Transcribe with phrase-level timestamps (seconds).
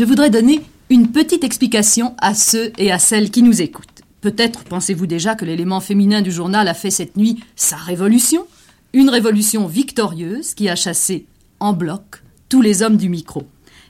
[0.00, 4.00] je voudrais donner une petite explication à ceux et à celles qui nous écoutent.
[4.22, 8.46] Peut-être pensez-vous déjà que l'élément féminin du journal a fait cette nuit sa révolution,
[8.94, 11.26] une révolution victorieuse qui a chassé
[11.58, 13.42] en bloc tous les hommes du micro.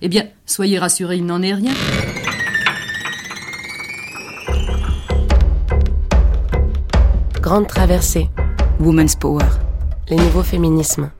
[0.02, 1.74] Eh bien, soyez rassurés, il n'en est rien.
[7.40, 8.28] Grande traversée.
[8.80, 9.46] Women's Power.
[10.08, 11.12] Les nouveaux féminismes.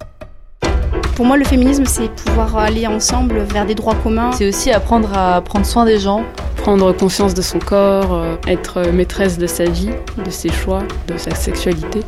[1.20, 4.32] Pour moi, le féminisme, c'est pouvoir aller ensemble vers des droits communs.
[4.32, 6.24] C'est aussi apprendre à prendre soin des gens,
[6.56, 9.90] prendre conscience de son corps, euh, être maîtresse de sa vie,
[10.24, 12.00] de ses choix, de sa sexualité.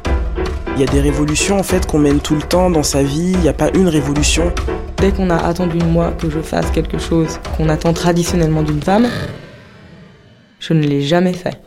[0.77, 3.33] Il y a des révolutions en fait qu'on mène tout le temps dans sa vie,
[3.33, 4.51] il n'y a pas une révolution.
[4.97, 8.81] Dès qu'on a attendu de moi que je fasse quelque chose qu'on attend traditionnellement d'une
[8.81, 9.09] femme,
[10.59, 11.61] je ne l'ai jamais fait.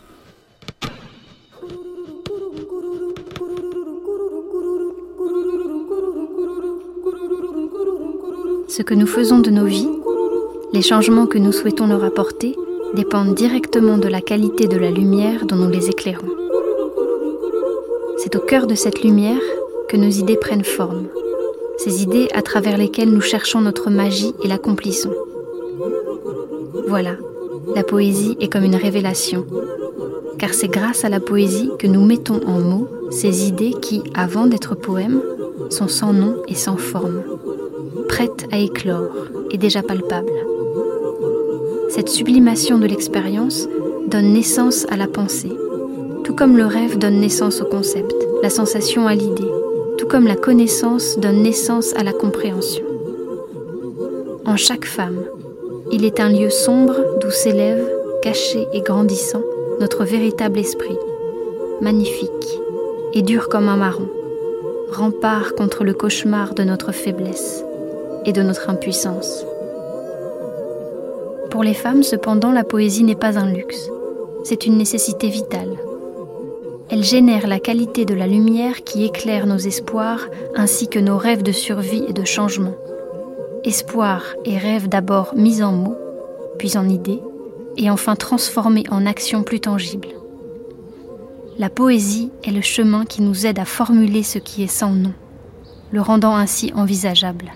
[8.75, 9.87] Ce que nous faisons de nos vies,
[10.73, 12.57] les changements que nous souhaitons leur apporter,
[12.93, 16.27] dépendent directement de la qualité de la lumière dont nous les éclairons.
[18.17, 19.39] C'est au cœur de cette lumière
[19.87, 21.05] que nos idées prennent forme,
[21.77, 25.15] ces idées à travers lesquelles nous cherchons notre magie et l'accomplissons.
[26.89, 27.15] Voilà,
[27.77, 29.45] la poésie est comme une révélation,
[30.37, 34.47] car c'est grâce à la poésie que nous mettons en mots ces idées qui, avant
[34.47, 35.21] d'être poèmes,
[35.69, 37.23] sont sans nom et sans forme
[38.15, 40.31] prête à éclore et déjà palpable.
[41.89, 43.67] Cette sublimation de l'expérience
[44.07, 45.51] donne naissance à la pensée,
[46.23, 49.51] tout comme le rêve donne naissance au concept, la sensation à l'idée,
[49.97, 52.85] tout comme la connaissance donne naissance à la compréhension.
[54.45, 55.25] En chaque femme,
[55.91, 57.85] il est un lieu sombre d'où s'élève,
[58.21, 59.43] caché et grandissant,
[59.81, 60.97] notre véritable esprit,
[61.81, 62.61] magnifique
[63.11, 64.07] et dur comme un marron,
[64.89, 67.64] rempart contre le cauchemar de notre faiblesse
[68.25, 69.45] et de notre impuissance.
[71.49, 73.89] Pour les femmes, cependant, la poésie n'est pas un luxe,
[74.43, 75.77] c'est une nécessité vitale.
[76.89, 81.41] Elle génère la qualité de la lumière qui éclaire nos espoirs ainsi que nos rêves
[81.41, 82.75] de survie et de changement.
[83.63, 85.97] Espoirs et rêves d'abord mis en mots,
[86.59, 87.21] puis en idées,
[87.77, 90.09] et enfin transformés en actions plus tangibles.
[91.57, 95.13] La poésie est le chemin qui nous aide à formuler ce qui est sans nom,
[95.91, 97.51] le rendant ainsi envisageable.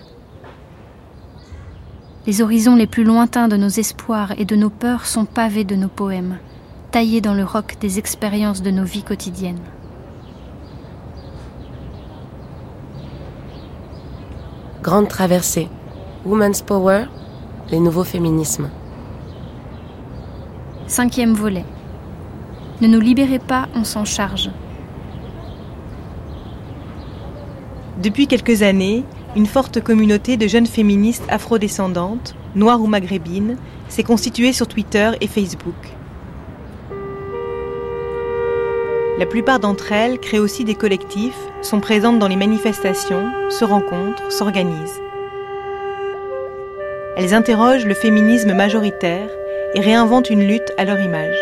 [2.26, 5.74] Les horizons les plus lointains de nos espoirs et de nos peurs sont pavés de
[5.74, 6.38] nos poèmes,
[6.90, 9.62] taillés dans le roc des expériences de nos vies quotidiennes.
[14.82, 15.68] Grande traversée.
[16.26, 17.04] Women's Power.
[17.70, 18.68] Les nouveaux féminismes.
[20.86, 21.64] Cinquième volet.
[22.82, 24.50] Ne nous libérez pas, on s'en charge.
[28.02, 29.04] Depuis quelques années,
[29.36, 33.56] une forte communauté de jeunes féministes afrodescendantes, noires ou maghrébines,
[33.88, 35.74] s'est constituée sur Twitter et Facebook.
[39.18, 44.32] La plupart d'entre elles créent aussi des collectifs, sont présentes dans les manifestations, se rencontrent,
[44.32, 45.00] s'organisent.
[47.16, 49.28] Elles interrogent le féminisme majoritaire
[49.74, 51.36] et réinventent une lutte à leur image.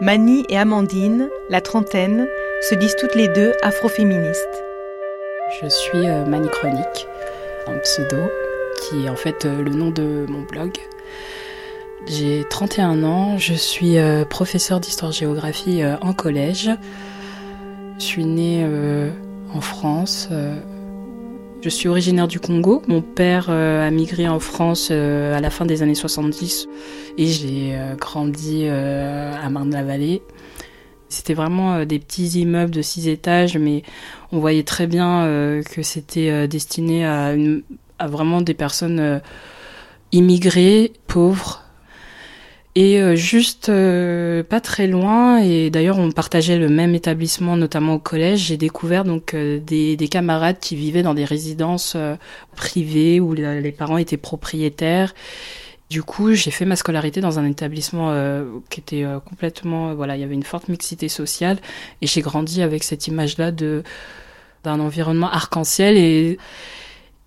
[0.00, 2.26] Mani et Amandine, la trentaine,
[2.60, 4.62] se disent toutes les deux afroféministes.
[5.62, 7.08] Je suis euh, Mani Chronique,
[7.66, 8.30] un pseudo,
[8.82, 10.72] qui est en fait euh, le nom de mon blog.
[12.06, 16.70] J'ai 31 ans, je suis euh, professeur d'histoire-géographie en collège.
[17.98, 18.66] Je suis née
[19.54, 20.30] en France.
[21.60, 22.82] Je suis originaire du Congo.
[22.88, 26.66] Mon père a migré en France à la fin des années 70
[27.18, 30.22] et j'ai grandi à Marne-la-Vallée.
[31.10, 33.82] C'était vraiment euh, des petits immeubles de six étages, mais
[34.30, 37.34] on voyait très bien euh, que c'était euh, destiné à,
[38.06, 39.20] vraiment des personnes
[40.12, 41.64] immigrées, pauvres.
[42.76, 48.46] Et juste pas très loin, et d'ailleurs on partageait le même établissement, notamment au collège,
[48.46, 51.94] j'ai découvert donc des, camarades qui vivaient dans des résidences
[52.56, 55.12] privées où les parents étaient propriétaires
[55.90, 60.16] du coup, j'ai fait ma scolarité dans un établissement euh, qui était euh, complètement, voilà,
[60.16, 61.58] il y avait une forte mixité sociale,
[62.00, 63.82] et j'ai grandi avec cette image-là de
[64.62, 66.38] d'un environnement arc-en-ciel et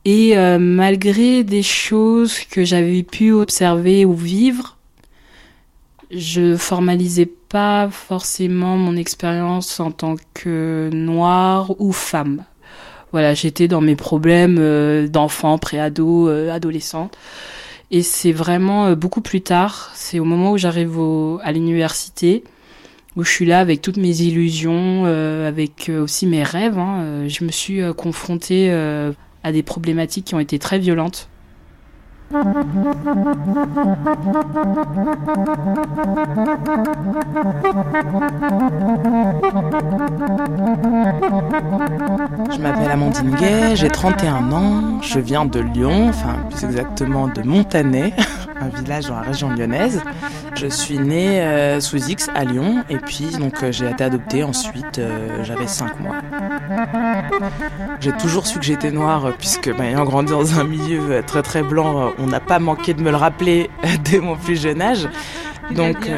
[0.06, 4.78] et euh, malgré des choses que j'avais pu observer ou vivre,
[6.12, 12.46] je formalisais pas forcément mon expérience en tant que noire ou femme.
[13.12, 17.18] Voilà, j'étais dans mes problèmes d'enfant, préado, adolescente.
[17.94, 21.00] Et c'est vraiment euh, beaucoup plus tard, c'est au moment où j'arrive
[21.44, 22.44] à l'université,
[23.16, 26.80] où je suis là avec toutes mes illusions, euh, avec euh, aussi mes rêves.
[26.80, 28.72] Hein, je me suis confrontée
[29.44, 31.30] à des problématiques qui ont été très violentes.
[32.34, 32.40] Je
[42.60, 48.14] m'appelle Amandine Gay, j'ai 31 ans, je viens de Lyon, enfin plus exactement de Montanet,
[48.60, 50.02] un village dans la région lyonnaise.
[50.56, 54.44] Je suis née euh, sous X à Lyon et puis donc euh, j'ai été adoptée
[54.44, 56.16] ensuite, euh, j'avais 5 mois.
[58.00, 61.64] J'ai toujours su que j'étais noire puisque bah, ayant grandi dans un milieu très très
[61.64, 63.70] blanc, on n'a pas manqué de me le rappeler
[64.04, 65.08] dès mon plus jeune âge.
[65.72, 66.10] Donc,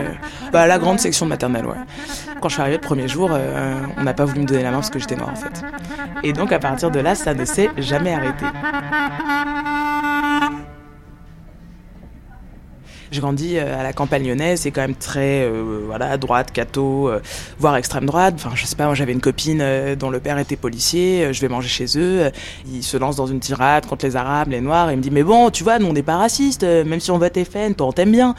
[0.51, 1.75] bah, la grande section maternelle, ouais.
[2.41, 3.31] Quand je suis arrivée le premier jour,
[3.97, 5.63] on n'a pas voulu me donner la main parce que j'étais noire en fait.
[6.23, 8.45] Et donc à partir de là, ça ne s'est jamais arrêté.
[13.15, 17.21] J'ai grandi à la campagne lyonnaise, c'est quand même très euh, voilà droite, catho, euh,
[17.57, 18.33] voire extrême droite.
[18.35, 21.47] Enfin, je sais pas, j'avais une copine euh, dont le père était policier, je vais
[21.47, 22.29] manger chez eux,
[22.69, 25.11] il se lance dans une tirade contre les Arabes, les Noirs, et il me dit
[25.11, 27.87] mais bon, tu vois, nous on n'est pas racistes, même si on vote FN, toi
[27.87, 28.35] on t'aime bien.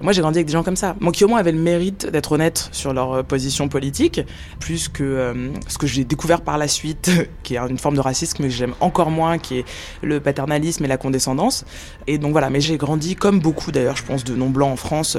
[0.00, 2.32] Moi, j'ai grandi avec des gens comme ça, moi qui au moins le mérite d'être
[2.32, 4.20] honnêtes sur leur euh, position politique,
[4.60, 7.10] plus que euh, ce que j'ai découvert par la suite,
[7.42, 9.64] qui est une forme de racisme que j'aime encore moins, qui est
[10.02, 11.64] le paternalisme et la condescendance.
[12.06, 15.16] Et donc voilà, mais j'ai grandi comme beaucoup d'ailleurs, je pense, de non-blancs en France,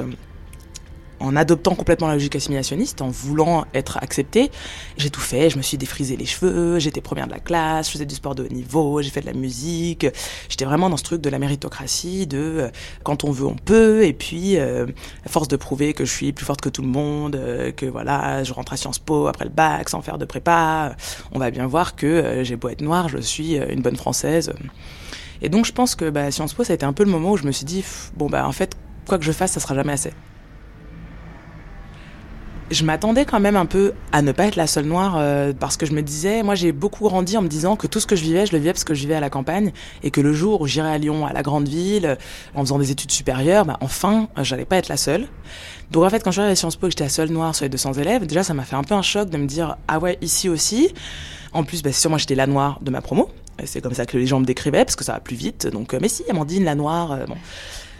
[1.20, 4.50] en adoptant complètement la logique assimilationniste, en voulant être accepté,
[4.96, 5.50] j'ai tout fait.
[5.50, 8.34] Je me suis défrisé les cheveux, j'étais première de la classe, je faisais du sport
[8.34, 10.06] de haut niveau, j'ai fait de la musique.
[10.48, 12.68] J'étais vraiment dans ce truc de la méritocratie, de euh,
[13.02, 14.04] quand on veut, on peut.
[14.04, 14.86] Et puis, euh,
[15.24, 17.86] à force de prouver que je suis plus forte que tout le monde, euh, que
[17.86, 20.96] voilà, je rentre à Sciences Po après le bac sans faire de prépa,
[21.32, 24.52] on va bien voir que j'ai beau être noire, je suis une bonne française.
[25.40, 27.32] Et donc, je pense que bah, Sciences Po, ça a été un peu le moment
[27.32, 27.84] où je me suis dit,
[28.16, 28.76] bon, bah, en fait,
[29.06, 30.12] quoi que je fasse, ça sera jamais assez
[32.70, 35.76] je m'attendais quand même un peu à ne pas être la seule noire euh, parce
[35.76, 38.16] que je me disais, moi j'ai beaucoup grandi en me disant que tout ce que
[38.16, 39.72] je vivais, je le vivais parce que je vivais à la campagne
[40.02, 42.18] et que le jour où j'irais à Lyon, à la grande ville,
[42.54, 45.28] en faisant des études supérieures, bah, enfin, j'allais pas être la seule.
[45.90, 47.30] Donc en fait, quand je suis arrivée à Sciences Po et que j'étais la seule
[47.30, 49.46] noire sur les 200 élèves, déjà ça m'a fait un peu un choc de me
[49.46, 50.92] dire, ah ouais, ici aussi.
[51.52, 53.30] En plus, bah, sûr, moi j'étais la noire de ma promo.
[53.64, 55.66] C'est comme ça que les gens me décrivaient parce que ça va plus vite.
[55.66, 57.36] Donc, euh, mais si, Amandine, la noire, euh, bon.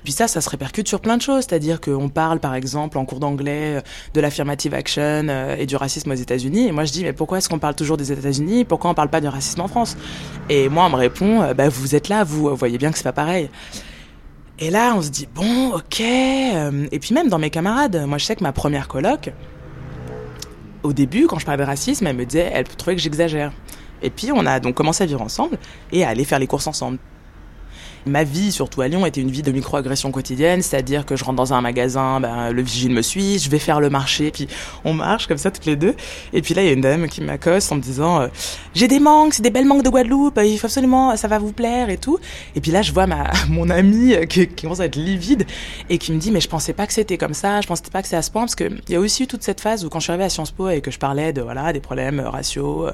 [0.09, 3.05] Puis ça, ça se répercute sur plein de choses, c'est-à-dire qu'on parle par exemple en
[3.05, 3.81] cours d'anglais euh,
[4.15, 6.69] de l'affirmative action euh, et du racisme aux États-Unis.
[6.69, 8.65] Et moi je dis mais pourquoi est-ce qu'on parle toujours des États-Unis?
[8.65, 9.99] Pourquoi on parle pas du racisme en France?
[10.49, 13.05] Et moi on me répond euh, bah vous êtes là, vous, voyez bien que c'est
[13.05, 13.51] pas pareil.
[14.59, 16.01] Et là on se dit bon ok.
[16.01, 19.31] Et puis même dans mes camarades, moi je sais que ma première coloc,
[20.85, 23.53] au début quand je parlais de racisme, elle me disait elle trouvait que j'exagère.
[24.01, 25.59] Et puis on a donc commencé à vivre ensemble
[25.93, 26.97] et à aller faire les courses ensemble.
[28.09, 31.37] Ma vie, surtout à Lyon, était une vie de micro-agression quotidienne, c'est-à-dire que je rentre
[31.37, 34.49] dans un magasin, ben, le vigile me suit, je vais faire le marché, puis
[34.85, 35.95] on marche comme ça toutes les deux.
[36.33, 38.29] Et puis là, il y a une dame qui m'accoste en me disant euh,
[38.75, 41.53] J'ai des manques, c'est des belles manques de Guadeloupe, il faut absolument, ça va vous
[41.53, 42.19] plaire et tout.
[42.57, 45.47] Et puis là, je vois ma, mon amie euh, qui, commence à être livide
[45.91, 48.01] et qui me dit Mais je pensais pas que c'était comme ça, je pensais pas
[48.01, 49.89] que c'était à ce point, parce qu'il y a aussi eu toute cette phase où
[49.89, 52.21] quand je suis arrivée à Sciences Po et que je parlais de voilà des problèmes
[52.21, 52.93] raciaux euh,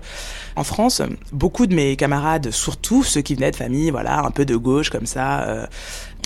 [0.56, 1.02] en France,
[1.32, 4.90] beaucoup de mes camarades, surtout ceux qui venaient de familles voilà un peu de gauche
[4.90, 5.66] comme ça, euh,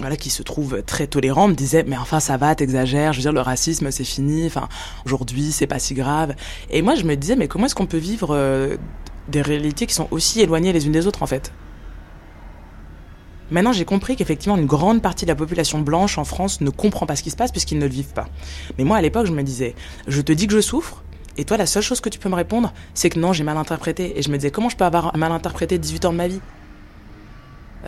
[0.01, 3.23] voilà, qui se trouve très tolérant, me disait mais enfin ça va, t'exagères, je veux
[3.23, 4.69] dire le racisme c'est fini, enfin
[5.05, 6.35] aujourd'hui c'est pas si grave.
[6.71, 8.77] Et moi je me disais mais comment est-ce qu'on peut vivre euh,
[9.29, 11.53] des réalités qui sont aussi éloignées les unes des autres en fait?
[13.51, 17.07] Maintenant, j'ai compris qu'effectivement, une grande partie de la population blanche en France ne comprend
[17.07, 18.29] pas ce qui se passe puisqu'ils ne le vivent pas.
[18.77, 19.75] Mais moi, à l'époque, je me disais,
[20.07, 21.03] je te dis que je souffre,
[21.39, 23.57] et toi, la seule chose que tu peux me répondre, c'est que non, j'ai mal
[23.57, 24.19] interprété.
[24.19, 26.41] Et je me disais, comment je peux avoir mal interprété 18 ans de ma vie?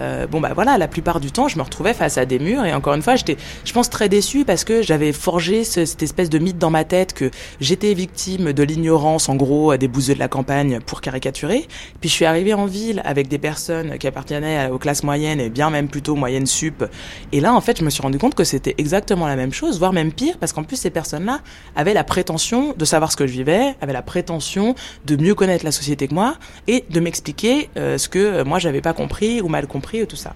[0.00, 2.64] Euh, bon bah voilà, la plupart du temps, je me retrouvais face à des murs
[2.64, 6.30] et encore une fois, j'étais, je pense très déçue parce que j'avais forgé cette espèce
[6.30, 7.30] de mythe dans ma tête que
[7.60, 11.66] j'étais victime de l'ignorance, en gros, des bouseux de la campagne pour caricaturer.
[12.00, 15.50] Puis je suis arrivée en ville avec des personnes qui appartenaient aux classes moyennes et
[15.50, 16.84] bien même plutôt moyenne sup.
[17.32, 19.78] Et là, en fait, je me suis rendu compte que c'était exactement la même chose,
[19.78, 21.40] voire même pire, parce qu'en plus ces personnes-là
[21.76, 25.64] avaient la prétention de savoir ce que je vivais, avaient la prétention de mieux connaître
[25.64, 29.40] la société que moi et de m'expliquer euh, ce que euh, moi j'avais pas compris
[29.40, 30.34] ou mal compris et tout ça.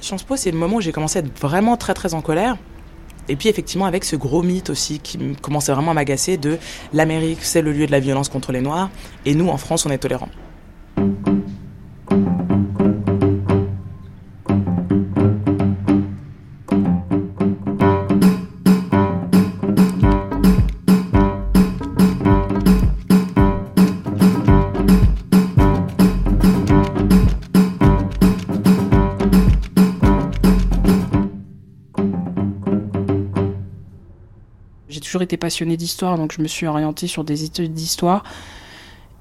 [0.00, 2.56] Sciences Po, c'est le moment où j'ai commencé à être vraiment très très en colère.
[3.28, 6.58] Et puis effectivement avec ce gros mythe aussi qui commençait vraiment à m'agacer de
[6.92, 8.90] l'Amérique c'est le lieu de la violence contre les Noirs
[9.24, 10.30] et nous en France on est tolérants.
[35.10, 38.22] Toujours été passionnée d'histoire, donc je me suis orientée sur des études d'histoire.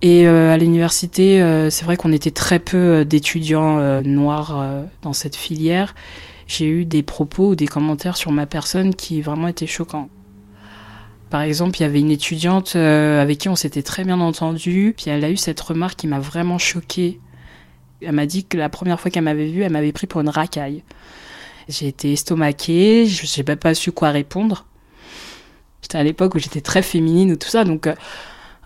[0.03, 1.39] Et à l'université,
[1.71, 5.95] c'est vrai qu'on était très peu d'étudiants noirs dans cette filière.
[6.45, 10.09] J'ai eu des propos ou des commentaires sur ma personne qui vraiment étaient choquants.
[11.31, 15.09] Par exemple, il y avait une étudiante avec qui on s'était très bien entendu, puis
[15.09, 17.19] elle a eu cette remarque qui m'a vraiment choquée.
[18.01, 20.29] Elle m'a dit que la première fois qu'elle m'avait vue, elle m'avait pris pour une
[20.29, 20.83] racaille.
[21.67, 24.65] J'ai été estomaquée, je n'ai pas su quoi répondre.
[25.89, 27.95] C'était à l'époque où j'étais très féminine ou tout ça, donc euh,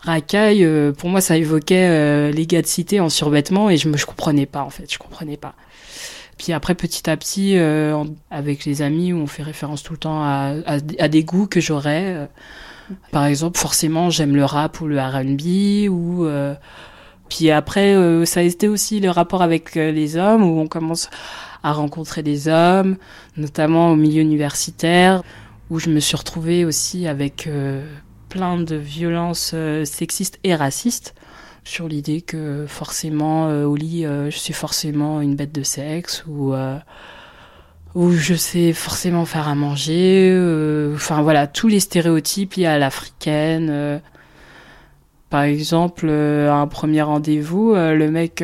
[0.01, 3.87] racaille, euh, pour moi, ça évoquait euh, les gars de cité en survêtement et je
[3.87, 5.53] me je comprenais pas en fait, je comprenais pas.
[6.37, 7.55] Puis après, petit à petit,
[8.29, 11.61] avec les amis, où on fait référence tout le temps à, à, des goûts que
[11.61, 12.27] j'aurais.
[13.11, 16.27] par exemple, forcément, j'aime le rap ou le R&B ou
[17.29, 21.09] puis après, ça a été aussi le rapport avec les hommes où on commence
[21.61, 22.97] à rencontrer des hommes,
[23.37, 25.21] notamment au milieu universitaire
[25.69, 27.85] où je me suis retrouvée aussi avec euh,
[28.29, 31.15] plein de violences euh, sexistes et racistes
[31.63, 36.53] sur l'idée que forcément euh, au lit je suis forcément une bête de sexe ou
[38.11, 40.33] je sais forcément faire à manger
[40.93, 44.01] enfin voilà tous les stéréotypes liés à l'africaine
[45.29, 48.43] par exemple à un premier rendez-vous le mec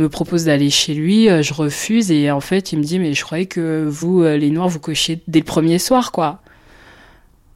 [0.00, 3.14] me propose d'aller chez lui, euh, je refuse et en fait il me dit mais
[3.14, 6.40] je croyais que vous euh, les noirs vous cochiez dès le premier soir quoi.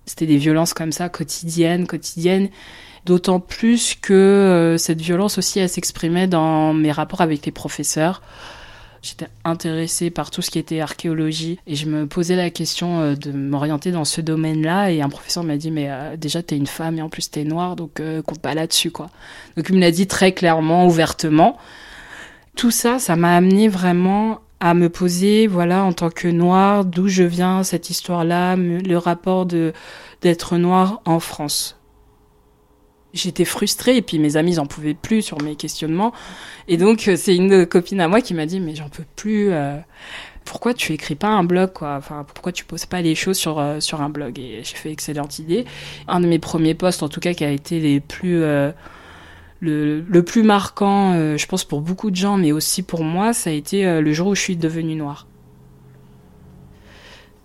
[0.07, 2.51] C'était des violences comme ça quotidiennes, quotidiennes.
[3.07, 8.23] D'autant plus que euh, cette violence aussi elle s'exprimait dans mes rapports avec les professeurs.
[9.03, 13.33] J'étais intéressée par tout ce qui était archéologie et je me posais la question de
[13.33, 17.03] m'orienter dans ce domaine-là et un professeur m'a dit mais déjà t'es une femme et
[17.03, 19.11] en plus t'es noire donc compte pas là-dessus quoi.
[19.59, 21.59] Donc il me l'a dit très clairement, ouvertement
[22.57, 27.09] tout ça, ça m'a amené vraiment à me poser, voilà, en tant que noire, d'où
[27.09, 29.73] je viens, cette histoire-là, le rapport de
[30.23, 31.79] d'être noire en France.
[33.13, 36.13] J'étais frustrée et puis mes amis n'en pouvaient plus sur mes questionnements.
[36.67, 39.53] Et donc euh, c'est une copine à moi qui m'a dit mais j'en peux plus.
[39.53, 39.77] Euh,
[40.45, 41.95] pourquoi tu écris pas un blog quoi?
[41.97, 44.39] Enfin pourquoi tu poses pas les choses sur euh, sur un blog?
[44.39, 45.65] Et j'ai fait excellente idée.
[46.09, 48.43] Un de mes premiers posts en tout cas qui a été les plus
[49.61, 53.51] le, plus marquant, euh, je pense pour beaucoup de gens, mais aussi pour moi, ça
[53.51, 55.27] a été euh, le jour où je suis devenue noire.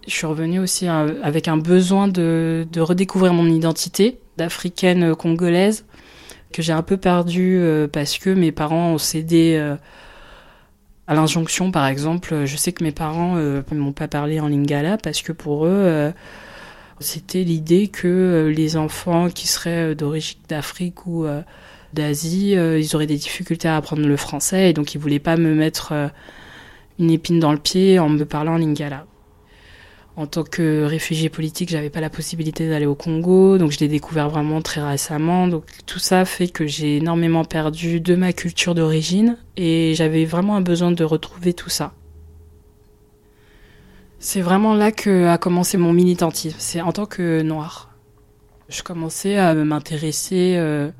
[0.07, 5.85] Je suis revenue aussi euh, avec un besoin de, redécouvrir mon identité d'africaine congolaise
[6.51, 7.61] que j'ai un peu perdue
[7.93, 9.55] parce que mes parents ont cédé
[11.05, 12.45] à l'injonction, par exemple.
[12.45, 16.11] Je sais que mes parents ne m'ont pas parlé en lingala parce que pour eux,
[16.99, 21.27] c'était l'idée que les enfants qui seraient d'origine d'Afrique ou
[21.93, 25.37] d'Asie, euh, ils auraient des difficultés à apprendre le français et donc ils voulaient pas
[25.37, 26.07] me mettre euh,
[26.99, 29.05] une épine dans le pied en me parlant lingala.
[30.15, 33.87] En tant que réfugié politique, j'avais pas la possibilité d'aller au Congo, donc je l'ai
[33.87, 35.47] découvert vraiment très récemment.
[35.47, 40.57] Donc tout ça fait que j'ai énormément perdu de ma culture d'origine et j'avais vraiment
[40.57, 41.93] un besoin de retrouver tout ça.
[44.19, 46.57] C'est vraiment là que a commencé mon militantisme.
[46.59, 47.89] C'est en tant que noire.
[48.67, 50.91] Je commençais à m'intéresser euh,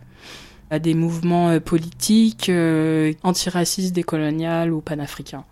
[0.70, 5.46] à des mouvements euh, politiques euh, antiracistes, décoloniales ou panafricains.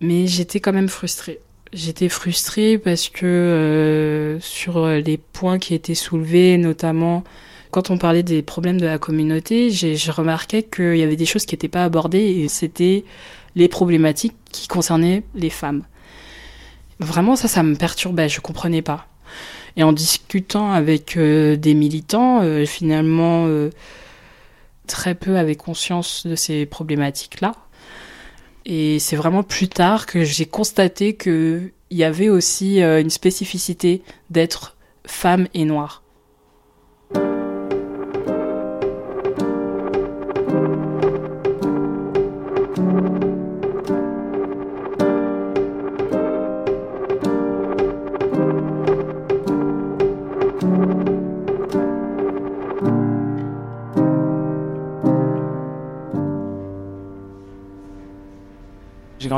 [0.00, 1.40] Mais j'étais quand même frustrée.
[1.72, 7.24] J'étais frustrée parce que euh, sur les points qui étaient soulevés, notamment
[7.70, 11.44] quand on parlait des problèmes de la communauté, j'ai remarqué qu'il y avait des choses
[11.44, 13.04] qui n'étaient pas abordées et c'était
[13.56, 15.82] les problématiques qui concernaient les femmes.
[17.00, 19.08] Vraiment, ça, ça me perturbait, je comprenais pas.
[19.76, 23.70] Et en discutant avec euh, des militants, euh, finalement, euh,
[24.86, 27.54] très peu avaient conscience de ces problématiques-là.
[28.66, 34.76] Et c'est vraiment plus tard que j'ai constaté qu'il y avait aussi une spécificité d'être
[35.06, 36.03] femme et noire.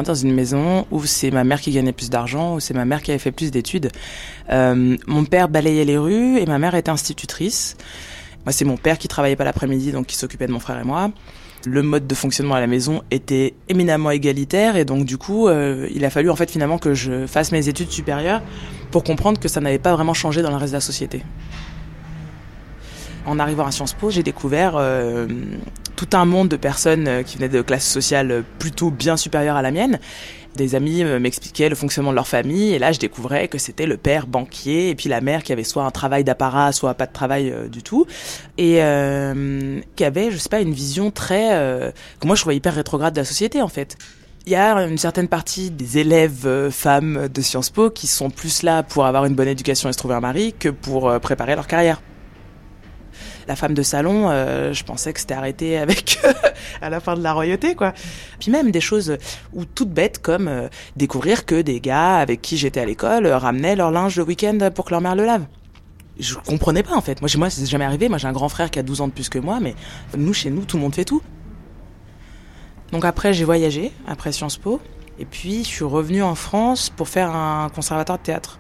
[0.03, 3.03] Dans une maison où c'est ma mère qui gagnait plus d'argent, où c'est ma mère
[3.03, 3.91] qui avait fait plus d'études.
[4.51, 7.77] Euh, mon père balayait les rues et ma mère était institutrice.
[8.45, 10.85] Moi, c'est mon père qui travaillait pas l'après-midi, donc qui s'occupait de mon frère et
[10.85, 11.11] moi.
[11.65, 15.89] Le mode de fonctionnement à la maison était éminemment égalitaire et donc du coup, euh,
[15.93, 18.41] il a fallu en fait finalement que je fasse mes études supérieures
[18.93, 21.23] pour comprendre que ça n'avait pas vraiment changé dans le reste de la société.
[23.27, 25.27] En arrivant à Sciences Po, j'ai découvert euh,
[25.97, 29.71] tout un monde de personnes qui venaient de classes sociales plutôt bien supérieures à la
[29.71, 29.99] mienne.
[30.55, 33.99] Des amis m'expliquaient le fonctionnement de leur famille et là je découvrais que c'était le
[33.99, 37.13] père banquier et puis la mère qui avait soit un travail d'apparat, soit pas de
[37.13, 38.07] travail du tout
[38.57, 42.75] et euh, qui avait, je sais pas, une vision très que moi je trouvais hyper
[42.75, 43.99] rétrograde de la société en fait
[44.47, 48.31] il y a une certaine partie des élèves euh, femmes de Sciences Po qui sont
[48.31, 51.19] plus là pour avoir une bonne éducation et se trouver un mari que pour euh,
[51.19, 52.01] préparer leur carrière.
[53.49, 56.19] La femme de salon, euh, je pensais que c'était arrêté avec
[56.83, 57.93] à la fin de la royauté, quoi.
[58.41, 59.17] Puis même des choses
[59.53, 63.91] ou toutes bêtes comme découvrir que des gars avec qui j'étais à l'école ramenaient leur
[63.91, 65.47] linge le week-end pour que leur mère le lave
[66.19, 67.21] je comprenais pas en fait.
[67.21, 68.09] Moi, moi, c'est jamais arrivé.
[68.09, 69.75] Moi, j'ai un grand frère qui a 12 ans de plus que moi, mais
[70.17, 71.23] nous, chez nous, tout le monde fait tout.
[72.93, 74.81] Donc après, j'ai voyagé, après Sciences Po.
[75.19, 78.59] Et puis, je suis revenue en France pour faire un conservatoire de théâtre.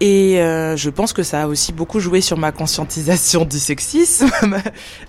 [0.00, 4.28] Et euh, je pense que ça a aussi beaucoup joué sur ma conscientisation du sexisme,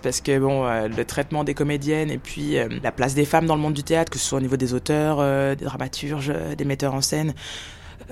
[0.03, 3.47] parce que bon, euh, le traitement des comédiennes et puis euh, la place des femmes
[3.47, 5.17] dans le monde du théâtre, que ce soit au niveau des auteurs,
[5.55, 7.33] des dramaturges, des metteurs en scène,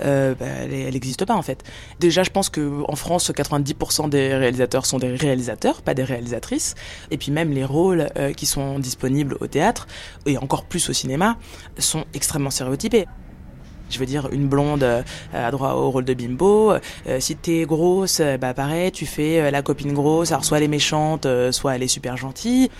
[0.00, 1.62] euh, bah, elle n'existe pas en fait.
[2.00, 6.74] Déjà, je pense que en France, 90% des réalisateurs sont des réalisateurs, pas des réalisatrices.
[7.10, 9.86] Et puis même les rôles euh, qui sont disponibles au théâtre
[10.26, 11.36] et encore plus au cinéma
[11.78, 13.06] sont extrêmement stéréotypés.
[13.94, 16.72] Je veux dire, une blonde euh, a droit au rôle de bimbo.
[16.72, 20.32] Euh, si t'es grosse, bah pareil, tu fais la copine grosse.
[20.32, 22.70] Alors soit elle est méchante, soit elle est super gentille.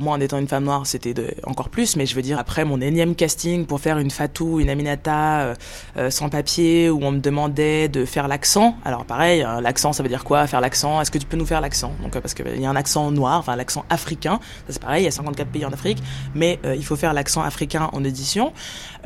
[0.00, 1.12] Moi, en étant une femme noire, c'était
[1.42, 4.70] encore plus, mais je veux dire, après mon énième casting pour faire une Fatou, une
[4.70, 5.54] Aminata euh,
[5.96, 8.76] euh, sans papier, où on me demandait de faire l'accent.
[8.84, 11.00] Alors pareil, hein, l'accent, ça veut dire quoi Faire l'accent?
[11.00, 11.92] Est-ce que tu peux nous faire l'accent?
[12.12, 14.38] Parce qu'il y a un accent noir, enfin l'accent africain,
[14.68, 15.98] c'est pareil, il y a 54 pays en Afrique,
[16.32, 18.52] mais euh, il faut faire l'accent africain en édition.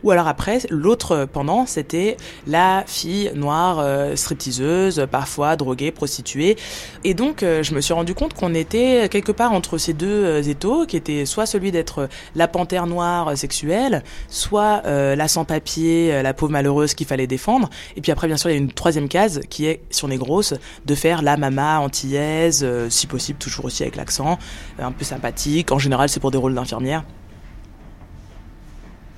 [0.03, 2.17] Ou alors après, l'autre pendant, c'était
[2.47, 6.57] la fille noire euh, stripteaseuse, parfois droguée, prostituée.
[7.05, 10.87] Et donc, je me suis rendu compte qu'on était quelque part entre ces deux étaux
[10.87, 16.35] qui était soit celui d'être la panthère noire sexuelle, soit euh, la sans-papier, euh, la
[16.35, 17.69] pauvre malheureuse qu'il fallait défendre.
[17.97, 20.11] Et puis après, bien sûr, il y a une troisième case qui est, si on
[20.11, 20.55] est grosse,
[20.87, 24.39] de faire la mama antillaise, euh, si possible toujours aussi avec l'accent,
[24.79, 25.73] un peu sympathique.
[25.73, 27.05] En général, c'est pour des rôles d'infirmière.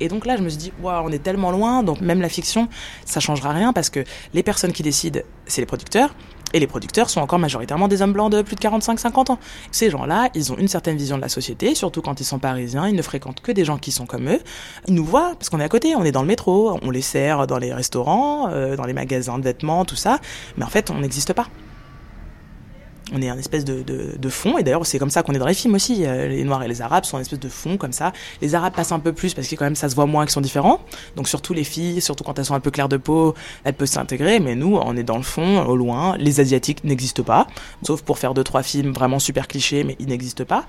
[0.01, 2.29] Et donc là, je me suis dit, waouh, on est tellement loin, donc même la
[2.29, 2.69] fiction,
[3.05, 6.15] ça changera rien parce que les personnes qui décident, c'est les producteurs.
[6.53, 9.39] Et les producteurs sont encore majoritairement des hommes blancs de plus de 45-50 ans.
[9.73, 12.87] Ces gens-là, ils ont une certaine vision de la société, surtout quand ils sont parisiens,
[12.87, 14.41] ils ne fréquentent que des gens qui sont comme eux.
[14.87, 17.03] Ils nous voient parce qu'on est à côté, on est dans le métro, on les
[17.03, 20.21] sert dans les restaurants, euh, dans les magasins de vêtements, tout ça.
[20.57, 21.49] Mais en fait, on n'existe pas
[23.13, 25.47] on est un espèce de, de, fond, et d'ailleurs c'est comme ça qu'on est dans
[25.47, 26.05] les films aussi.
[26.07, 28.13] Euh, les Noirs et les Arabes sont un espèce de fond comme ça.
[28.41, 30.33] Les Arabes passent un peu plus parce que quand même ça se voit moins qu'ils
[30.33, 30.81] sont différents.
[31.17, 33.89] Donc surtout les filles, surtout quand elles sont un peu claires de peau, elles peuvent
[33.89, 34.41] s'intégrer.
[34.41, 36.17] Mais nous, on est dans le fond, au loin.
[36.19, 37.47] Les Asiatiques n'existent pas,
[37.83, 40.65] sauf pour faire deux trois films vraiment super clichés, mais ils n'existent pas.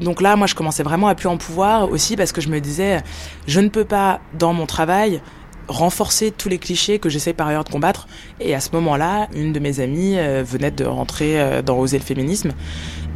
[0.00, 2.60] Donc là, moi, je commençais vraiment à plus en pouvoir aussi parce que je me
[2.60, 3.00] disais,
[3.46, 5.20] je ne peux pas dans mon travail
[5.68, 8.06] renforcer tous les clichés que j'essaie par ailleurs de combattre.
[8.40, 11.98] Et à ce moment-là, une de mes amies euh, venait de rentrer euh, dans Oser
[11.98, 12.52] le féminisme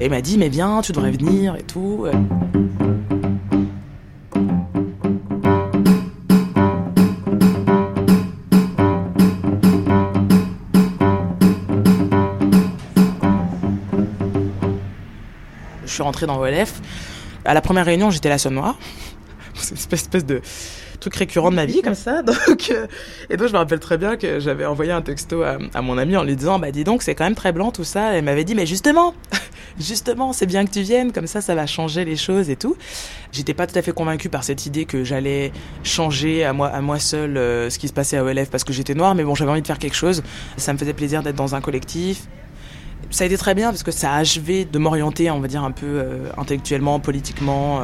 [0.00, 2.06] et m'a dit mais viens, tu devrais venir et tout.
[15.84, 16.80] Je suis rentrée dans OLF.
[17.44, 18.78] À la première réunion, j'étais la seule noire.
[19.54, 20.40] C'est une espèce de
[20.98, 22.22] truc récurrent de ma vie comme ça.
[22.48, 22.86] Donc, euh,
[23.30, 26.16] et donc je me rappelle très bien que j'avais envoyé un texto à, mon ami
[26.16, 28.14] en lui disant bah dis donc c'est quand même très blanc tout ça.
[28.14, 29.14] Elle m'avait dit mais justement,
[29.78, 32.76] justement c'est bien que tu viennes comme ça ça va changer les choses et tout.
[33.32, 35.52] J'étais pas tout à fait convaincue par cette idée que j'allais
[35.84, 38.72] changer à moi à moi seule euh, ce qui se passait à OLF parce que
[38.72, 40.22] j'étais noire mais bon j'avais envie de faire quelque chose.
[40.56, 42.26] Ça me faisait plaisir d'être dans un collectif
[43.10, 45.64] ça a été très bien parce que ça a achevé de m'orienter, on va dire,
[45.64, 47.80] un peu euh, intellectuellement, politiquement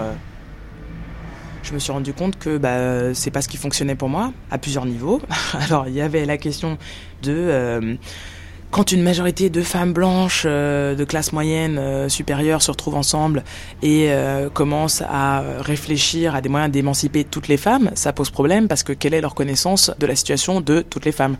[1.65, 4.59] je me suis rendu compte que bah, c'est pas ce qui fonctionnait pour moi à
[4.59, 5.21] plusieurs niveaux.
[5.55, 6.79] Alors il y avait la question
[7.23, 7.95] de euh,
[8.71, 13.45] quand une majorité de femmes blanches euh, de classe moyenne euh, supérieure se retrouvent ensemble
[13.83, 14.11] et
[14.53, 18.93] commencent à réfléchir à des moyens d'émanciper toutes les femmes, ça pose problème parce que
[18.93, 21.37] quelle est leur connaissance de la situation de toutes les femmes?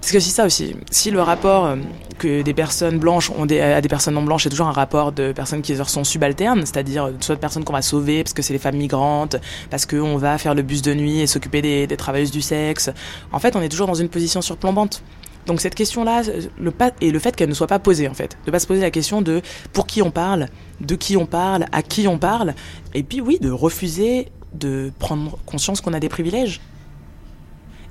[0.00, 0.76] Parce que c'est ça aussi.
[0.90, 1.76] Si le rapport euh,
[2.18, 5.32] que des personnes blanches ont à des personnes non blanches est toujours un rapport de
[5.32, 8.52] personnes qui leur sont subalternes, c'est-à-dire soit de personnes qu'on va sauver parce que c'est
[8.52, 9.36] les femmes migrantes,
[9.70, 12.90] parce qu'on va faire le bus de nuit et s'occuper des, des travailleuses du sexe,
[13.32, 15.02] en fait, on est toujours dans une position surplombante.
[15.46, 16.22] Donc cette question-là,
[16.58, 18.80] le et le fait qu'elle ne soit pas posée en fait, de pas se poser
[18.80, 19.40] la question de
[19.72, 20.48] pour qui on parle,
[20.80, 22.54] de qui on parle, à qui on parle,
[22.94, 26.60] et puis oui, de refuser de prendre conscience qu'on a des privilèges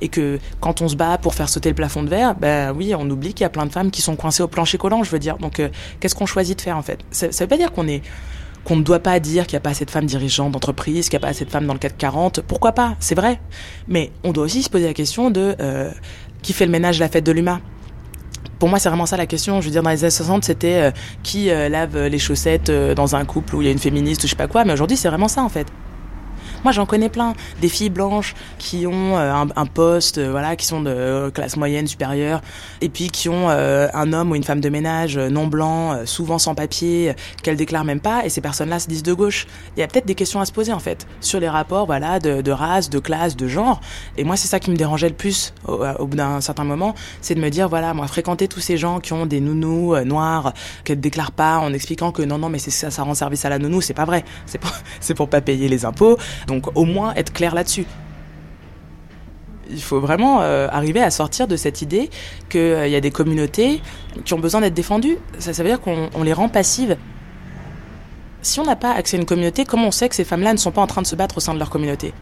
[0.02, 2.94] et que quand on se bat pour faire sauter le plafond de verre, ben oui,
[2.96, 5.12] on oublie qu'il y a plein de femmes qui sont coincées au plancher collant, je
[5.12, 5.38] veux dire.
[5.38, 7.00] Donc, euh, qu'est-ce qu'on choisit de faire en fait?
[7.12, 8.02] Ça, ça veut pas dire qu'on est
[8.64, 11.20] qu'on ne doit pas dire qu'il n'y a pas assez de femmes dirigeantes d'entreprise, qu'il
[11.20, 12.42] n'y a pas assez de femmes dans le 440.
[12.42, 12.96] Pourquoi pas?
[13.00, 13.40] C'est vrai.
[13.88, 15.92] Mais on doit aussi se poser la question de euh,
[16.42, 17.62] qui fait le ménage la fête de l'humain?
[18.58, 19.62] Pour moi, c'est vraiment ça la question.
[19.62, 23.24] Je veux dire, dans les années 60, c'était euh, qui lave les chaussettes dans un
[23.24, 24.66] couple où il y a une féministe ou je sais pas quoi.
[24.66, 25.68] Mais aujourd'hui, c'est vraiment ça, en fait.
[26.66, 27.36] Moi, j'en connais plein.
[27.62, 31.86] Des filles blanches qui ont euh, un, poste, euh, voilà, qui sont de classe moyenne
[31.86, 32.42] supérieure,
[32.82, 36.40] et puis qui ont euh, un homme ou une femme de ménage non blanc, souvent
[36.40, 39.46] sans papier, qu'elles déclarent même pas, et ces personnes-là se disent de gauche.
[39.78, 42.18] Il y a peut-être des questions à se poser en fait sur les rapports, voilà,
[42.18, 43.80] de, race, de classe, de genre.
[44.18, 47.36] Et moi, c'est ça qui me dérangeait le plus au, bout d'un certain moment, c'est
[47.36, 51.00] de me dire, voilà, moi, fréquenter tous ces gens qui ont des nounous noirs, qu'elles
[51.00, 53.94] déclarent pas, en expliquant que non, non, mais ça, rend service à la nounou, c'est
[53.94, 54.26] pas vrai.
[54.48, 56.18] C'est pour, pas payer les impôts.
[56.76, 57.86] Au moins être clair là-dessus.
[59.70, 62.10] Il faut vraiment euh, arriver à sortir de cette idée
[62.50, 63.82] qu'il euh, y a des communautés
[64.24, 65.18] qui ont besoin d'être défendues.
[65.40, 66.98] Ça veut dire qu'on les rend passives.
[68.42, 70.60] Si on n'a pas accès à une communauté, comment on sait que ces femmes-là ne
[70.60, 72.14] sont pas en train de se battre au sein de leur communauté?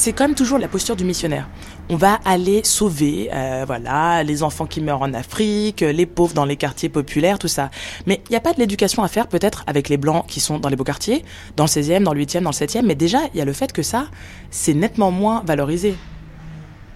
[0.00, 1.46] C'est quand même toujours la posture du missionnaire.
[1.90, 6.46] On va aller sauver, euh, voilà, les enfants qui meurent en Afrique, les pauvres dans
[6.46, 7.70] les quartiers populaires, tout ça.
[8.06, 10.58] Mais il n'y a pas de l'éducation à faire peut-être avec les blancs qui sont
[10.58, 11.22] dans les beaux quartiers,
[11.56, 12.80] dans le 16e, dans le 8e, dans le 7e.
[12.82, 14.06] Mais déjà, il y a le fait que ça,
[14.50, 15.94] c'est nettement moins valorisé.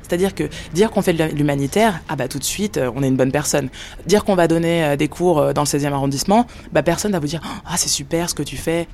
[0.00, 3.08] C'est-à-dire que dire qu'on fait de l'humanitaire, ah bah tout de suite, euh, on est
[3.08, 3.68] une bonne personne.
[4.06, 7.26] Dire qu'on va donner euh, des cours dans le 16e arrondissement, bah personne va vous
[7.26, 8.88] dire ah c'est super ce que tu fais.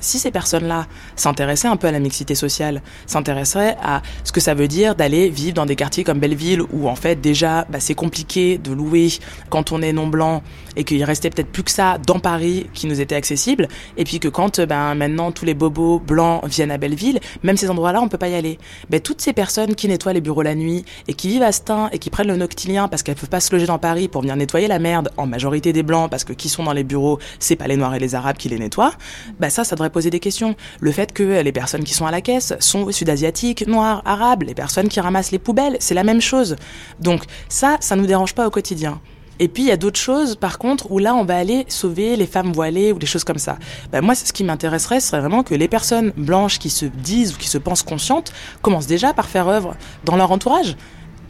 [0.00, 4.54] Si ces personnes-là s'intéressaient un peu à la mixité sociale, s'intéresseraient à ce que ça
[4.54, 7.94] veut dire d'aller vivre dans des quartiers comme Belleville où en fait déjà bah, c'est
[7.94, 9.08] compliqué de louer
[9.50, 10.42] quand on est non blanc
[10.76, 14.20] et qu'il restait peut-être plus que ça dans Paris qui nous était accessible et puis
[14.20, 18.08] que quand ben maintenant tous les bobos blancs viennent à Belleville, même ces endroits-là on
[18.08, 18.58] peut pas y aller.
[18.90, 21.88] Ben toutes ces personnes qui nettoient les bureaux la nuit et qui vivent à Stein
[21.92, 24.36] et qui prennent le noctilien parce qu'elles peuvent pas se loger dans Paris pour venir
[24.36, 27.56] nettoyer la merde en majorité des blancs parce que qui sont dans les bureaux, c'est
[27.56, 28.92] pas les noirs et les arabes qui les nettoient.
[29.40, 30.54] Ben ça ça devrait poser des questions.
[30.80, 34.54] Le fait que les personnes qui sont à la caisse sont sud-asiatiques, noirs, arabes, les
[34.54, 36.56] personnes qui ramassent les poubelles, c'est la même chose.
[37.00, 39.00] Donc ça, ça nous dérange pas au quotidien.
[39.38, 42.16] Et puis il y a d'autres choses, par contre, où là on va aller sauver
[42.16, 43.58] les femmes voilées ou des choses comme ça.
[43.92, 47.34] Ben, moi, ce qui m'intéresserait, ce serait vraiment que les personnes blanches qui se disent
[47.34, 50.76] ou qui se pensent conscientes commencent déjà par faire œuvre dans leur entourage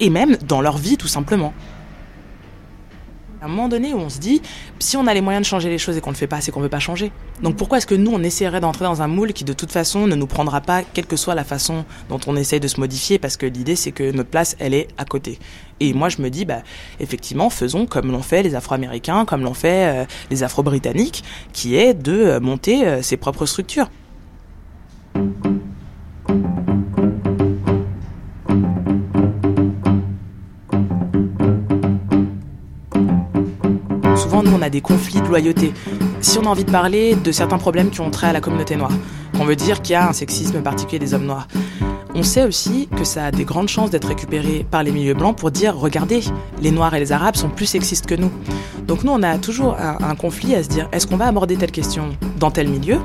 [0.01, 1.53] et même dans leur vie tout simplement
[3.47, 4.43] un moment donné où on se dit,
[4.79, 6.41] si on a les moyens de changer les choses et qu'on ne le fait pas,
[6.41, 7.11] c'est qu'on ne veut pas changer.
[7.43, 10.07] Donc pourquoi est-ce que nous, on essaierait d'entrer dans un moule qui de toute façon
[10.07, 13.19] ne nous prendra pas, quelle que soit la façon dont on essaye de se modifier,
[13.19, 15.39] parce que l'idée c'est que notre place, elle est à côté.
[15.81, 16.63] Et moi, je me dis, bah,
[17.01, 21.95] effectivement, faisons comme l'ont fait les Afro-Américains, comme l'ont fait euh, les Afro-Britanniques, qui est
[21.95, 23.91] de euh, monter euh, ses propres structures.
[34.43, 35.73] Nous, on a des conflits de loyauté.
[36.21, 38.77] Si on a envie de parler de certains problèmes qui ont trait à la communauté
[38.77, 38.93] noire,
[39.37, 41.47] qu'on veut dire qu'il y a un sexisme particulier des hommes noirs,
[42.15, 45.37] on sait aussi que ça a des grandes chances d'être récupéré par les milieux blancs
[45.37, 46.21] pour dire regardez,
[46.63, 48.31] les Noirs et les Arabes sont plus sexistes que nous.
[48.87, 51.57] Donc nous, on a toujours un, un conflit à se dire est-ce qu'on va aborder
[51.57, 52.99] telle question dans tel milieu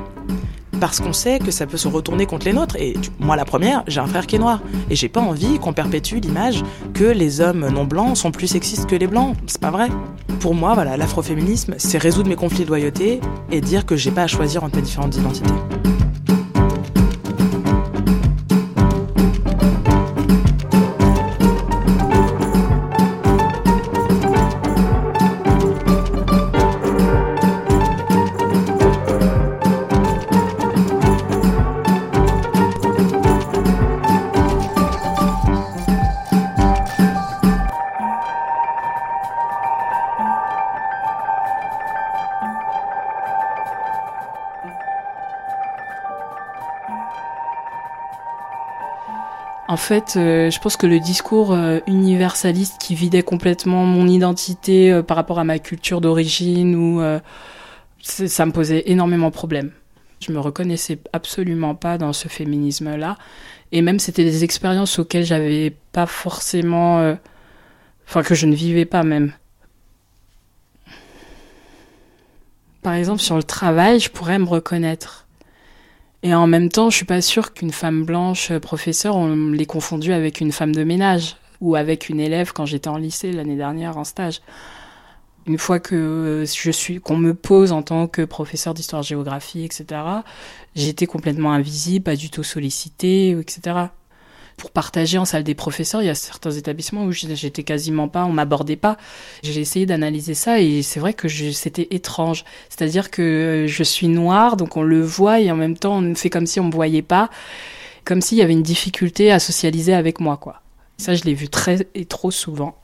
[0.82, 2.74] parce qu'on sait que ça peut se retourner contre les nôtres.
[2.74, 4.60] Et moi, la première, j'ai un frère qui est noir.
[4.90, 8.86] Et j'ai pas envie qu'on perpétue l'image que les hommes non blancs sont plus sexistes
[8.86, 9.36] que les blancs.
[9.46, 9.90] C'est pas vrai.
[10.40, 13.20] Pour moi, voilà, l'afroféminisme, c'est résoudre mes conflits de loyauté
[13.52, 15.54] et dire que j'ai pas à choisir entre mes différentes identités.
[49.82, 55.02] Fait, euh, je pense que le discours euh, universaliste qui vidait complètement mon identité euh,
[55.02, 57.02] par rapport à ma culture d'origine ou
[58.00, 59.72] ça me posait énormément de problèmes.
[60.20, 63.18] Je me reconnaissais absolument pas dans ce féminisme-là,
[63.72, 67.16] et même c'était des expériences auxquelles j'avais pas forcément,
[68.08, 69.32] enfin que je ne vivais pas même.
[72.82, 75.21] Par exemple, sur le travail, je pourrais me reconnaître
[76.22, 79.66] et en même temps, je suis pas sûre qu'une femme blanche euh, professeure, on l'ait
[79.66, 83.56] confondue avec une femme de ménage ou avec une élève quand j'étais en lycée l'année
[83.56, 84.40] dernière en stage.
[85.46, 90.00] Une fois que euh, je suis, qu'on me pose en tant que professeur d'histoire-géographie, etc.,
[90.76, 93.86] j'étais complètement invisible, pas du tout sollicitée, etc.
[94.56, 96.02] pour partager en salle des professeurs.
[96.02, 98.96] Il y a certains établissements où j'étais quasiment pas, on m'abordait pas.
[99.42, 102.44] J'ai essayé d'analyser ça et c'est vrai que c'était étrange.
[102.68, 106.30] C'est-à-dire que je suis noire, donc on le voit et en même temps on fait
[106.30, 107.30] comme si on me voyait pas,
[108.04, 110.62] comme s'il y avait une difficulté à socialiser avec moi, quoi.
[110.98, 112.76] Ça, je l'ai vu très et trop souvent.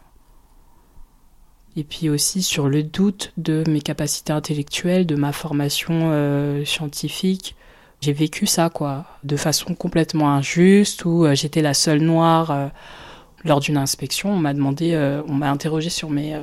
[1.77, 7.55] Et puis aussi sur le doute de mes capacités intellectuelles, de ma formation euh, scientifique.
[8.01, 12.69] J'ai vécu ça, quoi, de façon complètement injuste, où euh, j'étais la seule noire euh,
[13.45, 14.33] lors d'une inspection.
[14.33, 16.37] On m'a demandé, on m'a interrogé sur mes,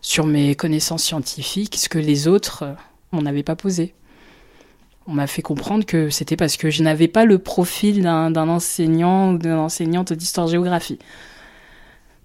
[0.00, 2.64] sur mes connaissances scientifiques, ce que les autres,
[3.12, 3.94] on n'avait pas posé.
[5.06, 9.32] On m'a fait comprendre que c'était parce que je n'avais pas le profil d'un enseignant
[9.32, 10.98] ou d'une enseignante d'histoire-géographie.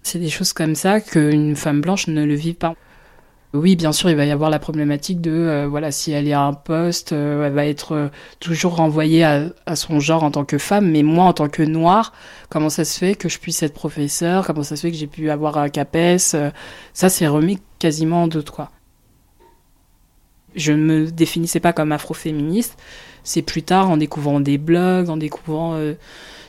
[0.02, 2.74] C'est des choses comme ça qu'une femme blanche ne le vit pas.
[3.54, 6.34] Oui, bien sûr, il va y avoir la problématique de, euh, voilà, si elle est
[6.34, 8.08] à un poste, euh, elle va être euh,
[8.40, 12.12] toujours renvoyée à, son genre en tant que femme, mais moi, en tant que noire,
[12.50, 15.06] comment ça se fait que je puisse être professeur, comment ça se fait que j'ai
[15.06, 16.18] pu avoir un CAPES,
[16.92, 18.70] ça, c'est remis quasiment en doute, quoi.
[20.54, 22.78] Je ne me définissais pas comme afroféministe,
[23.24, 25.78] c'est plus tard, en découvrant des blogs, en découvrant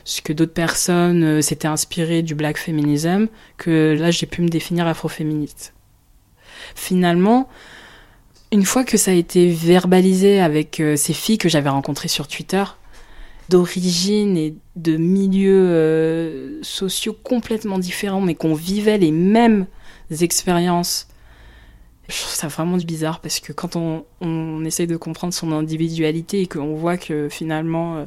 [0.04, 4.86] ce que d'autres personnes s'étaient inspirées du black feminism, que là j'ai pu me définir
[4.86, 5.74] afroféministe.
[6.74, 7.48] Finalement,
[8.52, 12.28] une fois que ça a été verbalisé avec euh, ces filles que j'avais rencontrées sur
[12.28, 12.64] Twitter,
[13.48, 19.66] d'origine et de milieux euh, sociaux complètement différents, mais qu'on vivait les mêmes
[20.20, 21.08] expériences,
[22.08, 26.42] je trouve ça vraiment bizarre parce que quand on, on essaye de comprendre son individualité
[26.42, 28.06] et qu'on voit que finalement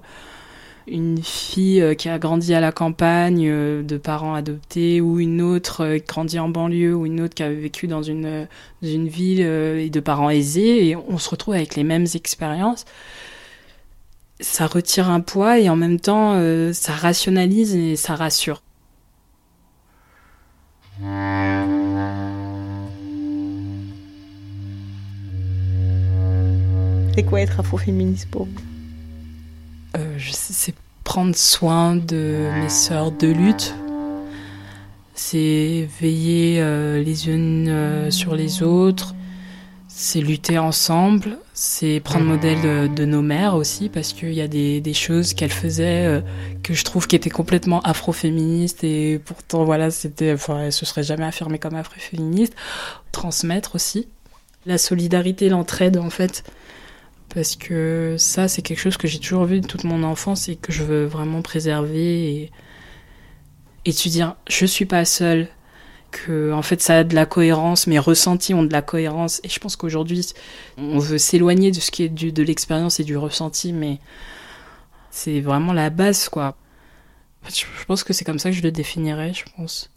[0.88, 5.42] une fille euh, qui a grandi à la campagne euh, de parents adoptés ou une
[5.42, 8.48] autre euh, qui grandit en banlieue ou une autre qui a vécu dans une,
[8.82, 12.86] ville et de parents aisés et on se retrouve avec les mêmes expériences.
[14.40, 16.38] Ça retire un poids et en même temps
[16.74, 18.62] ça rationalise et ça rassure.
[27.16, 28.73] C'est quoi être afroféministe pour vous?
[29.96, 33.76] Euh, c'est prendre soin de mes sœurs de lutte.
[35.14, 39.14] C'est veiller euh, les unes euh, sur les autres.
[39.88, 41.38] C'est lutter ensemble.
[41.54, 45.52] C'est prendre modèle de, nos mères aussi, parce qu'il y a des, des choses qu'elles
[45.52, 46.24] faisaient
[46.64, 51.04] que je trouve qui étaient complètement afroféministes et pourtant voilà, c'était, enfin, elles se seraient
[51.04, 52.56] jamais affirmées comme afroféministes.
[53.12, 54.08] Transmettre aussi
[54.66, 56.44] la solidarité, l'entraide en fait
[57.34, 60.56] parce que ça, c'est quelque chose que j'ai toujours vu de toute mon enfance et
[60.56, 62.52] que je veux vraiment préserver et,
[63.86, 65.48] et te dire, je suis pas seule,
[66.12, 69.50] que en fait ça a de la cohérence, mes ressentis ont de la cohérence et
[69.50, 70.26] je pense qu'aujourd'hui,
[70.78, 74.00] on veut s'éloigner de ce qui est de l'expérience et du ressenti, mais
[75.10, 76.56] c'est vraiment la base, quoi.
[77.50, 79.90] Je pense que c'est comme ça que je le définirais, je pense.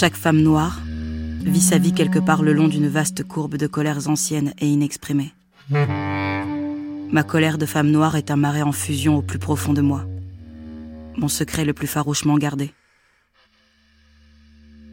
[0.00, 0.80] Chaque femme noire
[1.44, 5.34] vit sa vie quelque part le long d'une vaste courbe de colères anciennes et inexprimées.
[5.68, 10.06] Ma colère de femme noire est un marais en fusion au plus profond de moi,
[11.18, 12.72] mon secret le plus farouchement gardé.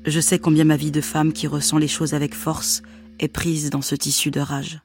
[0.05, 2.81] Je sais combien ma vie de femme qui ressent les choses avec force
[3.19, 4.81] est prise dans ce tissu de rage.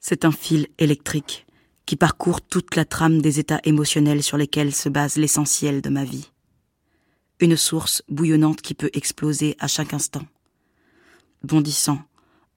[0.00, 1.44] C'est un fil électrique
[1.84, 6.04] qui parcourt toute la trame des états émotionnels sur lesquels se base l'essentiel de ma
[6.04, 6.30] vie
[7.40, 10.22] une source bouillonnante qui peut exploser à chaque instant,
[11.42, 11.98] bondissant,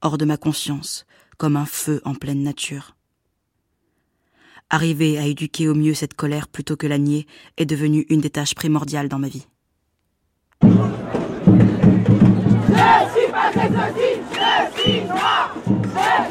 [0.02, 2.94] hors de ma conscience, comme un feu en pleine nature.
[4.70, 8.30] Arriver à éduquer au mieux cette colère plutôt que la nier est devenu une des
[8.30, 9.46] tâches primordiales dans ma vie.
[10.62, 10.68] Je
[13.14, 15.54] suis pas exotique, je suis noir.
[15.66, 15.72] Je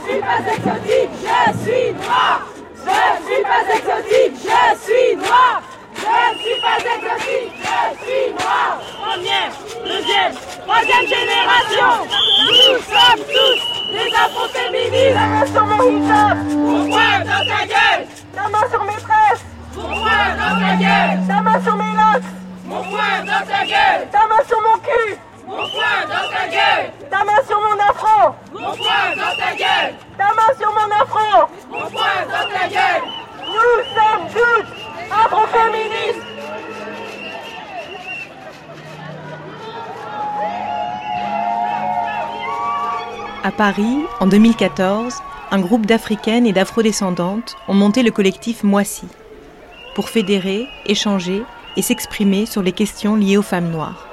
[0.06, 2.48] suis pas exotique, je suis noir.
[2.76, 5.77] Je suis pas exotique, je suis noir.
[6.08, 8.80] Je suis pas exotique, je suis noir.
[9.02, 9.52] Première,
[9.84, 10.34] deuxième,
[10.66, 12.08] troisième génération.
[12.48, 13.60] Nous sommes tous
[13.92, 15.16] des afro-féministes.
[15.16, 16.38] La main sur mon hijab.
[16.48, 19.46] Pourquoi dans ta gueule La main sur mes tresses.
[19.74, 22.30] Pourquoi dans ta gueule Ta main sur mes locks.
[22.66, 24.08] Mon poing dans ta gueule.
[24.12, 25.18] Ta main sur mon cul.
[25.46, 26.92] Mon poing dans ta gueule.
[27.12, 28.36] Ta main sur mon afro.
[28.54, 29.94] Mon poing dans ta gueule.
[30.18, 31.50] Ta main sur mon afro.
[31.70, 33.04] Mon poing dans ta gueule.
[33.46, 34.28] Nous sommes
[35.10, 36.28] tous
[43.44, 45.16] à Paris, en 2014,
[45.52, 49.08] un groupe d'Africaines et d'Afrodescendantes ont monté le collectif Moissy.
[49.96, 51.44] pour fédérer, échanger
[51.76, 54.08] et s'exprimer sur les questions liées aux femmes noires.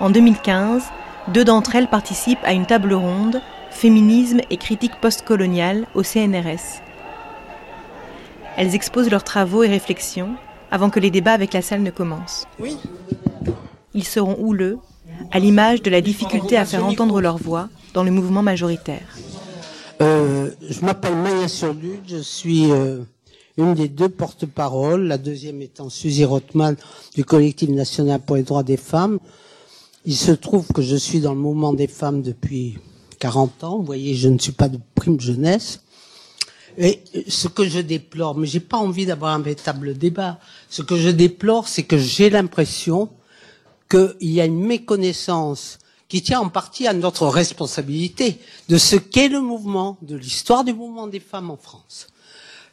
[0.00, 0.82] En 2015,
[1.28, 6.81] deux d'entre elles participent à une table ronde Féminisme et critique postcoloniale au CNRS.
[8.56, 10.34] Elles exposent leurs travaux et réflexions
[10.70, 12.46] avant que les débats avec la salle ne commencent.
[12.58, 12.76] Oui.
[13.94, 14.78] Ils seront houleux,
[15.30, 19.16] à l'image de la difficulté à faire entendre leur voix dans le mouvement majoritaire.
[20.00, 23.00] Euh, je m'appelle Maya Surdut, je suis euh,
[23.56, 26.76] une des deux porte-paroles, la deuxième étant Suzy Rothman
[27.14, 29.18] du collectif national pour les droits des femmes.
[30.04, 32.78] Il se trouve que je suis dans le mouvement des femmes depuis
[33.20, 33.78] 40 ans.
[33.78, 35.82] Vous voyez, je ne suis pas de prime jeunesse.
[36.78, 40.38] Et ce que je déplore, mais j'ai pas envie d'avoir un véritable débat.
[40.70, 43.10] Ce que je déplore, c'est que j'ai l'impression
[43.90, 49.28] qu'il y a une méconnaissance qui tient en partie à notre responsabilité de ce qu'est
[49.28, 52.08] le mouvement, de l'histoire du mouvement des femmes en France.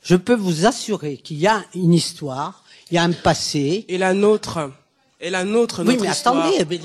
[0.01, 3.85] Je peux vous assurer qu'il y a une histoire, il y a un passé.
[3.88, 4.71] Et la nôtre,
[5.21, 6.38] et la nôtre, oui, notre mais histoire.
[6.38, 6.79] attendez,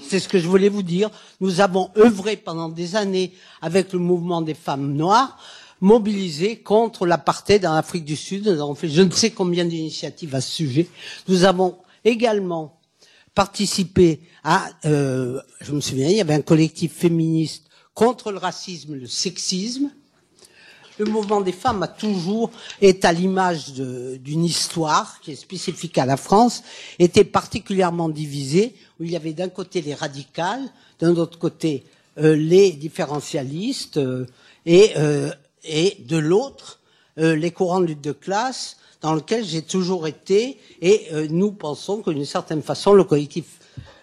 [0.00, 1.10] c'est ce que je voulais vous dire.
[1.40, 5.38] Nous avons œuvré pendant des années avec le mouvement des femmes noires,
[5.82, 8.46] mobilisé contre l'apartheid en Afrique du Sud.
[8.46, 10.88] Nous avons fait je ne sais combien d'initiatives à ce sujet.
[11.28, 12.80] Nous avons également
[13.34, 17.64] participé à, euh, je me souviens, il y avait un collectif féministe
[17.94, 19.90] contre le racisme, le sexisme.
[20.98, 26.06] Le mouvement des femmes a toujours est à l'image d'une histoire qui est spécifique à
[26.06, 26.62] la France,
[26.98, 30.62] était particulièrement divisée, où il y avait d'un côté les radicales,
[31.00, 31.84] d'un autre côté
[32.18, 34.26] euh, les différentialistes, euh,
[34.66, 35.30] et, euh,
[35.64, 36.80] et de l'autre
[37.18, 41.52] euh, les courants de lutte de classe, dans lequel j'ai toujours été, et euh, nous
[41.52, 43.58] pensons que d'une certaine façon le collectif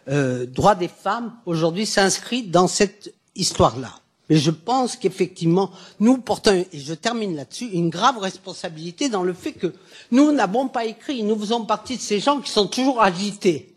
[0.10, 3.93] euh, droit des femmes aujourd'hui s'inscrit dans cette histoire-là.
[4.30, 9.34] Mais je pense qu'effectivement, nous portons, et je termine là-dessus, une grave responsabilité dans le
[9.34, 9.74] fait que
[10.12, 13.74] nous n'avons pas écrit, nous faisons partie de ces gens qui sont toujours agités.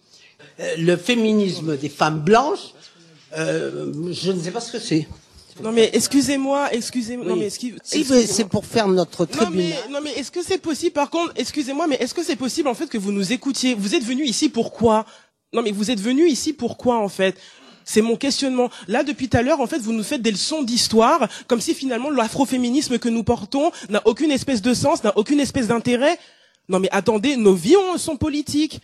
[0.60, 2.74] Euh, le féminisme des femmes blanches,
[3.36, 5.08] euh, je ne sais pas ce que c'est.
[5.62, 7.26] Non mais excusez-moi, excusez-moi.
[7.26, 8.26] Non mais excuse- Si, excusez-moi.
[8.34, 9.54] c'est pour faire notre Non tribunal.
[9.88, 12.68] mais, non mais est-ce que c'est possible par contre, excusez-moi, mais est-ce que c'est possible
[12.68, 13.74] en fait que vous nous écoutiez?
[13.74, 15.06] Vous êtes venu ici pourquoi
[15.52, 17.36] Non mais vous êtes venu ici pourquoi en fait?
[17.84, 18.70] C'est mon questionnement.
[18.86, 21.74] Là, depuis tout à l'heure, en fait, vous nous faites des leçons d'histoire, comme si
[21.74, 26.16] finalement l'afroféminisme que nous portons n'a aucune espèce de sens, n'a aucune espèce d'intérêt.
[26.68, 28.80] Non mais attendez, nos vies ont- sont politiques.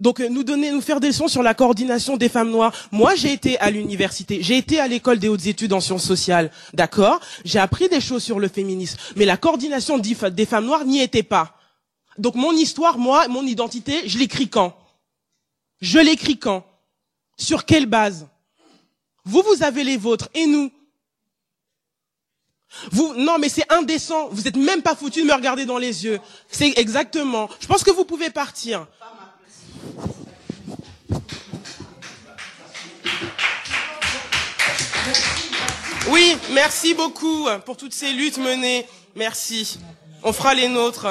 [0.00, 2.72] Donc euh, nous donner, nous faire des leçons sur la coordination des femmes noires.
[2.90, 6.50] Moi, j'ai été à l'université, j'ai été à l'école des hautes études en sciences sociales,
[6.74, 7.20] d'accord?
[7.44, 11.22] J'ai appris des choses sur le féminisme, mais la coordination des femmes noires n'y était
[11.22, 11.56] pas.
[12.18, 14.76] Donc mon histoire, moi, mon identité, je l'écris quand?
[15.80, 16.64] Je l'écris quand?
[17.38, 18.28] Sur quelle base?
[19.24, 20.70] Vous, vous avez les vôtres, et nous?
[22.90, 24.28] Vous, non, mais c'est indécent.
[24.30, 26.18] Vous êtes même pas foutu de me regarder dans les yeux.
[26.48, 27.48] C'est exactement.
[27.60, 28.86] Je pense que vous pouvez partir.
[36.10, 38.86] Oui, merci beaucoup pour toutes ces luttes menées.
[39.16, 39.78] Merci.
[40.22, 41.06] On fera les nôtres.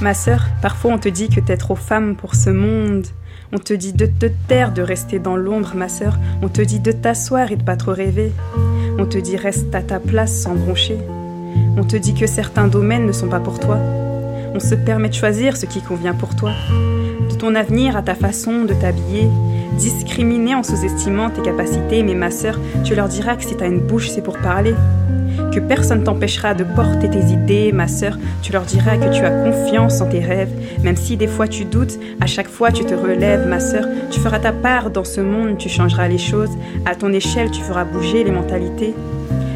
[0.00, 3.06] Ma sœur, parfois on te dit que t'es trop femme pour ce monde.
[3.50, 6.18] On te dit de te taire, de rester dans l'ombre, ma sœur.
[6.42, 8.30] On te dit de t'asseoir et de pas trop rêver.
[8.98, 10.98] On te dit reste à ta place sans broncher.
[11.78, 13.78] On te dit que certains domaines ne sont pas pour toi.
[14.54, 16.52] On se permet de choisir ce qui convient pour toi.
[17.30, 19.28] De ton avenir à ta façon de t'habiller.
[19.78, 23.80] Discriminer en sous-estimant tes capacités, mais ma sœur, tu leur diras que si t'as une
[23.80, 24.74] bouche, c'est pour parler
[25.52, 28.18] que personne t'empêchera de porter tes idées, ma sœur.
[28.42, 31.64] Tu leur diras que tu as confiance en tes rêves, même si des fois tu
[31.64, 33.84] doutes, à chaque fois tu te relèves, ma sœur.
[34.10, 36.50] Tu feras ta part dans ce monde, tu changeras les choses.
[36.86, 38.94] À ton échelle, tu feras bouger les mentalités.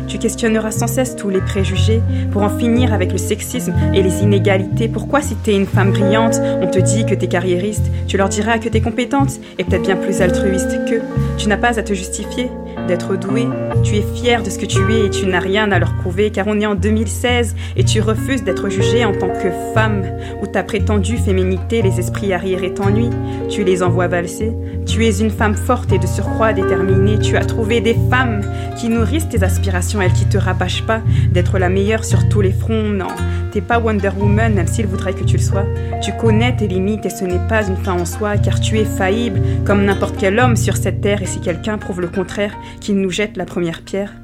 [0.08, 2.02] Tu questionneras sans cesse tous les préjugés
[2.32, 4.86] pour en finir avec le sexisme et les inégalités.
[4.86, 7.86] Pourquoi si t'es une femme brillante, on te dit que t'es carriériste?
[8.08, 11.00] Tu leur diras que t'es compétente et peut-être bien plus altruiste qu'eux.
[11.38, 12.50] Tu n'as pas à te justifier
[12.86, 13.48] d'être douée.
[13.82, 16.30] Tu es fière de ce que tu es et tu n'as rien à leur prouver
[16.30, 20.04] car on est en 2016 et tu refuses d'être jugée en tant que femme
[20.42, 23.10] où ta prétendue féminité, les esprits arriérés t'ennuient.
[23.48, 24.52] Tu les envoies valser.
[24.86, 27.18] Tu es une femme forte et de surcroît déterminée.
[27.18, 28.42] Tu as trouvé des femmes
[28.76, 31.00] qui nourrissent tes aspirations, elles qui te rabâchent pas
[31.30, 32.88] d'être la meilleure sur tous les fronts.
[32.88, 33.08] Non,
[33.52, 35.66] t'es pas Wonder Woman même s'il voudrait que tu le sois.
[36.02, 38.84] Tu connais tes limites et ce n'est pas une fin en soi car tu es
[38.84, 42.96] faillible comme n'importe quel homme sur cette terre et si quelqu'un prouve le contraire, qu'il
[42.96, 44.14] nous jette la première pierre.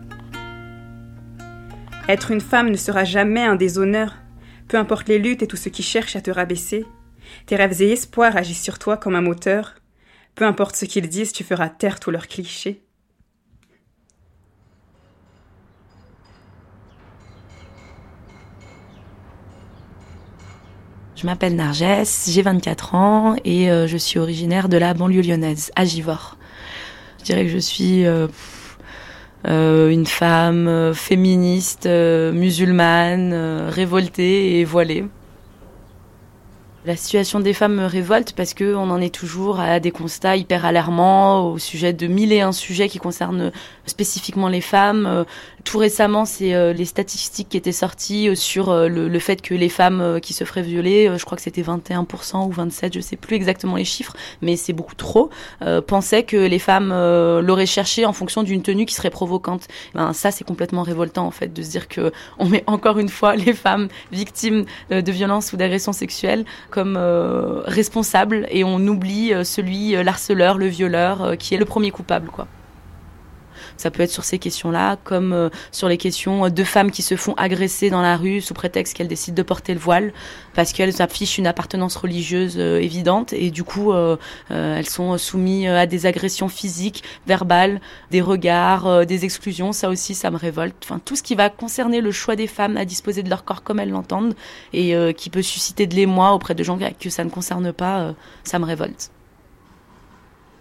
[2.08, 4.16] Être une femme ne sera jamais un déshonneur,
[4.66, 6.86] peu importe les luttes et tout ce qui cherche à te rabaisser.
[7.46, 9.74] Tes rêves et espoirs agissent sur toi comme un moteur.
[10.34, 12.82] Peu importe ce qu'ils disent, tu feras taire tous leurs clichés.
[21.20, 25.72] Je m'appelle Narges, j'ai 24 ans et euh, je suis originaire de la banlieue lyonnaise,
[25.74, 26.37] à Givors.
[27.18, 28.26] Je dirais que je suis euh,
[29.46, 33.34] euh, une femme féministe, musulmane,
[33.68, 35.04] révoltée et voilée.
[36.84, 40.36] La situation des femmes me révolte parce que on en est toujours à des constats
[40.36, 43.52] hyper alarmants au sujet de mille et un sujets qui concernent
[43.84, 45.26] spécifiquement les femmes.
[45.58, 49.54] Euh, tout récemment, c'est euh, les statistiques qui étaient sorties euh, sur le, fait que
[49.54, 53.16] les femmes qui se feraient violer, je crois que c'était 21% ou 27, je sais
[53.16, 55.30] plus exactement les chiffres, mais c'est beaucoup trop,
[55.86, 59.66] pensaient que les femmes l'auraient cherché en fonction d'une tenue qui serait provocante.
[59.94, 63.08] Ben, ça, c'est complètement révoltant en fait de se dire que on met encore une
[63.08, 66.96] fois les femmes victimes de violences ou d'agressions sexuelles comme
[67.66, 72.46] responsables et on oublie celui l'harceleur, le violeur qui est le premier coupable quoi.
[73.78, 77.16] Ça peut être sur ces questions-là, comme euh, sur les questions de femmes qui se
[77.16, 80.12] font agresser dans la rue sous prétexte qu'elles décident de porter le voile
[80.54, 84.16] parce qu'elles affichent une appartenance religieuse euh, évidente et du coup euh,
[84.50, 89.72] elles sont soumises à des agressions physiques, verbales, des regards, des exclusions.
[89.72, 90.74] Ça aussi, ça me révolte.
[90.82, 93.62] Enfin, tout ce qui va concerner le choix des femmes à disposer de leur corps
[93.62, 94.34] comme elles l'entendent
[94.72, 98.58] et qui peut susciter de l'émoi auprès de gens que ça ne concerne pas, ça
[98.58, 99.10] me révolte.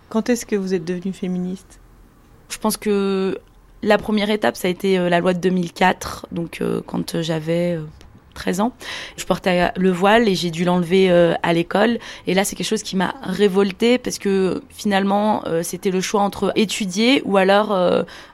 [0.09, 1.76] Quand est-ce que vous êtes devenue féministe?
[2.49, 3.39] Je pense que
[3.83, 7.77] la première étape, ça a été euh, la loi de 2004, donc euh, quand j'avais
[8.33, 8.73] 13 euh, ans.
[9.17, 11.99] Je portais le voile et j'ai dû l'enlever à l'école.
[12.25, 16.51] Et là, c'est quelque chose qui m'a révoltée parce que finalement, c'était le choix entre
[16.55, 17.75] étudier ou alors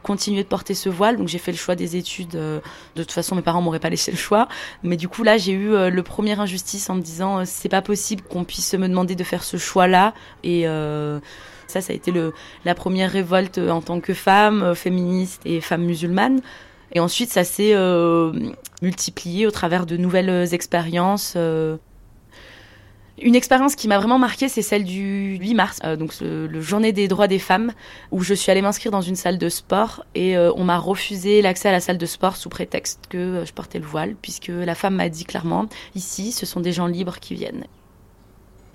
[0.01, 1.18] continuer de porter ce voile.
[1.18, 2.32] Donc j'ai fait le choix des études.
[2.32, 2.61] de
[2.95, 4.49] toute façon, mes parents m'auraient pas laissé le choix.
[4.84, 8.24] Mais du coup, là, j'ai eu le premier injustice en me disant, c'est pas possible
[8.24, 10.14] qu'on puisse me demander de faire ce choix-là.
[10.43, 10.68] Et
[11.68, 12.34] ça, ça a été le,
[12.66, 16.41] la première révolte en tant que femme, euh, féministe et femme musulmane.
[16.93, 18.32] Et ensuite, ça s'est euh,
[18.82, 21.34] multiplié au travers de nouvelles expériences.
[21.36, 21.78] Euh.
[23.22, 27.07] Une expérience qui m'a vraiment marquée, c'est celle du 8 mars, donc le journée des
[27.07, 27.72] droits des femmes,
[28.11, 31.70] où je suis allée m'inscrire dans une salle de sport et on m'a refusé l'accès
[31.70, 34.95] à la salle de sport sous prétexte que je portais le voile, puisque la femme
[34.95, 37.66] m'a dit clairement, ici, ce sont des gens libres qui viennent.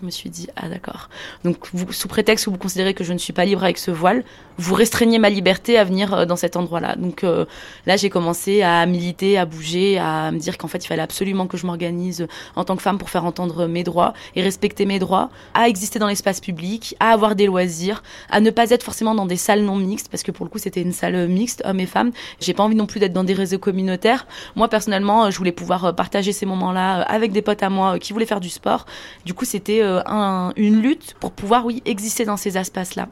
[0.01, 1.09] Je me suis dit, ah d'accord.
[1.43, 1.57] Donc,
[1.91, 4.23] sous prétexte que vous considérez que je ne suis pas libre avec ce voile,
[4.59, 6.97] vous restreignez ma liberté à venir euh, dans cet endroit-là.
[6.97, 7.47] Donc euh,
[7.87, 11.47] là, j'ai commencé à militer, à bouger, à me dire qu'en fait, il fallait absolument
[11.47, 12.27] que je m'organise
[12.57, 15.99] en tant que femme pour faire entendre mes droits et respecter mes droits, à exister
[15.99, 19.63] dans l'espace public, à avoir des loisirs, à ne pas être forcément dans des salles
[19.63, 22.11] non mixtes, parce que pour le coup, c'était une salle mixte, hommes et femmes.
[22.41, 24.27] J'ai pas envie non plus d'être dans des réseaux communautaires.
[24.57, 28.27] Moi, personnellement, je voulais pouvoir partager ces moments-là avec des potes à moi qui voulaient
[28.27, 28.87] faire du sport.
[29.25, 33.09] Du coup, c'était euh, une lutte pour pouvoir, oui, exister dans ces espaces-là.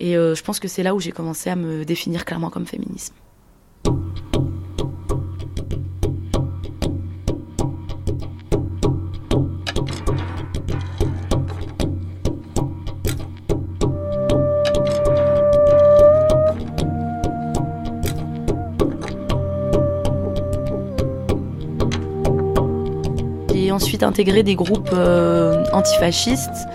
[0.00, 2.66] Et euh, je pense que c'est là où j'ai commencé à me définir clairement comme
[2.66, 3.14] féminisme.
[24.02, 26.66] Intégré des groupes euh, antifascistes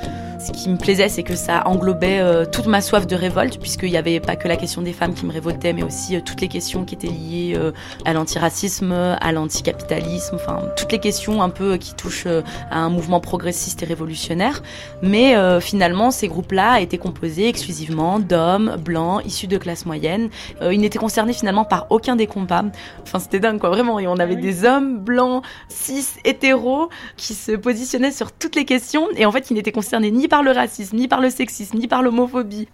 [0.43, 3.91] ce qui me plaisait, c'est que ça englobait euh, toute ma soif de révolte, puisqu'il
[3.91, 6.41] n'y avait pas que la question des femmes qui me révoltait, mais aussi euh, toutes
[6.41, 7.71] les questions qui étaient liées euh,
[8.03, 13.21] à l'antiracisme, à l'anticapitalisme, enfin toutes les questions un peu qui touchent à un mouvement
[13.21, 14.61] progressiste et révolutionnaire.
[15.01, 20.29] Mais finalement, ces groupes-là étaient composés exclusivement d'hommes blancs issus de classe moyenne.
[20.61, 22.65] ils n'étaient concernés finalement par aucun des combats.
[23.03, 23.99] Enfin, c'était dingue, quoi, vraiment.
[23.99, 29.07] Et on avait des hommes blancs, cis, hétéros, qui se positionnaient sur toutes les questions,
[29.15, 31.87] et en fait, ils n'étaient concernés ni par le racisme, ni par le sexisme, ni
[31.87, 32.67] par l'homophobie.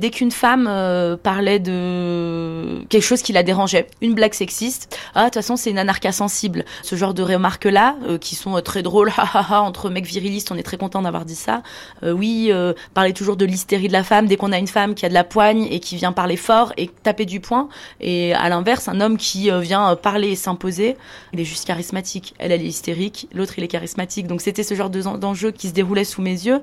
[0.00, 5.22] Dès qu'une femme euh, parlait de quelque chose qui la dérangeait, une blague sexiste, ah
[5.22, 6.64] de toute façon c'est une anarcha sensible.
[6.82, 9.12] Ce genre de remarques-là, euh, qui sont euh, très drôles,
[9.50, 11.62] entre mecs virilistes, on est très content d'avoir dit ça.
[12.02, 12.52] oui,
[12.94, 15.14] parler toujours de l'hystérie de la femme, dès qu'on a une femme qui a de
[15.14, 17.68] la poigne et qui vient parler fort et taper du poing,
[18.00, 20.96] et à l'inverse, un homme qui vient parler et s'imposer,
[21.32, 22.34] il est juste charismatique.
[22.38, 24.26] Elle, elle est hystérique, l'autre il est charismatique.
[24.26, 26.60] Donc c'était ce genre d'enjeu qui se déroulait sous mes yeux.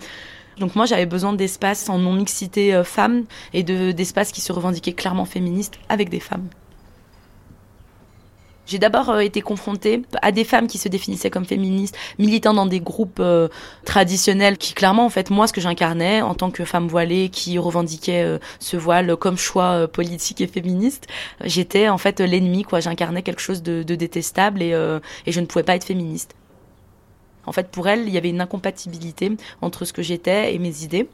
[0.60, 5.26] Donc moi, j'avais besoin d'espaces en non-mixité euh, femmes et d'espaces qui se revendiquaient clairement
[5.26, 6.48] féministes avec des femmes.
[8.68, 12.66] J'ai d'abord euh, été confrontée à des femmes qui se définissaient comme féministes, militant dans
[12.66, 13.48] des groupes euh,
[13.84, 17.60] traditionnels qui clairement en fait moi ce que j'incarnais en tant que femme voilée qui
[17.60, 21.06] revendiquait ce voile comme choix politique et féministe,
[21.44, 24.72] j'étais en fait l'ennemi quoi, j'incarnais quelque chose de, détestable et,
[25.28, 26.34] et je ne pouvais pas être féministe.
[27.46, 29.32] En fait, pour elle, il y avait une incompatibilité
[29.62, 31.08] entre ce que j'étais et mes idées.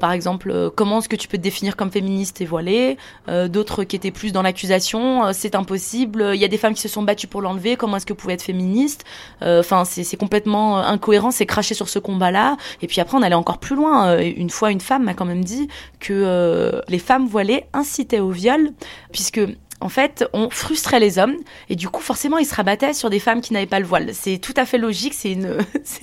[0.00, 2.96] Par exemple, euh, comment est-ce que tu peux te définir comme féministe et voilée?
[3.28, 6.32] Euh, D'autres qui étaient plus dans l'accusation, euh, c'est impossible.
[6.34, 7.76] Il y a des femmes qui se sont battues pour l'enlever.
[7.76, 9.04] Comment est-ce que vous pouvez être féministe?
[9.40, 11.30] Enfin, c'est complètement incohérent.
[11.30, 12.56] C'est cracher sur ce combat-là.
[12.82, 14.18] Et puis après, on allait encore plus loin.
[14.18, 15.68] Une fois, une femme m'a quand même dit
[16.00, 18.70] que les femmes voilées incitaient au viol,
[19.12, 19.40] puisque
[19.80, 21.36] en fait, on frustrait les hommes
[21.68, 24.10] et du coup, forcément, ils se rabattaient sur des femmes qui n'avaient pas le voile.
[24.14, 25.14] C'est tout à fait logique.
[25.14, 25.58] C'est une,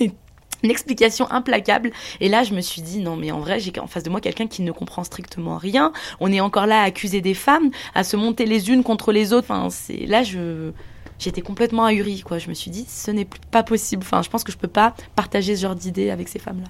[0.62, 1.90] une explication implacable.
[2.20, 4.20] Et là, je me suis dit, non, mais en vrai, j'ai en face de moi
[4.20, 5.92] quelqu'un qui ne comprend strictement rien.
[6.20, 9.32] On est encore là à accuser des femmes, à se monter les unes contre les
[9.32, 9.50] autres.
[9.50, 10.72] Enfin, c'est là, je
[11.18, 12.38] j'étais complètement ahurie, quoi.
[12.38, 14.02] Je me suis dit, ce n'est pas possible.
[14.04, 16.68] Enfin, je pense que je peux pas partager ce genre d'idées avec ces femmes-là.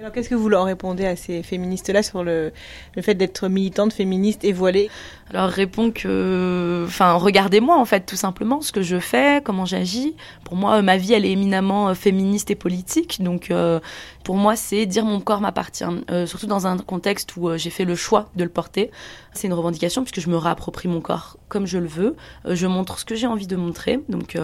[0.00, 2.52] Alors, qu'est-ce que vous leur répondez à ces féministes-là sur le,
[2.96, 4.88] le fait d'être militante, féministe et voilée
[5.32, 10.16] Alors, réponds que, enfin, regardez-moi en fait, tout simplement, ce que je fais, comment j'agis.
[10.42, 13.78] Pour moi, ma vie, elle est éminemment euh, féministe et politique, donc euh,
[14.24, 17.84] pour moi, c'est dire mon corps m'appartient, euh, surtout dans un contexte où j'ai fait
[17.84, 18.90] le choix de le porter.
[19.32, 22.16] C'est une revendication puisque je me réapproprie mon corps comme je le veux.
[22.44, 24.36] je montre ce que j'ai envie de montrer, donc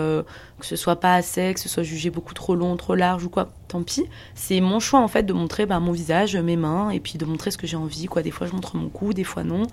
[0.59, 3.29] que ce soit pas assez, que ce soit jugé beaucoup trop long, trop large ou
[3.29, 4.05] quoi, tant pis.
[4.35, 7.25] C'est mon choix en fait de montrer bah, mon visage, mes mains, et puis de
[7.25, 8.07] montrer ce que j'ai envie.
[8.07, 8.23] Quoi.
[8.23, 9.65] Des fois, je montre mon cou, des fois non.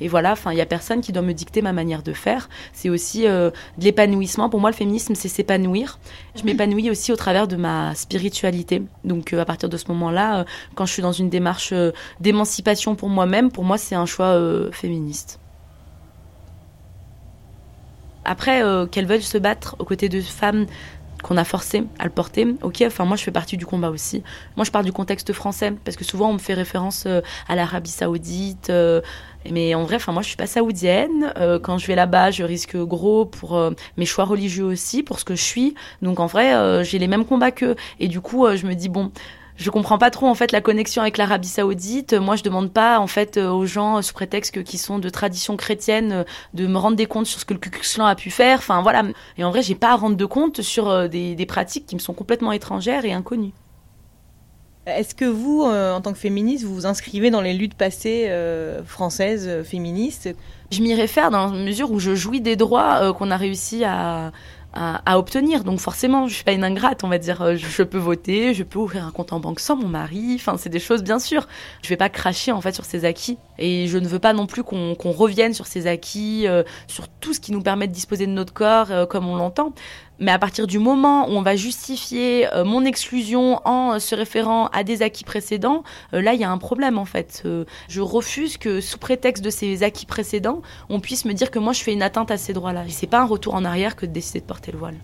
[0.00, 2.50] Et voilà, enfin, il y a personne qui doit me dicter ma manière de faire.
[2.74, 4.50] C'est aussi euh, de l'épanouissement.
[4.50, 5.98] Pour moi, le féminisme, c'est s'épanouir.
[6.34, 8.82] Je m'épanouis aussi au travers de ma spiritualité.
[9.04, 10.44] Donc, euh, à partir de ce moment-là, euh,
[10.74, 11.72] quand je suis dans une démarche
[12.20, 14.38] d'émancipation pour moi-même, pour moi, c'est un choix
[14.70, 15.40] féministe.
[18.26, 20.66] Après, qu'elles veulent se battre aux côtés de femmes
[21.22, 22.46] qu'on a forcé à le porter.
[22.62, 24.22] Ok, enfin moi je fais partie du combat aussi.
[24.56, 27.06] Moi je parle du contexte français parce que souvent on me fait référence
[27.48, 28.70] à l'Arabie Saoudite.
[29.46, 31.32] Euh, mais en vrai, enfin moi je suis pas saoudienne.
[31.36, 33.60] Euh, quand je vais là-bas, je risque gros pour
[33.96, 35.74] mes choix religieux aussi, pour ce que je suis.
[36.02, 37.76] Donc en vrai, j'ai les mêmes combats qu'eux.
[37.98, 39.10] Et du coup, je me dis bon,
[39.60, 42.14] je comprends pas trop en fait la connexion avec l'Arabie Saoudite.
[42.14, 45.08] Moi, je demande pas en fait euh, aux gens euh, sous prétexte qui sont de
[45.10, 46.24] tradition chrétienne euh,
[46.54, 47.70] de me rendre des comptes sur ce que le Ku
[48.00, 48.58] a pu faire.
[48.58, 49.02] Enfin voilà.
[49.36, 52.14] Et en vrai, j'ai pas à rendre de compte sur des, pratiques qui me sont
[52.14, 53.52] complètement étrangères et inconnues.
[54.86, 58.30] Est-ce que vous, en tant que féministe, vous vous inscrivez dans les luttes passées
[58.86, 60.30] françaises féministes?
[60.70, 63.84] Je m'y réfère dans la mesure où je jouis des droits qu'on a réussi
[64.74, 65.64] à, obtenir.
[65.64, 67.42] Donc forcément, je suis pas une ingrate, on va dire.
[67.42, 70.34] Euh, je, peux voter, je peux ouvrir un compte en banque sans mon mari.
[70.36, 71.48] Enfin, c'est des choses, bien sûr.
[71.82, 73.38] Je vais pas cracher en fait sur ces acquis.
[73.58, 77.34] Et je ne veux pas non plus qu'on revienne sur ces acquis, euh, sur tout
[77.34, 79.72] ce qui nous permet de disposer de notre corps euh, comme on l'entend.
[80.20, 84.66] Mais à partir du moment où on va justifier euh, mon exclusion en se référant
[84.68, 87.42] à des acquis précédents, là, il y a un problème en fait.
[87.88, 91.72] je refuse que sous prétexte de ces acquis précédents, on puisse me dire que moi
[91.72, 92.84] je fais une atteinte à ces droits-là.
[92.86, 94.96] Et c'est pas un retour en arrière que de décider de porter le voile.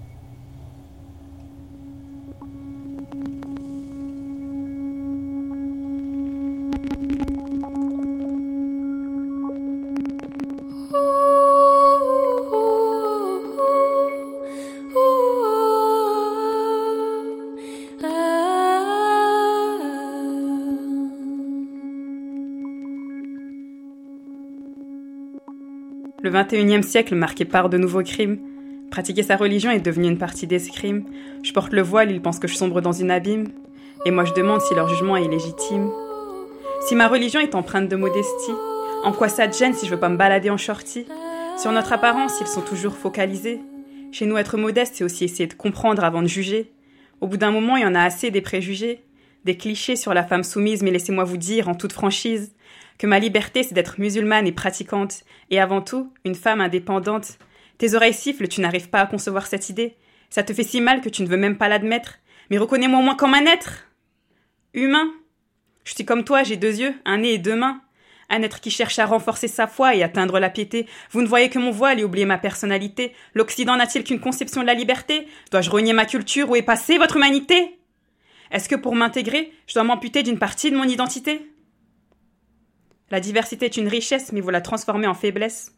[26.27, 28.41] Le XXIe siècle marqué par de nouveaux crimes.
[28.91, 31.05] Pratiquer sa religion est devenu une partie d'escrime.
[31.45, 33.47] Je porte le voile, ils pensent que je sombre dans une abîme.
[34.07, 35.89] Et moi je demande si leur jugement est légitime.
[36.89, 38.55] Si ma religion est empreinte de modestie,
[39.05, 41.07] en quoi ça te gêne si je veux pas me balader en shorty?
[41.63, 43.61] Sur notre apparence, ils sont toujours focalisés.
[44.11, 46.73] Chez nous, être modeste, c'est aussi essayer de comprendre avant de juger.
[47.21, 49.05] Au bout d'un moment, il y en a assez des préjugés,
[49.45, 52.53] des clichés sur la femme soumise, mais laissez-moi vous dire en toute franchise
[52.99, 57.39] que ma liberté, c'est d'être musulmane et pratiquante, et avant tout, une femme indépendante.
[57.79, 59.97] Tes oreilles sifflent, tu n'arrives pas à concevoir cette idée.
[60.31, 62.19] Ça te fait si mal que tu ne veux même pas l'admettre.
[62.51, 63.87] Mais reconnais-moi au moins comme un être.
[64.75, 65.13] Humain.
[65.85, 67.81] Je suis comme toi, j'ai deux yeux, un nez et deux mains.
[68.29, 70.87] Un être qui cherche à renforcer sa foi et atteindre la piété.
[71.11, 73.13] Vous ne voyez que mon voile et oubliez ma personnalité.
[73.35, 75.29] L'Occident n'a-t-il qu'une conception de la liberté?
[75.53, 77.79] Dois-je renier ma culture ou passée votre humanité?
[78.51, 81.51] Est-ce que pour m'intégrer, je dois m'amputer d'une partie de mon identité?
[83.11, 85.73] La diversité est une richesse, mais vous la transformez en faiblesse.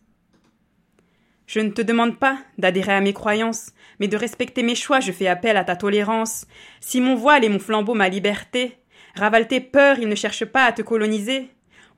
[1.47, 5.13] Je ne te demande pas d'adhérer à mes croyances, mais de respecter mes choix, je
[5.13, 6.47] fais appel à ta tolérance.
[6.81, 8.77] Si mon voile est mon flambeau, ma liberté,
[9.15, 11.49] ravale tes peurs, il ne cherche pas à te coloniser.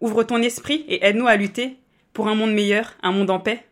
[0.00, 1.76] Ouvre ton esprit et aide-nous à lutter
[2.12, 3.64] pour un monde meilleur, un monde en paix.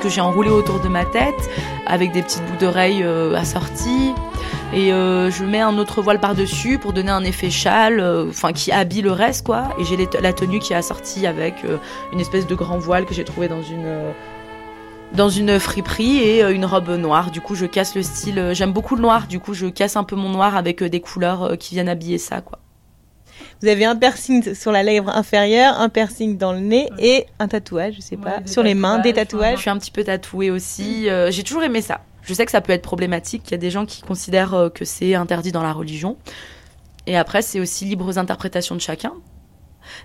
[0.00, 1.50] Que j'ai enroulé autour de ma tête
[1.86, 3.04] avec des petites boucles d'oreilles
[3.36, 4.12] assorties.
[4.72, 9.02] Et je mets un autre voile par-dessus pour donner un effet châle, enfin qui habille
[9.02, 9.68] le reste quoi.
[9.78, 11.54] Et j'ai la tenue qui est assortie avec
[12.12, 14.14] une espèce de grand voile que j'ai trouvé dans une
[15.14, 17.30] dans une friperie et euh, une robe noire.
[17.30, 18.38] Du coup, je casse le style.
[18.38, 19.26] Euh, j'aime beaucoup le noir.
[19.26, 22.18] Du coup, je casse un peu mon noir avec euh, des couleurs qui viennent habiller
[22.18, 22.58] ça, quoi.
[23.60, 27.48] Vous avez un piercing sur la lèvre inférieure, un piercing dans le nez et un
[27.48, 29.56] tatouage, je sais pas, sur les mains, des tatouages.
[29.56, 31.08] Je suis un petit peu tatouée aussi.
[31.30, 32.00] J'ai toujours aimé ça.
[32.22, 33.42] Je sais que ça peut être problématique.
[33.48, 36.16] Il y a des gens qui considèrent que c'est interdit dans la religion.
[37.06, 39.12] Et après, c'est aussi libre aux interprétations de chacun.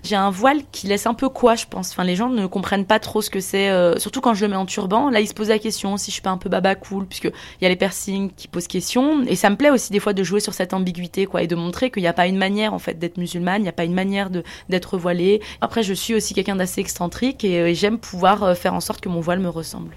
[0.02, 1.90] J'ai un voile qui laisse un peu quoi, je pense.
[1.90, 4.50] Enfin, les gens ne comprennent pas trop ce que c'est, euh, surtout quand je le
[4.50, 5.10] mets en turban.
[5.10, 7.24] Là, ils se posent la question si je suis pas un peu baba cool, puisque
[7.24, 9.22] il y a les piercings qui posent question.
[9.26, 11.54] Et ça me plaît aussi des fois de jouer sur cette ambiguïté, quoi, et de
[11.54, 13.84] montrer qu'il n'y a pas une manière en fait d'être musulmane, il n'y a pas
[13.84, 15.40] une manière de d'être voilée.
[15.60, 19.00] Après, je suis aussi quelqu'un d'assez excentrique et, euh, j'aime pouvoir euh, faire en sorte
[19.00, 19.96] que mon voile me ressemble.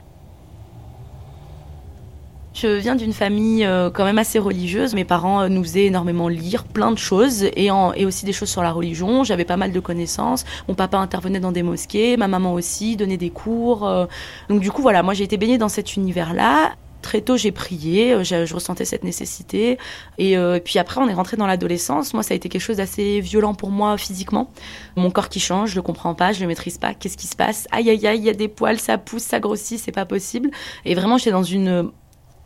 [2.54, 4.93] Je viens d'une famille euh, quand même assez religieuse.
[4.93, 8.62] Mes parents euh, nous faisaient énormément lire plein de choses et, aussi des choses sur
[8.62, 9.24] la religion.
[9.24, 10.45] J'avais pas mal de connaissances.
[10.68, 13.88] Mon papa intervenait dans des mosquées, ma maman aussi donnait des cours.
[13.88, 14.06] Euh.
[14.49, 16.74] Donc du coup voilà, moi j'ai été baignée dans cet univers-là.
[17.01, 19.78] Très tôt, j'ai prié, je, ressentais cette nécessité.
[20.18, 22.14] Et, puis après, on est rentré dans l'adolescence.
[22.14, 24.49] Moi, ça a été quelque chose d'assez violent pour moi physiquement.
[24.95, 26.93] Mon corps qui change, je le comprends pas, je le maîtrise pas.
[26.93, 27.68] Qu'est-ce qui se passe?
[27.72, 30.49] Aïe, aïe, aïe, il y a des poils, ça pousse, ça grossit, c'est pas possible.
[30.86, 31.91] Et vraiment, j'étais dans une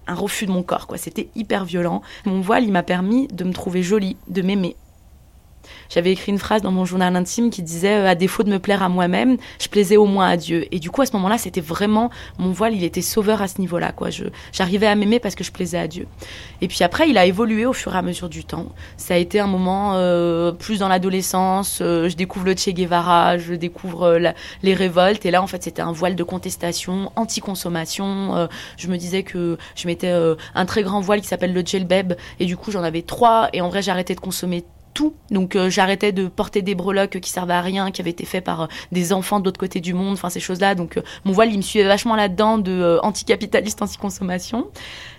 [0.08, 0.98] un refus de mon corps, quoi.
[0.98, 2.02] C'était hyper violent.
[2.26, 4.76] Mon voile, il m'a permis de me trouver jolie, de m'aimer.
[5.90, 8.60] J'avais écrit une phrase dans mon journal intime qui disait euh, à défaut de me
[8.60, 10.68] plaire à moi-même, je plaisais au moins à Dieu.
[10.72, 13.60] Et du coup, à ce moment-là, c'était vraiment mon voile, il était sauveur à ce
[13.60, 13.92] niveau-là.
[13.92, 14.10] Quoi.
[14.52, 16.08] J'arrivais à m'aimer parce que je plaisais à Dieu.
[16.62, 18.68] Et puis après, il a évolué au fur et à mesure du temps.
[18.98, 21.80] Ça a été un moment euh, plus dans l'adolescence.
[21.82, 24.20] Euh, je découvre le Che Guevara, je découvre
[24.64, 25.26] les révoltes.
[25.26, 28.48] Et là, en fait, c'était un voile de contestation, anti-consommation.
[28.78, 30.12] je me disais que je mettais
[30.56, 32.14] un très grand voile qui s'appelle le Gelbeb.
[32.40, 33.50] Et du coup, j'en avais trois.
[33.54, 34.64] Et en vrai, arrêté de consommer
[35.32, 38.44] donc euh, j'arrêtais de porter des breloques qui servaient à rien, qui avaient été faits
[38.44, 40.76] par euh, des enfants de l'autre côté du monde, enfin ces choses-là.
[40.76, 44.68] Donc euh, mon voile, il me suivait vachement là-dedans de anticapitaliste, anti-consommation.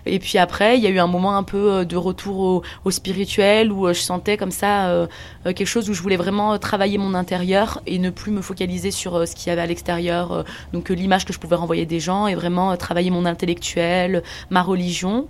[0.05, 3.71] Et puis après, il y a eu un moment un peu de retour au, spirituel
[3.71, 5.07] où je sentais comme ça
[5.43, 9.27] quelque chose où je voulais vraiment travailler mon intérieur et ne plus me focaliser sur
[9.27, 10.43] ce qu'il y avait à l'extérieur.
[10.73, 15.27] donc l'image que je pouvais renvoyer des gens et vraiment travailler mon intellectuel, ma religion.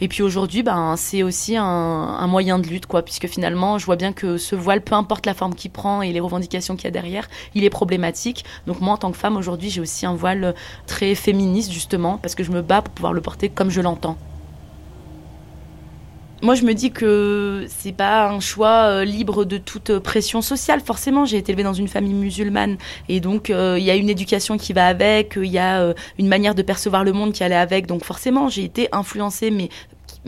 [0.00, 3.96] Et puis aujourd'hui, ben, c'est aussi un, moyen de lutte, quoi, puisque finalement, je vois
[3.96, 6.88] bien que ce voile, peu importe la forme qu'il prend et les revendications qu'il y
[6.88, 8.44] a derrière, il est problématique.
[8.66, 10.54] Donc moi, en tant que femme, aujourd'hui, j'ai aussi un voile
[10.86, 14.16] très féministe, justement, parce que je me bats pour pouvoir le porter comme je l'entends.
[16.40, 20.80] Moi, je me dis que c'est pas un choix euh, libre de toute pression sociale.
[20.80, 22.76] Forcément, j'ai été élevée dans une famille musulmane
[23.08, 25.94] et donc euh, il y a une éducation qui va avec, il y a euh,
[26.16, 27.86] une manière de percevoir le monde qui allait avec.
[27.86, 29.68] Donc forcément, j'ai été influencée, mais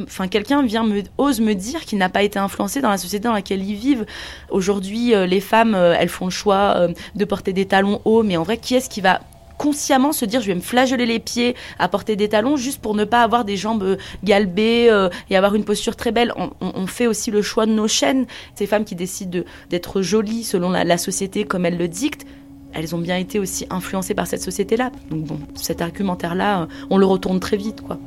[0.02, 3.28] enfin quelqu'un vient me ose me dire qu'il n'a pas été influencé dans la société
[3.28, 4.04] dans laquelle ils vivent.
[4.50, 8.56] Aujourd'hui, les femmes, elles font le choix de porter des talons hauts, mais en vrai,
[8.56, 9.20] qui est-ce qui va
[9.60, 12.94] consciemment se dire je vais me flageller les pieds à porter des talons juste pour
[12.94, 16.32] ne pas avoir des jambes euh, galbées euh, et avoir une posture très belle.
[16.62, 18.24] On, fait aussi le choix de nos chaînes.
[18.54, 22.26] Ces femmes qui décident d'être jolies selon la, la société comme elle le dicte,
[22.72, 24.92] elles ont bien été aussi influencées par cette société-là.
[25.10, 27.98] Donc bon, cet argumentaire-là, euh, on le retourne très vite, quoi.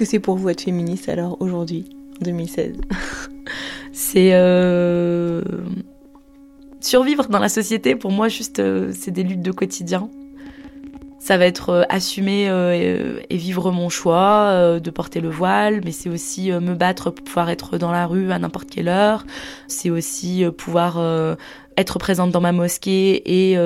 [0.00, 1.84] Que c'est pour vous être féministe alors aujourd'hui,
[2.22, 2.72] en 2016
[3.92, 5.42] C'est euh,
[6.80, 7.96] survivre dans la société.
[7.96, 10.08] Pour moi, juste, euh, c'est des luttes de quotidien.
[11.18, 12.46] Ça va être euh, assumer
[13.28, 17.50] et vivre mon choix de porter le voile, mais c'est aussi me battre pour pouvoir
[17.50, 19.26] être dans la rue à n'importe quelle heure.
[19.66, 21.36] C'est aussi pouvoir
[21.76, 23.58] être présente dans ma mosquée et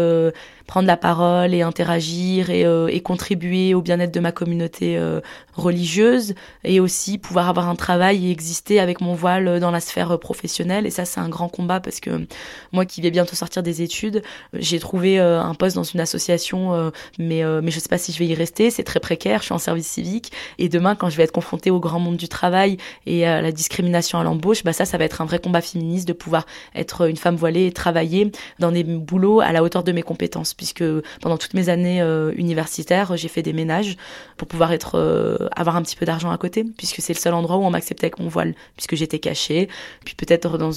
[0.67, 5.21] prendre la parole et interagir et, euh, et contribuer au bien-être de ma communauté euh,
[5.55, 6.35] religieuse
[6.65, 10.87] et aussi pouvoir avoir un travail et exister avec mon voile dans la sphère professionnelle.
[10.87, 12.27] Et ça, c'est un grand combat parce que
[12.73, 14.23] moi qui vais bientôt sortir des études,
[14.55, 18.19] j'ai trouvé euh, un poste dans une association, mais, mais je sais pas si je
[18.19, 18.71] vais y rester.
[18.71, 20.33] C'est très précaire, je suis en service civique.
[20.59, 23.53] Et demain, quand je vais être confrontée au grand monde du travail et à la
[23.53, 27.09] discrimination à l'embauche, bah ça, ça va être un vrai combat féministe de pouvoir être
[27.09, 30.85] une femme voilée et travailler dans des boulots à la hauteur de mes compétences puisque
[31.21, 33.97] pendant toutes mes années euh, universitaires, j'ai fait des ménages
[34.37, 37.35] pour pouvoir être euh, avoir un petit peu d'argent à côté puisque c'est le seul
[37.35, 39.69] endroit où on m'acceptait avec mon voile puisque j'étais cachée,
[40.05, 40.71] puis peut-être dans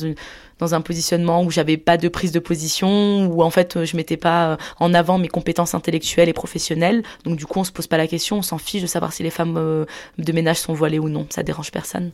[0.59, 4.17] dans un positionnement où j'avais pas de prise de position, où en fait je mettais
[4.17, 7.03] pas en avant mes compétences intellectuelles et professionnelles.
[7.25, 9.21] Donc du coup on se pose pas la question, on s'en fiche de savoir si
[9.23, 9.85] les femmes
[10.17, 12.11] de ménage sont voilées ou non, ça dérange personne.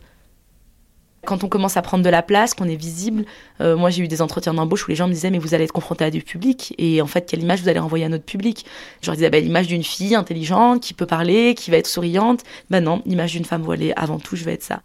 [1.25, 3.23] Quand on commence à prendre de la place, qu'on est visible,
[3.61, 5.63] euh, moi j'ai eu des entretiens d'embauche où les gens me disaient mais vous allez
[5.63, 8.25] être confronté à du public et en fait quelle image vous allez envoyer à notre
[8.25, 8.65] public?
[9.01, 12.41] Je leur disais bah, l'image d'une fille intelligente qui peut parler, qui va être souriante.
[12.69, 13.93] Ben non, l'image d'une femme voilée.
[13.95, 14.81] Avant tout, je vais être ça.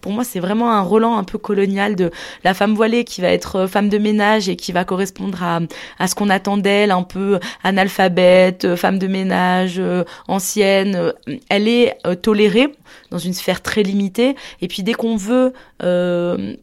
[0.00, 2.10] Pour moi, c'est vraiment un Roland un peu colonial de
[2.44, 6.06] la femme voilée qui va être euh, femme de ménage et qui va correspondre à,
[6.06, 11.12] ce qu'on attend d'elle, un peu analphabète, euh, femme de ménage, euh, ancienne.
[11.48, 12.68] Elle est tolérée
[13.10, 14.36] dans une sphère très limitée.
[14.60, 15.52] Et puis dès qu'on veut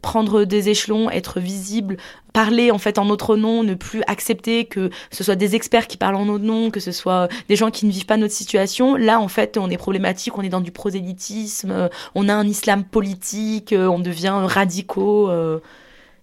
[0.02, 1.96] prendre des échelons, être visible,
[2.34, 5.96] parler en fait en notre nom, ne plus accepter que ce soit des experts qui
[5.96, 8.96] parlent en notre nom, que ce soit des gens qui ne vivent pas notre situation.
[8.96, 12.46] Là, en fait, on est problématique, on est dans du prosélytisme, euh, on a un
[12.46, 15.30] islam politique, euh, on devient radicaux.
[15.30, 15.60] Euh,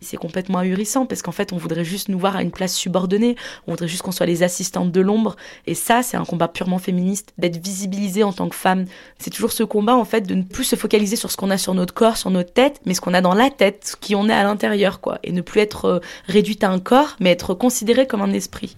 [0.01, 3.35] c'est complètement ahurissant parce qu'en fait, on voudrait juste nous voir à une place subordonnée.
[3.67, 5.35] On voudrait juste qu'on soit les assistantes de l'ombre.
[5.67, 8.85] Et ça, c'est un combat purement féministe, d'être visibilisée en tant que femme.
[9.19, 11.57] C'est toujours ce combat, en fait, de ne plus se focaliser sur ce qu'on a
[11.57, 14.15] sur notre corps, sur notre tête, mais ce qu'on a dans la tête, ce qui
[14.15, 15.19] on est à l'intérieur, quoi.
[15.23, 18.75] Et ne plus être euh, réduite à un corps, mais être considérée comme un esprit.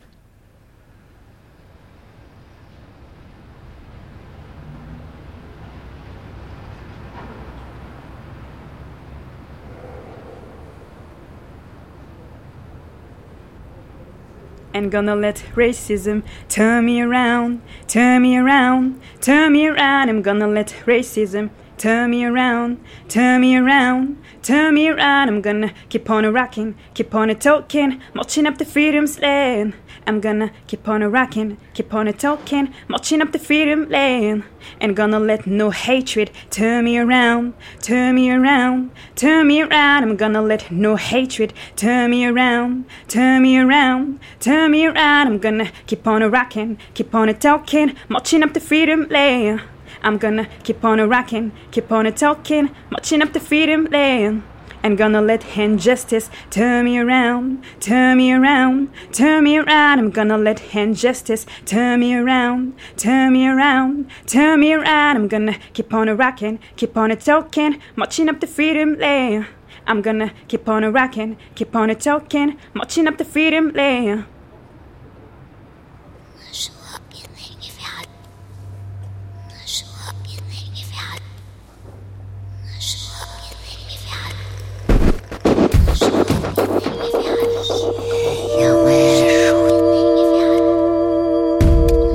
[14.74, 20.10] And gonna let racism turn me around, turn me around, turn me around.
[20.10, 25.30] I'm gonna let racism turn me around, turn me around, turn me around.
[25.30, 29.74] I'm gonna keep on a rocking, keep on a talking, marching up the freedom's land.
[30.06, 34.44] I'm gonna keep on a rocking, keep on a talking, marching up the freedom lane.
[34.82, 40.04] And gonna let no hatred turn me around, turn me around, turn me around.
[40.04, 45.28] I'm gonna let no hatred turn me around, turn me around, turn me around.
[45.28, 49.62] I'm gonna keep on a rocking, keep on a talking, marching up the freedom lane.
[50.02, 54.44] I'm gonna keep on a rocking, keep on a talking, marching up the freedom lane
[54.84, 60.00] and gonna let injustice turn me around, turn me around, turn me around.
[60.00, 65.16] I'm gonna let injustice turn me around, turn me around, turn me around.
[65.16, 69.48] I'm gonna keep on a rocking, keep on a talking, marching up the freedom lane.
[69.88, 74.26] I'm gonna keep on a rocking, keep on a talking, marching up the freedom lane.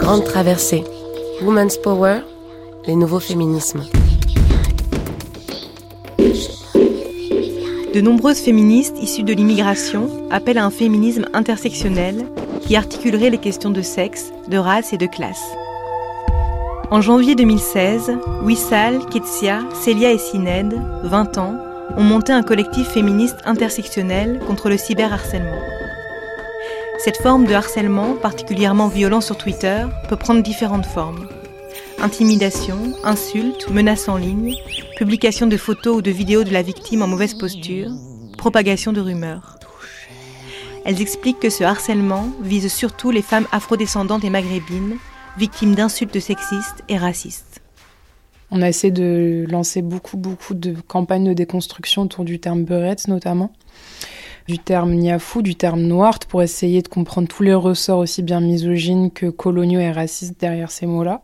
[0.08, 0.84] Grande traversée.
[1.42, 2.20] Women's Power,
[2.86, 3.84] les nouveaux féminismes.
[7.92, 12.24] De nombreuses féministes issues de l'immigration appellent à un féminisme intersectionnel
[12.62, 15.44] qui articulerait les questions de sexe, de race et de classe.
[16.90, 18.12] En janvier 2016,
[18.44, 21.54] Wissal, Ketsia, Célia et Sined, 20 ans,
[21.98, 25.77] ont monté un collectif féministe intersectionnel contre le cyberharcèlement.
[26.98, 31.28] Cette forme de harcèlement, particulièrement violent sur Twitter, peut prendre différentes formes.
[32.00, 34.56] Intimidation, insultes, menaces en ligne,
[34.96, 37.92] publication de photos ou de vidéos de la victime en mauvaise posture,
[38.36, 39.60] propagation de rumeurs.
[40.84, 44.96] Elles expliquent que ce harcèlement vise surtout les femmes afrodescendantes et maghrébines,
[45.38, 47.60] victimes d'insultes sexistes et racistes.
[48.50, 53.06] On a essayé de lancer beaucoup, beaucoup de campagnes de déconstruction autour du terme beurette
[53.06, 53.52] notamment
[54.48, 58.40] du terme niafou, du terme noir, pour essayer de comprendre tous les ressorts aussi bien
[58.40, 61.22] misogynes que coloniaux et racistes derrière ces mots-là.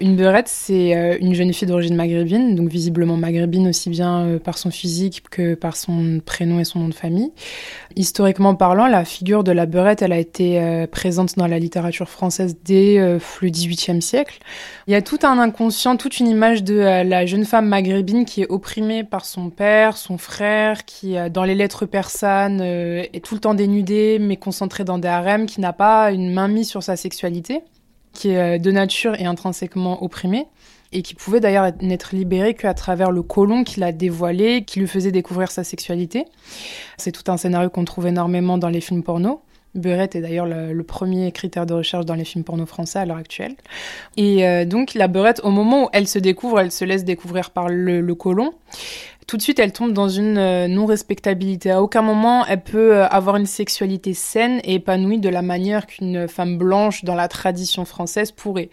[0.00, 4.38] Une beurette, c'est euh, une jeune fille d'origine maghrébine, donc visiblement maghrébine aussi bien euh,
[4.38, 7.30] par son physique que par son prénom et son nom de famille.
[7.96, 12.08] Historiquement parlant, la figure de la beurette, elle a été euh, présente dans la littérature
[12.08, 14.38] française dès le XVIIIe siècle.
[14.86, 18.40] Il y a tout un inconscient, toute une image de la jeune femme maghrébine qui
[18.40, 23.40] est opprimée par son père, son frère, qui dans les lettres persanes est tout le
[23.40, 26.96] temps dénudée, mais concentrée dans des harems, qui n'a pas une main mise sur sa
[26.96, 27.62] sexualité
[28.12, 30.46] qui est euh, de nature et intrinsèquement opprimé,
[30.92, 34.88] et qui pouvait d'ailleurs n'être libéré qu'à travers le colon qui l'a dévoilé, qui lui
[34.88, 36.24] faisait découvrir sa sexualité.
[36.96, 39.42] C'est tout un scénario qu'on trouve énormément dans les films porno.
[39.76, 43.18] Beurette est d'ailleurs le, premier critère de recherche dans les films porno français à l'heure
[43.18, 43.54] actuelle.
[44.16, 47.50] Et euh, donc la beurette, au moment où elle se découvre, elle se laisse découvrir
[47.50, 48.52] par le, le colon
[49.30, 51.70] tout de suite elle tombe dans une euh, non-respectabilité.
[51.70, 55.86] À aucun moment elle peut euh, avoir une sexualité saine et épanouie de la manière
[55.86, 58.70] qu'une femme blanche dans la tradition française pourrait.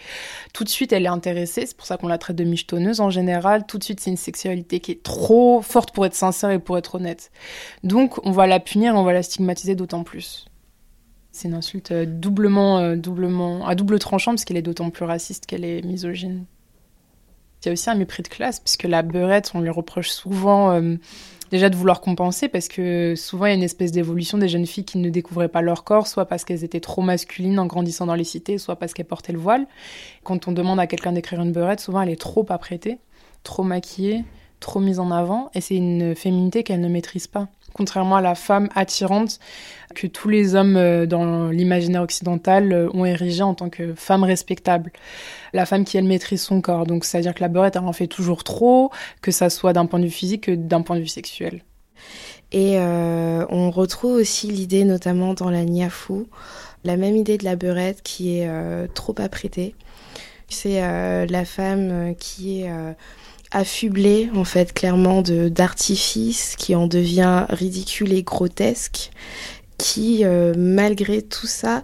[0.56, 3.12] Tout de suite elle est intéressée, c'est pour ça qu'on la traite de michetonneuse en
[3.12, 3.68] général.
[3.68, 6.76] Tout de suite c'est une sexualité qui est trop forte pour être sincère et pour
[6.80, 7.30] être honnête.
[7.84, 10.48] Donc on va la punir, on va la stigmatiser d'autant plus.
[11.32, 15.46] C'est une insulte euh, doublement, doublement, à double tranchant parce qu'elle est d'autant plus raciste
[15.46, 16.46] qu'elle est misogyne.
[17.62, 20.72] Il y a aussi un mépris de classe, puisque la beurette, on lui reproche souvent
[20.72, 20.96] euh,
[21.52, 24.66] déjà de vouloir compenser, parce que souvent il y a une espèce d'évolution des jeunes
[24.66, 28.06] filles qui ne découvraient pas leur corps, soit parce qu'elles étaient trop masculines en grandissant
[28.06, 29.66] dans les cités, soit parce qu'elles portaient le voile.
[30.24, 33.00] Quand on demande à quelqu'un d'écrire une beurette, souvent elle est trop apprêtée,
[33.44, 34.24] trop maquillée,
[34.60, 37.48] trop mise en avant, et c'est une féminité qu'elle ne maîtrise pas
[37.78, 39.40] contrairement à la femme attirante
[39.96, 44.24] que tous les hommes euh, dans l'imaginaire occidental euh, ont érigée en tant que femme
[44.24, 44.92] respectable.
[45.54, 46.86] La femme qui, elle, maîtrise son corps.
[46.86, 50.00] Donc, c'est-à-dire que la beurette, elle en fait toujours trop, que ça soit d'un point
[50.00, 51.64] de vue physique que d'un point de vue sexuel.
[52.52, 56.28] Et euh, on retrouve aussi l'idée, notamment dans la Niafou,
[56.84, 58.50] la même idée de la beurette qui est
[58.94, 59.76] trop apprêtée.
[60.48, 62.72] C'est la femme qui est
[63.58, 69.12] affublé en fait clairement de d'artifices qui en devient ridicule et grotesque
[69.80, 71.84] qui euh, malgré tout ça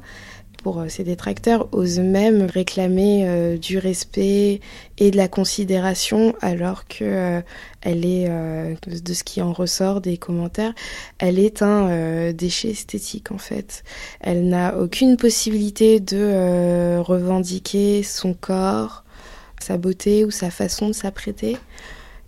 [0.61, 4.61] pour euh, ses détracteurs osent même réclamer euh, du respect
[4.99, 7.41] et de la considération alors que
[7.81, 10.73] elle est de ce qui en ressort des commentaires
[11.17, 13.83] elle est un déchet esthétique en fait.
[14.21, 19.02] Elle n'a aucune possibilité de revendiquer son corps
[19.63, 21.57] sa beauté ou sa façon de s'apprêter.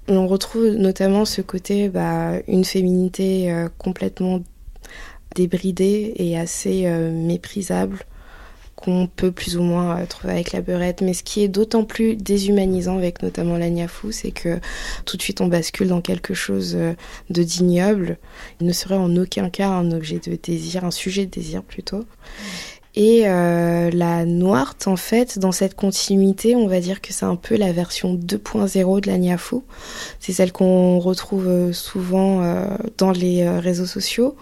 [0.07, 4.41] On retrouve notamment ce côté, bah, une féminité euh, complètement
[5.33, 7.99] débridée et assez euh, méprisable
[8.75, 11.01] qu'on peut plus ou moins euh, trouver avec la beurette.
[11.01, 14.59] Mais ce qui est d'autant plus déshumanisant avec notamment la niafou, c'est que
[15.05, 18.19] tout de suite on bascule dans quelque chose de d'ignoble.
[18.61, 22.05] Il ne serait en aucun cas un objet de désir, un sujet de désir plutôt.
[22.95, 27.35] Et euh, la Noirte, en fait, dans cette continuité, on va dire que c'est un
[27.35, 29.65] peu la version 2.0 de la Niafou.
[30.19, 32.65] C'est celle qu'on retrouve euh, souvent euh,
[32.97, 34.37] dans les réseaux sociaux.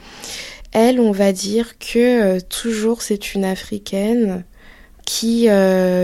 [0.71, 4.43] Elle, on va dire que toujours c'est une africaine
[5.05, 5.47] qui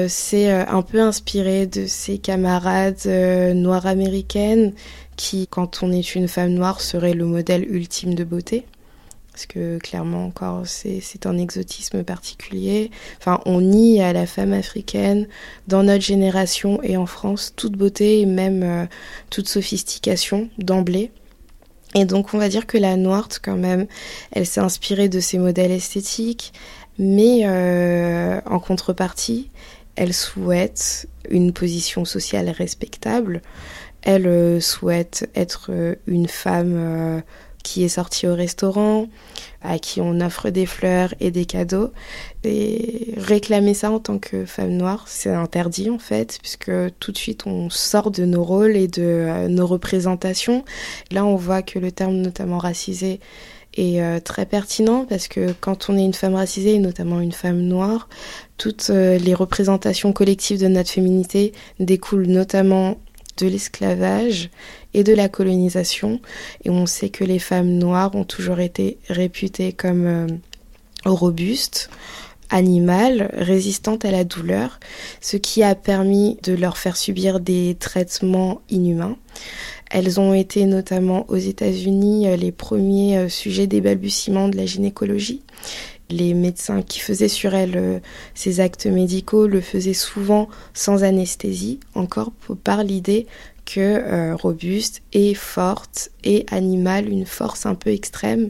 [0.08, 3.08] s'est un peu inspirée de ses camarades
[3.56, 4.74] noires américaines
[5.16, 8.66] qui, quand on est une femme noire, serait le modèle ultime de beauté
[9.40, 12.92] parce que clairement encore c'est un exotisme particulier.
[13.20, 15.30] Enfin, on nie à la femme africaine
[15.70, 18.86] dans notre génération et en France toute beauté et même euh,
[19.30, 21.12] toute sophistication d'emblée.
[21.96, 23.88] Et donc on va dire que la Noirte quand même,
[24.34, 26.52] elle s'est inspirée de ces modèles esthétiques,
[26.98, 29.50] mais euh, en contrepartie,
[29.96, 33.42] elle souhaite une position sociale respectable.
[34.02, 35.72] Elle euh, souhaite être
[36.08, 37.24] une femme
[37.70, 39.08] qui est sorti au restaurant,
[39.62, 41.92] à qui on offre des fleurs et des cadeaux.
[42.44, 47.18] Et réclamer ça en tant que femme noire, c'est interdit en fait, puisque tout de
[47.18, 50.66] suite on sort de nos rôles et de euh, nos représentations.
[51.12, 53.20] Là, on voit que le terme notamment racisé
[53.78, 57.34] est euh, très pertinent parce que quand on est une femme racisée, et notamment une
[57.34, 58.10] femme noire,
[58.58, 62.98] toutes euh, les représentations collectives de notre féminité découlent notamment
[63.40, 64.50] de l'esclavage
[64.94, 66.20] et de la colonisation.
[66.64, 70.28] Et on sait que les femmes noires ont toujours été réputées comme euh,
[71.06, 71.90] robustes,
[72.50, 74.80] animales, résistantes à la douleur,
[75.22, 79.18] ce qui a permis de leur faire subir des traitements inhumains.
[79.92, 84.66] Elles ont été notamment aux États-Unis euh, les premiers euh, sujets des balbutiements de la
[84.66, 85.42] gynécologie.
[86.10, 88.02] Les médecins qui faisaient sur elles
[88.34, 92.32] ces actes médicaux le faisaient souvent sans anesthésie, encore
[92.64, 93.28] par l'idée
[93.70, 98.50] que euh, robuste et forte et animale, une force un peu extrême.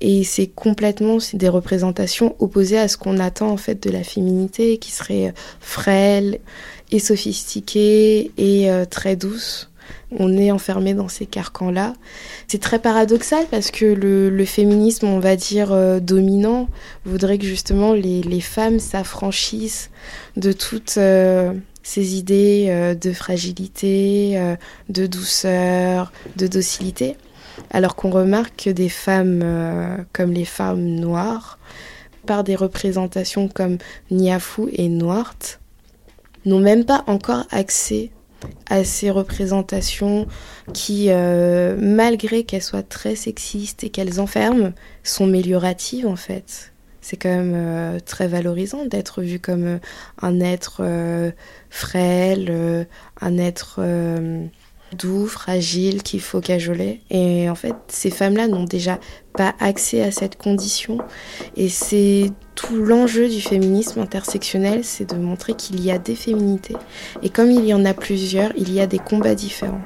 [0.00, 4.78] Et c'est complètement des représentations opposées à ce qu'on attend en fait de la féminité,
[4.78, 6.40] qui serait frêle
[6.90, 9.70] et sophistiquée et euh, très douce.
[10.18, 11.94] On est enfermé dans ces carcans-là.
[12.48, 16.68] C'est très paradoxal parce que le, féminisme, on va dire, euh, dominant,
[17.04, 19.90] voudrait que justement les, femmes s'affranchissent
[20.36, 20.98] de toute
[21.84, 24.56] ces idées euh, de fragilité, euh,
[24.88, 27.16] de douceur, de docilité,
[27.70, 31.58] alors qu'on remarque que des femmes euh, comme les femmes noires,
[32.26, 33.76] par des représentations comme
[34.10, 35.60] Niafou et Noirte,
[36.46, 38.10] n'ont même pas encore accès
[38.68, 40.26] à ces représentations
[40.72, 41.08] qui,
[41.78, 44.72] malgré qu'elles soient très sexistes et qu'elles enferment,
[45.02, 46.74] sont amélioratives en fait
[47.04, 49.78] c'est quand même euh, très valorisant d'être vu comme euh,
[50.22, 51.32] un être euh,
[51.68, 52.86] frêle,
[53.20, 53.82] un être
[54.96, 57.02] doux, fragiles, qu'il faut cajoler.
[57.10, 58.98] Et en fait, ces femmes-là n'ont déjà
[59.36, 60.98] pas accès à cette condition.
[61.56, 66.76] Et c'est tout l'enjeu du féminisme intersectionnel, c'est de montrer qu'il y a des féminités.
[67.22, 69.82] Et comme il y en a plusieurs, il y a des combats différents.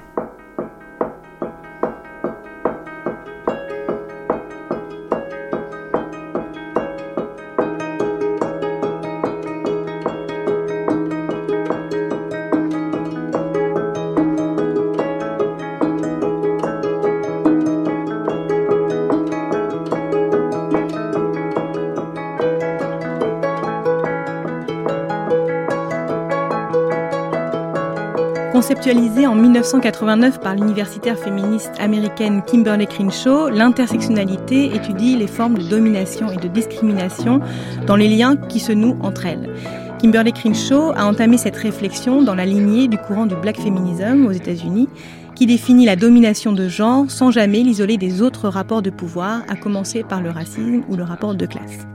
[28.88, 36.30] Conceptualisée en 1989 par l'universitaire féministe américaine Kimberly Crenshaw, l'intersectionnalité étudie les formes de domination
[36.30, 37.42] et de discrimination
[37.86, 39.50] dans les liens qui se nouent entre elles.
[39.98, 44.32] Kimberly Crenshaw a entamé cette réflexion dans la lignée du courant du black feminism aux
[44.32, 44.88] États-Unis,
[45.34, 49.56] qui définit la domination de genre sans jamais l'isoler des autres rapports de pouvoir, à
[49.56, 51.86] commencer par le racisme ou le rapport de classe.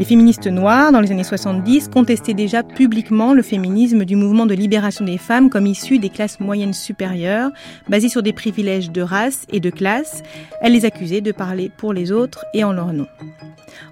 [0.00, 4.54] Les féministes noires, dans les années 70, contestaient déjà publiquement le féminisme du mouvement de
[4.54, 7.50] libération des femmes comme issu des classes moyennes supérieures,
[7.86, 10.22] basé sur des privilèges de race et de classe.
[10.62, 13.08] Elles les accusaient de parler pour les autres et en leur nom.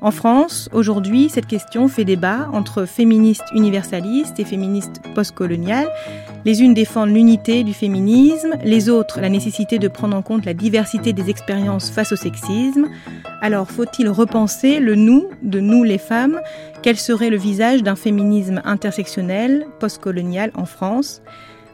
[0.01, 5.91] En France, aujourd'hui, cette question fait débat entre féministes universalistes et féministes postcoloniales.
[6.45, 10.55] Les unes défendent l'unité du féminisme, les autres la nécessité de prendre en compte la
[10.55, 12.87] diversité des expériences face au sexisme.
[13.41, 16.41] Alors faut-il repenser le nous de nous les femmes?
[16.83, 21.23] Quel serait le visage d'un féminisme intersectionnel postcolonial en France?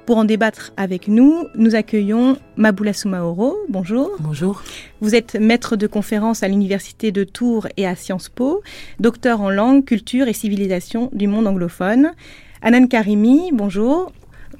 [0.06, 3.56] Pour en débattre avec nous, nous accueillons Maboula Soumaoro.
[3.68, 4.10] Bonjour.
[4.20, 4.62] Bonjour.
[5.00, 8.62] Vous êtes maître de conférence à l'Université de Tours et à Sciences Po,
[9.00, 12.12] docteur en langue, culture et civilisation du monde anglophone.
[12.60, 14.12] Anan Karimi, bonjour.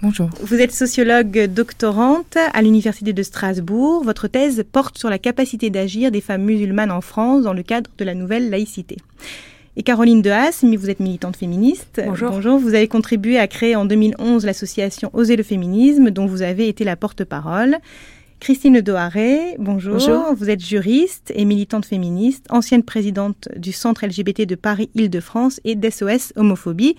[0.03, 0.29] Bonjour.
[0.41, 4.03] Vous êtes sociologue doctorante à l'Université de Strasbourg.
[4.03, 7.91] Votre thèse porte sur la capacité d'agir des femmes musulmanes en France dans le cadre
[7.99, 8.97] de la nouvelle laïcité.
[9.77, 12.01] Et Caroline Dehas, vous êtes militante féministe.
[12.05, 12.31] Bonjour.
[12.31, 12.59] Bonjour.
[12.59, 16.85] Vous avez contribué à créer en 2011 l'association Oser le féminisme, dont vous avez été
[16.85, 17.79] la porte-parole.
[18.39, 19.95] Christine Doharé, bonjour.
[19.95, 20.35] Bonjour.
[20.37, 26.35] Vous êtes juriste et militante féministe, ancienne présidente du Centre LGBT de Paris-Île-de-France et d'SOS
[26.37, 26.95] Homophobie.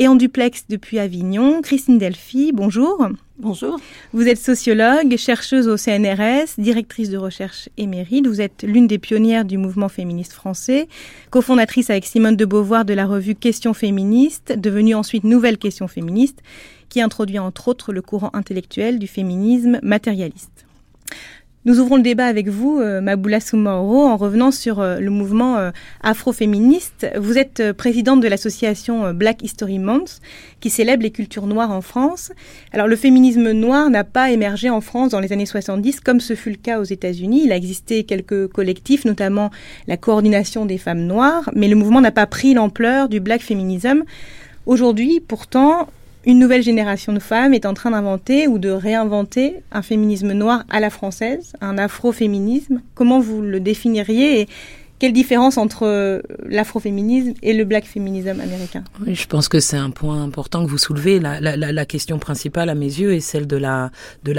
[0.00, 3.08] Et en duplex depuis Avignon, Christine Delphi, bonjour.
[3.40, 3.80] Bonjour.
[4.12, 8.28] Vous êtes sociologue, chercheuse au CNRS, directrice de recherche émérite.
[8.28, 10.86] Vous êtes l'une des pionnières du mouvement féministe français,
[11.30, 16.44] cofondatrice avec Simone de Beauvoir de la revue Questions féministes, devenue ensuite Nouvelle Question féministe,
[16.88, 20.64] qui introduit entre autres le courant intellectuel du féminisme matérialiste.
[21.64, 25.56] Nous ouvrons le débat avec vous, euh, Maboula Soumaoro, en revenant sur euh, le mouvement
[25.56, 25.70] euh,
[26.04, 27.08] afroféministe.
[27.18, 30.20] Vous êtes présidente de l'association Black History Month,
[30.60, 32.30] qui célèbre les cultures noires en France.
[32.72, 36.36] Alors, le féminisme noir n'a pas émergé en France dans les années 70, comme ce
[36.36, 37.42] fut le cas aux États-Unis.
[37.46, 39.50] Il a existé quelques collectifs, notamment
[39.88, 44.04] la coordination des femmes noires, mais le mouvement n'a pas pris l'ampleur du black feminism.
[44.64, 45.88] Aujourd'hui, pourtant,
[46.28, 50.62] une nouvelle génération de femmes est en train d'inventer ou de réinventer un féminisme noir
[50.68, 52.82] à la française, un afroféminisme.
[52.94, 54.46] Comment vous le définiriez
[54.98, 58.84] quelle différence entre euh, l'afroféminisme et le black féminisme américain?
[59.06, 61.20] Oui, je pense que c'est un point important que vous soulevez.
[61.20, 63.90] La, question principale, à mes yeux, est celle de la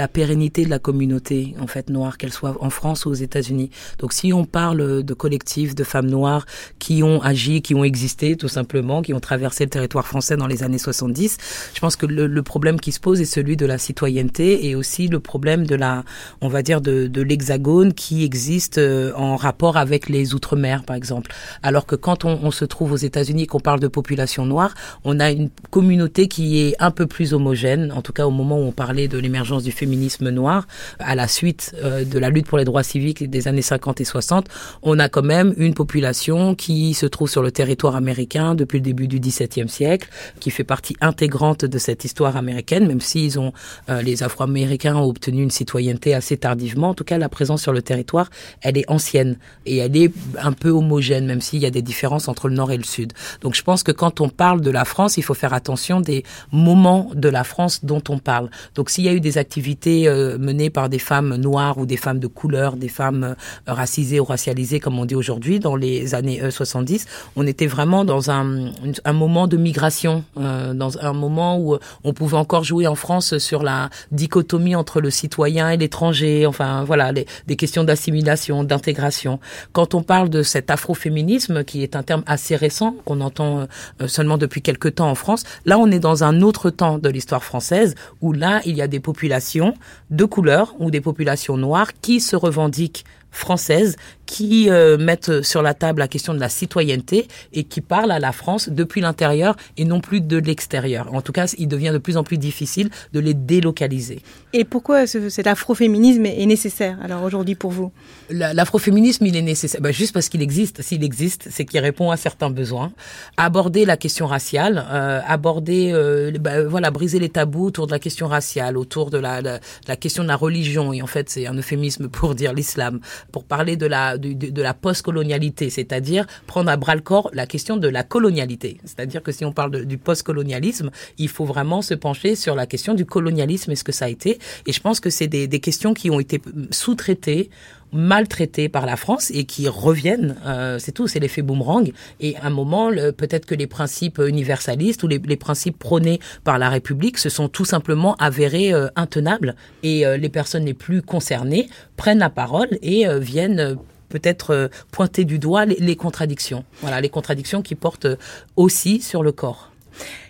[0.08, 3.70] pérennité de la communauté en fait noire, qu'elle soit en France ou aux États-Unis.
[3.98, 6.46] Donc, si on parle de collectifs de femmes noires
[6.78, 10.46] qui ont agi, qui ont existé, tout simplement, qui ont traversé le territoire français dans
[10.46, 11.38] les années 70,
[11.74, 14.74] je pense que le, le problème qui se pose est celui de la citoyenneté et
[14.74, 16.04] aussi le problème de la,
[16.40, 20.49] on va dire, de, de l'hexagone qui existe euh, en rapport avec les outre
[20.86, 21.30] par exemple.
[21.62, 24.74] Alors que quand on, se trouve aux États-Unis, qu'on parle de population noire,
[25.04, 27.92] on a une communauté qui est un peu plus homogène.
[27.92, 30.66] En tout cas, au moment où on parlait de l'émergence du féminisme noir,
[30.98, 34.04] à la suite euh, de la lutte pour les droits civiques des années 50 et
[34.04, 34.48] 60,
[34.82, 38.84] on a quand même une population qui se trouve sur le territoire américain depuis le
[38.84, 40.08] début du XVIIe siècle,
[40.40, 43.52] qui fait partie intégrante de cette histoire américaine, même s'ils ont
[43.88, 46.90] euh, les Afro-Américains ont obtenu une citoyenneté assez tardivement.
[46.90, 48.30] En tout cas, la présence sur le territoire,
[48.62, 49.36] elle est ancienne
[49.66, 50.12] et elle est
[50.42, 53.12] un peu homogène, même s'il y a des différences entre le nord et le sud.
[53.40, 56.24] Donc je pense que quand on parle de la France, il faut faire attention des
[56.52, 58.50] moments de la France dont on parle.
[58.74, 61.96] Donc s'il y a eu des activités euh, menées par des femmes noires ou des
[61.96, 63.34] femmes de couleur, des femmes euh,
[63.66, 68.04] racisées ou racialisées, comme on dit aujourd'hui, dans les années euh, 70, on était vraiment
[68.04, 68.72] dans un,
[69.12, 73.62] moment de migration, euh, dans un moment où on pouvait encore jouer en France sur
[73.62, 79.40] la dichotomie entre le citoyen et l'étranger, enfin voilà, des questions d'assimilation, d'intégration.
[79.72, 83.66] Quand on parle de cet afroféminisme qui est un terme assez récent qu'on entend
[84.00, 85.44] euh, seulement depuis quelques temps en France.
[85.66, 88.88] Là, on est dans un autre temps de l'histoire française où là, il y a
[88.88, 89.74] des populations
[90.10, 93.96] de couleur ou des populations noires qui se revendiquent françaises
[94.30, 98.20] qui euh, mettent sur la table la question de la citoyenneté et qui parlent à
[98.20, 101.12] la France depuis l'intérieur et non plus de l'extérieur.
[101.12, 104.22] En tout cas, il devient de plus en plus difficile de les délocaliser.
[104.52, 107.90] Et pourquoi ce, cet afroféminisme est nécessaire alors aujourd'hui pour vous?
[108.30, 110.80] L'afroféminisme, il est nécessaire bah, juste parce qu'il existe.
[110.80, 112.92] S'il existe, c'est qu'il répond à certains besoins.
[113.36, 117.98] Aborder la question raciale, euh, aborder, euh, bah, voilà, briser les tabous autour de la
[117.98, 119.58] question raciale, autour de la, la,
[119.88, 120.92] la question de la religion.
[120.92, 123.00] Et en fait, c'est un euphémisme pour dire l'islam,
[123.32, 127.46] pour parler de la de, de la post-colonialité, c'est-à-dire prendre à bras le corps la
[127.46, 128.78] question de la colonialité.
[128.84, 132.66] C'est-à-dire que si on parle de, du post-colonialisme, il faut vraiment se pencher sur la
[132.66, 134.38] question du colonialisme et ce que ça a été.
[134.66, 136.40] Et je pense que c'est des, des questions qui ont été
[136.70, 137.50] sous-traitées
[137.92, 140.36] maltraités par la France et qui reviennent.
[140.46, 141.92] Euh, c'est tout, c'est l'effet boomerang.
[142.20, 146.58] Et à un moment, peut-être que les principes universalistes ou les, les, principes prônés par
[146.58, 149.54] la République se sont tout simplement avérés euh, intenables.
[149.82, 153.76] Et euh, les personnes les plus concernées prennent la parole et euh, viennent
[154.08, 156.64] peut-être pointer du doigt les, les contradictions.
[156.80, 158.08] Voilà, les contradictions qui portent
[158.56, 159.69] aussi sur le corps.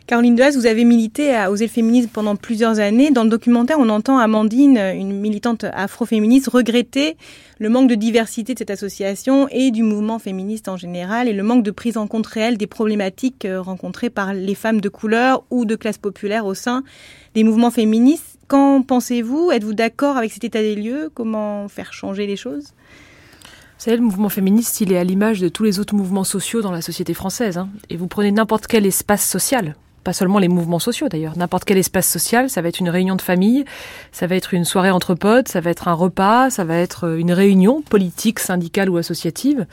[0.07, 3.13] Caroline Dehaze, vous avez milité à Oser le féminisme pendant plusieurs années.
[3.13, 7.17] Dans le documentaire, on entend Amandine, une militante afroféministe, regretter
[7.61, 11.45] le manque de diversité de cette association et du mouvement féministe en général et le
[11.45, 15.65] manque de prise en compte réelle des problématiques rencontrées par les femmes de couleur ou
[15.65, 16.83] de classe populaire au sein
[17.35, 18.39] des mouvements féministes.
[18.49, 19.53] Qu'en pensez-vous?
[19.53, 21.09] Êtes-vous d'accord avec cet état des lieux?
[21.15, 22.73] Comment faire changer les choses?
[23.81, 26.61] Vous savez, le mouvement féministe, il est à l'image de tous les autres mouvements sociaux
[26.61, 27.57] dans la société française.
[27.57, 27.71] Hein.
[27.89, 29.75] Et vous prenez n'importe quel espace social,
[30.05, 33.17] pas seulement les mouvements sociaux d'ailleurs, n'importe quel espace social, ça va être une réunion
[33.17, 33.65] de famille,
[34.13, 37.17] ça va être une soirée entre potes, ça va être un repas, ça va être
[37.17, 39.67] une réunion politique, syndicale ou associative.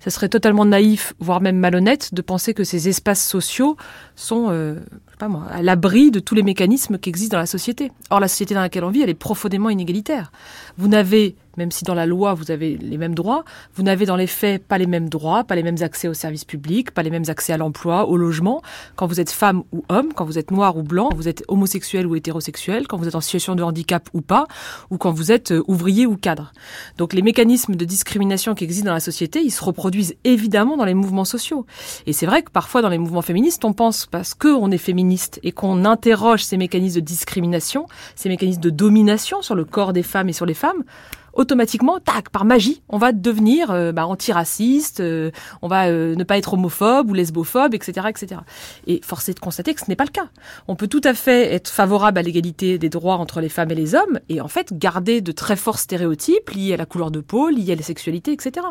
[0.00, 3.76] Ça serait totalement naïf, voire même malhonnête, de penser que ces espaces sociaux
[4.16, 4.80] sont euh,
[5.20, 7.92] pas moi, à l'abri de tous les mécanismes qui existent dans la société.
[8.10, 10.32] Or, la société dans laquelle on vit, elle est profondément inégalitaire.
[10.78, 13.44] Vous n'avez même si dans la loi vous avez les mêmes droits,
[13.74, 16.44] vous n'avez dans les faits pas les mêmes droits, pas les mêmes accès aux services
[16.44, 18.62] publics, pas les mêmes accès à l'emploi, au logement.
[18.96, 21.44] Quand vous êtes femme ou homme, quand vous êtes noir ou blanc, quand vous êtes
[21.48, 24.46] homosexuel ou hétérosexuel, quand vous êtes en situation de handicap ou pas,
[24.90, 26.52] ou quand vous êtes ouvrier ou cadre.
[26.98, 30.84] Donc les mécanismes de discrimination qui existent dans la société, ils se reproduisent évidemment dans
[30.84, 31.66] les mouvements sociaux.
[32.06, 35.40] Et c'est vrai que parfois dans les mouvements féministes, on pense parce qu'on est féministe
[35.42, 37.86] et qu'on interroge ces mécanismes de discrimination,
[38.16, 40.84] ces mécanismes de domination sur le corps des femmes et sur les femmes,
[41.32, 45.30] automatiquement, tac, par magie, on va devenir euh, bah, antiraciste, euh,
[45.62, 48.40] on va euh, ne pas être homophobe ou lesbophobe, etc., etc.
[48.86, 50.28] Et force est de constater que ce n'est pas le cas.
[50.68, 53.74] On peut tout à fait être favorable à l'égalité des droits entre les femmes et
[53.74, 57.20] les hommes, et en fait garder de très forts stéréotypes liés à la couleur de
[57.20, 58.66] peau, liés à la sexualité, etc.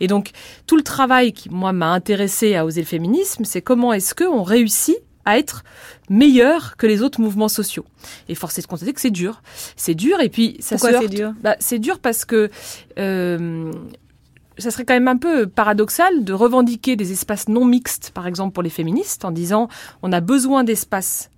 [0.00, 0.30] Et donc
[0.66, 4.24] tout le travail qui moi m'a intéressé à oser le féminisme, c'est comment est-ce que
[4.24, 4.98] on réussit
[5.30, 5.64] à être
[6.08, 7.84] meilleur que les autres mouvements sociaux.
[8.28, 9.42] Et force est de constater que c'est dur.
[9.76, 12.50] C'est dur et puis ça Pourquoi se c'est dur bah, C'est dur parce que
[12.98, 13.72] euh,
[14.58, 18.52] ça serait quand même un peu paradoxal de revendiquer des espaces non mixtes, par exemple
[18.52, 19.68] pour les féministes, en disant
[20.02, 21.30] on a besoin d'espaces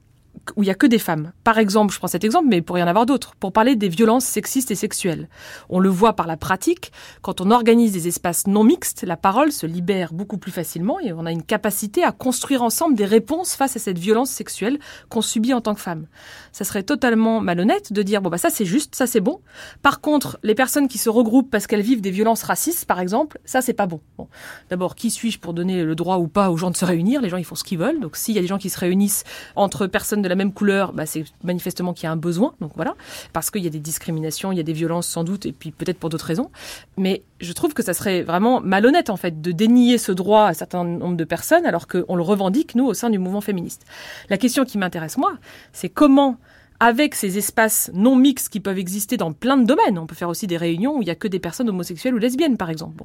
[0.57, 1.33] où il y a que des femmes.
[1.45, 3.77] Par exemple, je prends cet exemple, mais il pourrait y en avoir d'autres, pour parler
[3.77, 5.29] des violences sexistes et sexuelles.
[5.69, 9.53] On le voit par la pratique, quand on organise des espaces non mixtes, la parole
[9.53, 13.55] se libère beaucoup plus facilement et on a une capacité à construire ensemble des réponses
[13.55, 14.79] face à cette violence sexuelle
[15.09, 16.07] qu'on subit en tant que femme.
[16.53, 19.41] Ça serait totalement malhonnête de dire bon bah ça c'est juste, ça c'est bon.
[19.83, 23.39] Par contre, les personnes qui se regroupent parce qu'elles vivent des violences racistes, par exemple,
[23.45, 24.01] ça c'est pas bon.
[24.19, 24.29] bon.
[24.71, 27.21] D'abord, qui suis-je pour donner le droit ou pas aux gens de se réunir?
[27.21, 28.01] Les gens ils font ce qu'ils veulent.
[28.01, 29.25] Donc s'il y a des gens qui se réunissent
[29.57, 32.55] entre personnes de la même couleur, bah, c'est manifestement qu'il y a un besoin.
[32.61, 32.95] Donc voilà,
[33.33, 35.71] parce qu'il y a des discriminations, il y a des violences sans doute, et puis
[35.71, 36.51] peut-être pour d'autres raisons.
[36.97, 40.49] Mais je trouve que ça serait vraiment malhonnête en fait de dénier ce droit à
[40.51, 43.85] un certain nombre de personnes alors qu'on le revendique nous au sein du mouvement féministe.
[44.31, 45.35] La question qui m'intéresse moi,
[45.73, 46.39] c'est comment
[46.83, 49.99] avec ces espaces non mixtes qui peuvent exister dans plein de domaines.
[49.99, 52.19] On peut faire aussi des réunions où il n'y a que des personnes homosexuelles ou
[52.19, 53.05] lesbiennes, par exemple.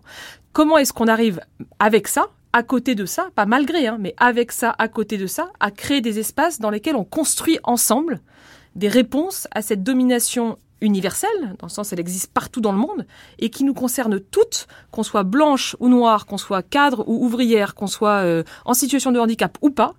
[0.52, 1.42] Comment est-ce qu'on arrive
[1.78, 5.28] avec ça, à côté de ça, pas malgré, hein, mais avec ça, à côté de
[5.28, 8.22] ça, à créer des espaces dans lesquels on construit ensemble
[8.76, 13.06] des réponses à cette domination universelle, dans le sens elle existe partout dans le monde,
[13.40, 17.76] et qui nous concerne toutes, qu'on soit blanche ou noire, qu'on soit cadre ou ouvrière,
[17.76, 19.96] qu'on soit euh, en situation de handicap ou pas,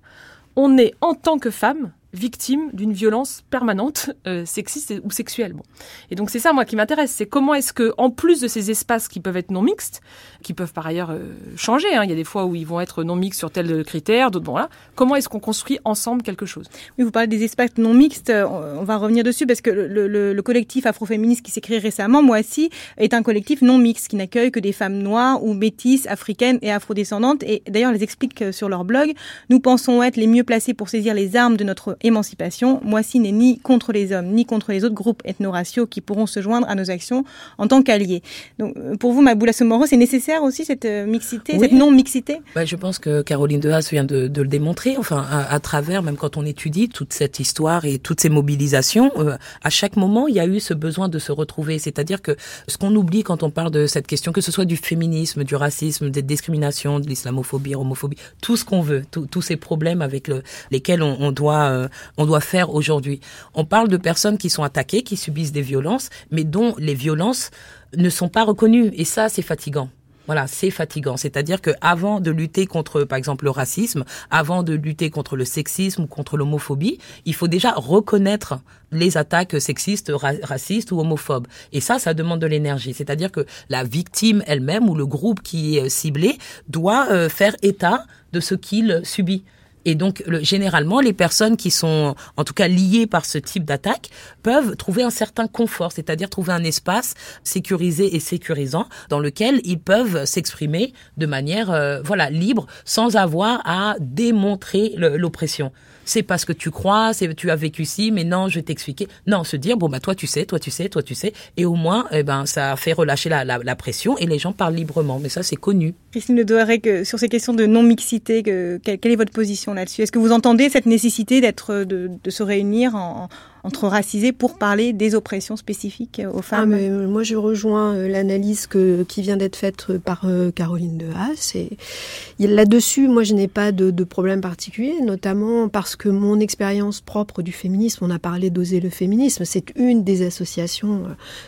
[0.57, 5.53] on est en tant que femme victimes d'une violence permanente, euh, sexiste ou sexuelle.
[5.53, 5.63] Bon.
[6.11, 8.71] Et donc c'est ça moi qui m'intéresse, c'est comment est-ce que, en plus de ces
[8.71, 10.01] espaces qui peuvent être non mixtes,
[10.43, 12.81] qui peuvent par ailleurs euh, changer, hein, il y a des fois où ils vont
[12.81, 16.47] être non mixtes sur tel critère, d'autres bon là, comment est-ce qu'on construit ensemble quelque
[16.47, 16.67] chose?
[16.99, 18.47] Oui, vous parlez des espaces non mixtes, euh,
[18.79, 22.23] on va revenir dessus parce que le, le, le collectif afroféministe qui s'est créé récemment,
[22.23, 26.07] moi aussi, est un collectif non mixte qui n'accueille que des femmes noires ou métisses,
[26.07, 27.43] africaines et afrodescendantes.
[27.43, 29.13] Et d'ailleurs, les expliquent sur leur blog.
[29.51, 32.81] Nous pensons être les mieux placés pour saisir les armes de notre émancipation.
[32.85, 36.43] Moissy n'est ni contre les hommes, ni contre les autres groupes ethno-raciaux qui pourront se
[36.43, 37.25] joindre à nos actions
[37.59, 38.23] en tant qu'alliés.
[38.59, 42.39] Donc, euh, pour vous, Maboula Somoro, c'est nécessaire aussi cette euh, mixité, cette non-mixité?
[42.55, 45.61] Bah, Je pense que Caroline de Haas vient de, de le démontrer, enfin, à, à,
[45.61, 49.97] travers, même quand on étudie toute cette histoire et toutes ces mobilisations, euh, à chaque
[49.97, 51.79] moment, il y a eu ce besoin de se retrouver.
[51.79, 52.37] C'est-à-dire que
[52.67, 55.55] ce qu'on oublie quand on parle de cette question, que ce soit du féminisme, du
[55.55, 60.43] racisme, des discriminations, de l'islamophobie, homophobie, tout ce qu'on veut, tous ces problèmes avec le,
[60.71, 63.21] lesquels on, on doit, euh, on doit faire aujourd'hui.
[63.55, 67.51] On parle de personnes qui sont attaquées, qui subissent des violences, mais dont les violences
[67.97, 68.91] ne sont pas reconnues.
[68.95, 69.89] Et ça, c'est fatigant.
[70.29, 71.17] Voilà, c'est fatigant.
[71.17, 75.47] C'est-à-dire que avant de lutter contre, par exemple, le racisme, avant de lutter contre le
[75.47, 78.61] sexisme ou contre l'homophobie, il faut déjà reconnaître
[78.93, 81.47] les attaques sexistes, ra racistes ou homophobes.
[81.73, 82.93] Et ça, ça demande de l'énergie.
[82.93, 86.37] C'est-à-dire que la victime elle-même ou le groupe qui est ciblé
[86.69, 88.05] doit euh, faire état
[88.35, 89.45] de ce qu'il subit.
[89.89, 93.65] Et donc, le, généralement, les personnes qui sont, en tout cas, liées par ce type
[93.65, 94.11] d'attaque,
[94.43, 99.81] peuvent trouver un certain confort, c'est-à-dire trouver un espace sécurisé et sécurisant dans lequel ils
[99.81, 105.73] peuvent s'exprimer de manière, euh, voilà, libre, sans avoir à démontrer l'oppression
[106.09, 109.09] c'est parce que tu crois, c'est tu as vécu ci, mais non, je vais t'expliquer.
[109.27, 111.65] Non, se dire bon bah toi tu sais, toi tu sais, toi tu sais, et
[111.65, 115.19] au moins eh ben ça fait relâcher la, pression et les gens parlent librement.
[115.19, 115.95] Mais ça c'est connu.
[116.11, 120.03] Christine Le Douarec, sur ces questions de non mixité, que, quelle, est votre position là-dessus?
[120.03, 123.29] Est-ce que vous entendez cette nécessité de se réunir en,
[123.69, 126.73] entre racisés pour parler des oppressions spécifiques aux femmes.
[126.73, 130.51] Ah, mais moi, je rejoins euh, l'analyse que, qui vient d'être faite euh, par euh,
[130.51, 131.55] Caroline de Haas.
[131.55, 137.03] Et là-dessus, moi, je n'ai pas de, de, problème particulier, notamment parce que mon expérience
[137.03, 141.03] propre du féminisme, on a parlé d'oser le féminisme, c'est une des associations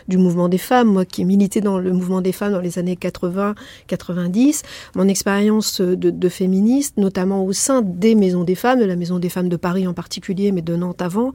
[0.07, 0.89] du mouvement des femmes.
[0.89, 4.61] Moi, qui ai milité dans le mouvement des femmes dans les années 80-90,
[4.93, 9.17] mon expérience de, de féministe, notamment au sein des maisons des femmes, de la maison
[9.17, 11.33] des femmes de Paris en particulier, mais de Nantes avant,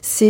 [0.00, 0.21] c'est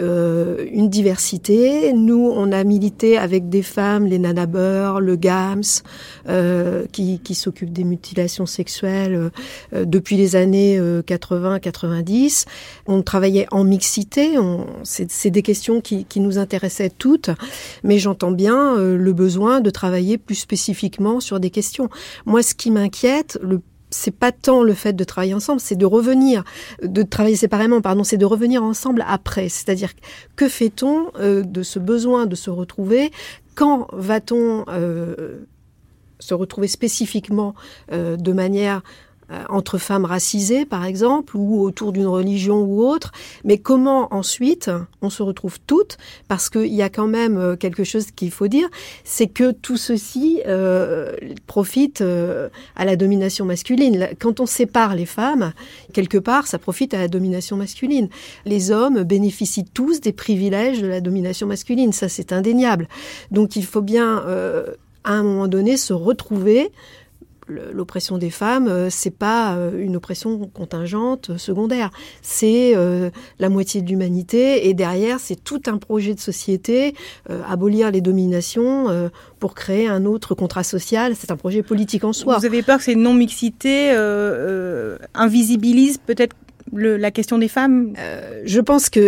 [0.00, 1.92] euh, une diversité.
[1.92, 5.82] Nous, on a milité avec des femmes, les Nana Burr, le GAMS,
[6.28, 9.30] euh, qui, s'occupent des mutilations sexuelles
[9.72, 12.46] euh, depuis les années 80-90.
[12.46, 12.50] Euh,
[12.86, 14.36] on travaillait en mixité.
[14.84, 17.30] C'est des questions qui, nous intéressaient toutes,
[17.84, 21.88] mais j'entends bien le besoin de travailler plus spécifiquement sur des questions.
[22.26, 23.60] Moi, ce qui m'inquiète le
[23.90, 26.44] c'est pas tant le fait de travailler ensemble, c'est de revenir,
[26.82, 29.48] de travailler séparément, pardon, c'est de revenir ensemble après.
[29.48, 29.90] C'est-à-dire,
[30.36, 33.10] que fait-on euh, de ce besoin de se retrouver?
[33.54, 35.40] Quand va-t-on euh,
[36.18, 37.54] se retrouver spécifiquement
[37.92, 38.82] euh, de manière
[39.48, 43.12] entre femmes racisées, par exemple, ou autour d'une religion ou autre.
[43.44, 44.70] Mais comment ensuite
[45.02, 45.98] on se retrouve toutes?
[46.28, 48.68] Parce qu'il y a quand même euh, quelque chose qu'il faut dire,
[49.04, 51.12] c'est que tout ceci euh,
[51.46, 54.08] profite euh, à la domination masculine.
[54.18, 55.52] Quand on sépare les femmes,
[55.92, 58.08] quelque part, ça profite à la domination masculine.
[58.44, 62.88] Les hommes bénéficient tous des privilèges de la domination masculine, ça c'est indéniable.
[63.30, 64.74] Donc il faut bien, euh,
[65.04, 66.70] à un moment donné, se retrouver
[67.50, 71.90] l'oppression des femmes, euh, c'est pas euh, une oppression contingente, euh, secondaire.
[72.22, 72.74] C'est
[73.38, 76.94] la moitié de l'humanité et derrière, c'est tout un projet de société,
[77.48, 81.14] abolir les dominations pour créer un autre contrat social.
[81.16, 82.38] C'est un projet politique en soi.
[82.38, 83.90] Vous avez peur que ces non-mixités
[85.14, 86.36] invisibilisent peut-être
[86.72, 87.94] le, la question des femmes?
[87.98, 89.00] Euh, Je pense que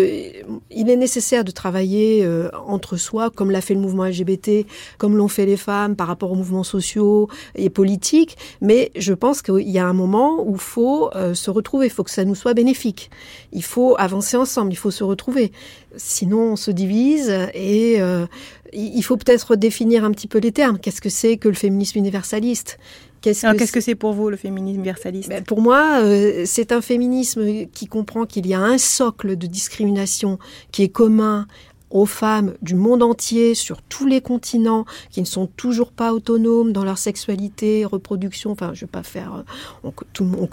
[0.71, 4.67] il est nécessaire de travailler euh, entre soi, comme l'a fait le mouvement LGBT,
[4.99, 8.37] comme l'ont fait les femmes par rapport aux mouvements sociaux et politiques.
[8.61, 11.91] Mais je pense qu'il y a un moment où il faut euh, se retrouver, il
[11.91, 13.11] faut que ça nous soit bénéfique.
[13.53, 15.53] Il faut avancer ensemble, il faut se retrouver.
[15.97, 18.27] Sinon, on se divise et euh,
[18.73, 20.78] il faut peut-être définir un petit peu les termes.
[20.78, 22.78] Qu'est-ce que c'est que le féminisme universaliste?
[23.20, 25.28] Qu'est-ce que c'est -ce pour vous le féminisme universaliste?
[25.28, 29.47] Ben Pour moi, euh, c'est un féminisme qui comprend qu'il y a un socle de
[29.47, 30.39] discrimination
[30.73, 31.47] qui est commun
[31.93, 36.73] aux femmes du monde entier, sur tous les continents, qui ne sont toujours pas autonomes
[36.73, 38.51] dans leur sexualité, reproduction.
[38.51, 39.44] Enfin, je vais pas faire.
[39.85, 39.90] euh,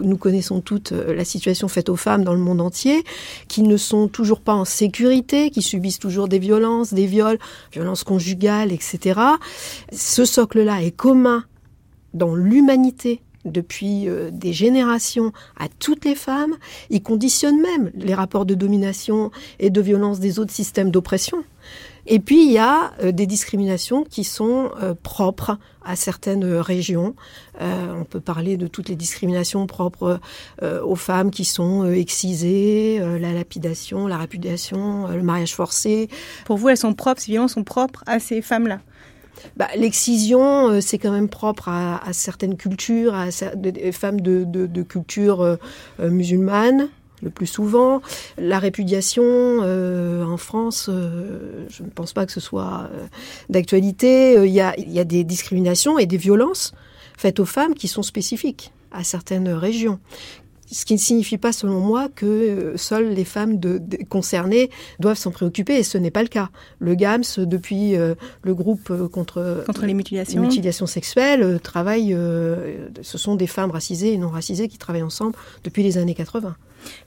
[0.01, 3.03] nous connaissons toutes euh, la situation faite aux femmes dans le monde entier,
[3.47, 7.39] qui ne sont toujours pas en sécurité, qui subissent toujours des violences, des viols,
[7.71, 9.19] violences conjugales, etc.
[9.91, 11.45] Ce socle-là est commun
[12.13, 16.55] dans l'humanité depuis euh, des générations à toutes les femmes.
[16.89, 21.43] Il conditionne même les rapports de domination et de violence des autres systèmes d'oppression.
[22.07, 27.15] Et puis il y a euh, des discriminations qui sont euh, propres à certaines régions.
[27.61, 30.19] On peut parler de toutes les discriminations propres
[30.61, 36.09] aux femmes qui sont excisées, la lapidation, la répudiation, le mariage forcé.
[36.45, 38.79] Pour vous, elles sont propres, ces violences sont propres à ces femmes-là?
[39.57, 44.83] Bah, L'excision, c'est quand même propre à, certaines cultures, à des femmes de, de, de
[44.83, 45.57] culture
[45.99, 46.89] musulmane
[47.21, 48.01] le plus souvent.
[48.37, 53.07] La répudiation euh, en France, euh, je ne pense pas que ce soit euh,
[53.49, 54.35] d'actualité.
[54.45, 56.73] Il y, a, des discriminations et des violences
[57.17, 59.99] faites aux femmes qui sont spécifiques à certaines régions.
[60.71, 64.69] Ce qui ne signifie pas, selon moi, que seules les femmes de, concernées
[64.99, 66.49] doivent s'en préoccuper, et ce n'est pas le cas.
[66.79, 72.15] Le GAMS, depuis le groupe contre, contre les mutilations, les mutilations sexuelles, travaille.
[73.01, 75.33] ce sont des femmes racisées et non racisées qui travaillent ensemble
[75.63, 76.55] depuis les années 80.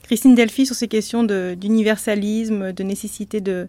[0.03, 3.67] Christine Delphi sur ces questions d'universalisme, de, nécessité de,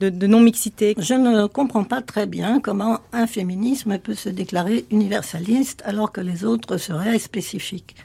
[0.00, 0.94] de non-mixité.
[0.98, 6.20] Je ne comprends pas très bien comment un féminisme peut se déclarer universaliste alors que
[6.20, 7.96] les autres seraient spécifiques.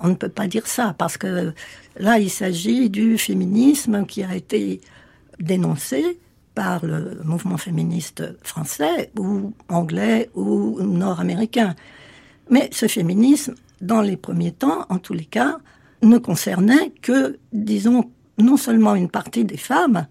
[0.00, 1.52] On ne peut pas dire ça parce que
[1.98, 4.80] là, il s'agit du féminisme qui a été
[5.40, 6.18] dénoncé
[6.54, 11.74] par le mouvement féministe français ou anglais ou nord-américain.
[12.50, 15.58] Mais ce féminisme, dans les premiers temps, en tous les cas,
[16.02, 20.06] ne concernait que, disons, non seulement une partie des femmes,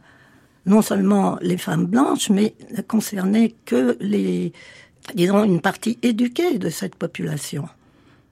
[0.66, 4.54] non seulement les femmes blanches, mais ne concernait que les,
[5.16, 7.68] disons, une partie éduquée de cette population.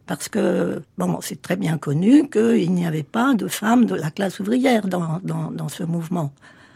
[0.08, 4.12] Parce que, bon, c'est très bien connu qu'il n'y avait pas de femmes de la
[4.12, 6.32] classe ouvrière dans, dans, ce mouvement.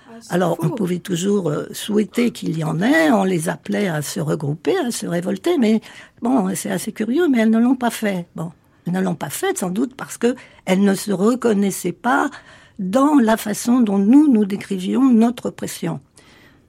[0.10, 4.01] Ah, Alors, on pouvait toujours euh, souhaiter qu'il y en ait, on les appelait à
[4.01, 5.81] se regrouper, à se révolter, mais
[6.22, 8.26] bon, c'est assez curieux, mais elles ne l'ont pas fait.
[8.35, 8.51] Bon
[8.91, 12.30] ne l'ont pas faite, sans doute parce qu'elles ne se reconnaissaient pas
[12.77, 15.99] dans la façon dont nous, nous décrivions notre oppression.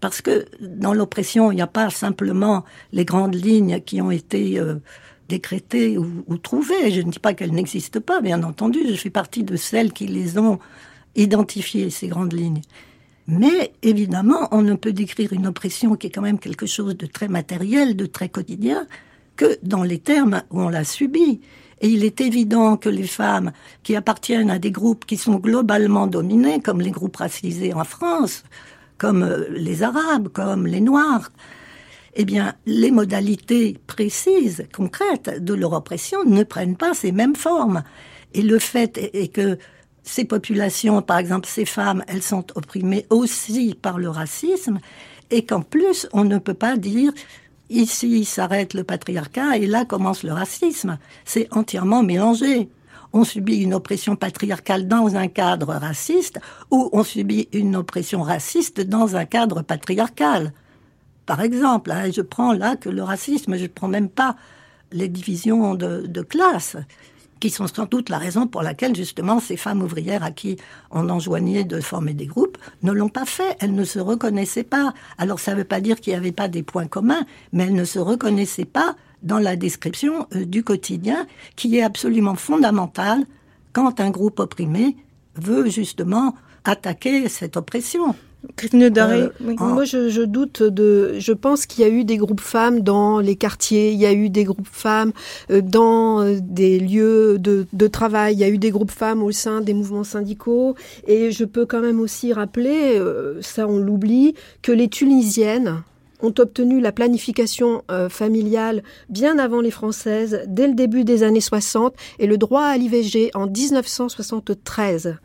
[0.01, 4.59] Parce que dans l'oppression, il n'y a pas simplement les grandes lignes qui ont été
[4.59, 4.77] euh,
[5.31, 6.91] décrétées ou, ou, trouvées.
[6.91, 8.81] Je ne dis pas qu'elles n'existent pas, bien entendu.
[8.87, 10.59] Je fais partie de celles qui les ont
[11.15, 12.63] identifiées, ces grandes lignes.
[13.27, 17.07] Mais évidemment, on ne peut décrire une oppression qui est quand même quelque chose de
[17.07, 18.87] très matériel, de très quotidien,
[19.37, 21.41] que dans les termes où on l'a subi.
[21.81, 23.53] Et il est évident que les femmes
[23.83, 28.43] qui appartiennent à des groupes qui sont globalement dominés, comme les groupes racisés en France,
[28.99, 31.31] comme euh, les Arabes, comme les Noirs,
[32.15, 37.83] eh bien, les modalités précises, concrètes de leur oppression ne prennent pas ces mêmes formes.
[38.35, 39.59] Et le fait est que
[40.03, 44.79] ces populations, par exemple ces femmes, elles sont opprimées aussi par le racisme,
[45.31, 47.13] et qu'en plus, on ne peut pas dire
[47.71, 50.99] Ici s'arrête le patriarcat et là commence le racisme.
[51.25, 52.69] C'est entièrement mélangé.
[53.13, 56.41] On subit une oppression patriarcale dans un cadre raciste
[56.73, 60.53] ou on subit une oppression raciste dans un cadre patriarcal.
[61.31, 64.35] Par exemple, hein, je prends là que le racisme, je ne prends même pas
[64.91, 66.77] les divisions de, de classe
[67.39, 70.57] qui sont sans doute la raison pour laquelle justement ces femmes ouvrières à qui
[70.91, 73.57] on enjoignait de former des groupes ne l'ont pas fait.
[73.61, 74.93] Elles ne se reconnaissaient pas.
[75.19, 77.75] Alors ça ne veut pas dire qu'il n'y avait pas des points communs, mais elles
[77.75, 83.25] ne se reconnaissaient pas dans la description euh, du quotidien qui est absolument fondamentale
[83.73, 84.97] quand un groupe opprimé
[85.37, 86.35] veut justement
[86.65, 88.17] attaquer cette oppression.
[88.57, 91.15] Christine Daré, euh, Moi, je, doute de.
[91.19, 94.13] Je pense qu'il y a eu des groupes femmes dans les quartiers, il y a
[94.13, 95.13] eu des groupes femmes
[95.51, 99.23] euh, dans euh, des lieux de, de, travail, il y a eu des groupes femmes
[99.23, 100.75] au sein des mouvements syndicaux.
[101.07, 103.01] Et je peux quand même aussi rappeler,
[103.41, 105.83] ça on l'oublie, que les Tunisiennes,
[106.23, 111.95] ont obtenu la planification familiale bien avant les Françaises, dès le début des années 60,
[112.19, 115.17] et le droit à l'IVG en 1973.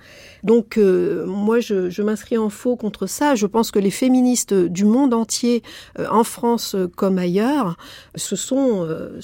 [0.45, 3.33] Donc euh, moi, je, m'inscris en faux contre ça.
[3.33, 5.63] Je pense que les féministes du monde entier,
[5.97, 7.77] euh, en France comme ailleurs,
[8.13, 9.19] se sont, euh.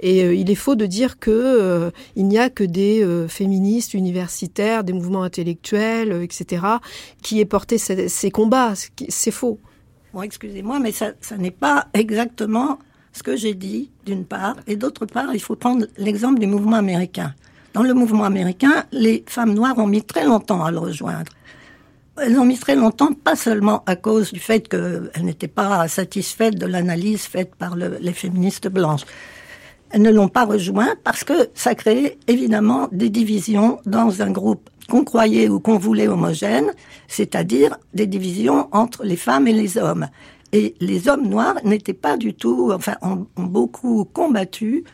[0.00, 4.92] Et il est faux de dire que il n'y a que des féministes universitaires, des
[4.92, 6.66] mouvements intellectuels, etc.,
[7.22, 8.74] qui aient porté ces, combats.
[9.08, 9.58] C'est faux.
[10.14, 12.78] Bon, excusez-moi, mais ça, ça n'est pas exactement
[13.12, 16.76] ce que j'ai dit, d'une part, et d'autre part, il faut prendre l'exemple du mouvement
[16.76, 17.34] américain.
[17.72, 21.30] Dans le mouvement américain, les femmes noires ont mis très longtemps à le rejoindre.
[22.20, 26.58] Elles ont mis très longtemps, pas seulement à cause du fait qu'elles n'étaient pas satisfaites
[26.58, 29.04] de l'analyse faite par les féministes blanches.
[29.90, 34.68] Elles ne l'ont pas rejoint parce que ça créait évidemment des divisions dans un groupe
[34.88, 36.72] qu'on croyait ou qu'on voulait homogène,
[37.06, 40.08] c'est-à-dire des divisions entre les femmes et les hommes.
[40.52, 44.84] Et les hommes noirs n'étaient pas du tout, enfin, ont beaucoup combattu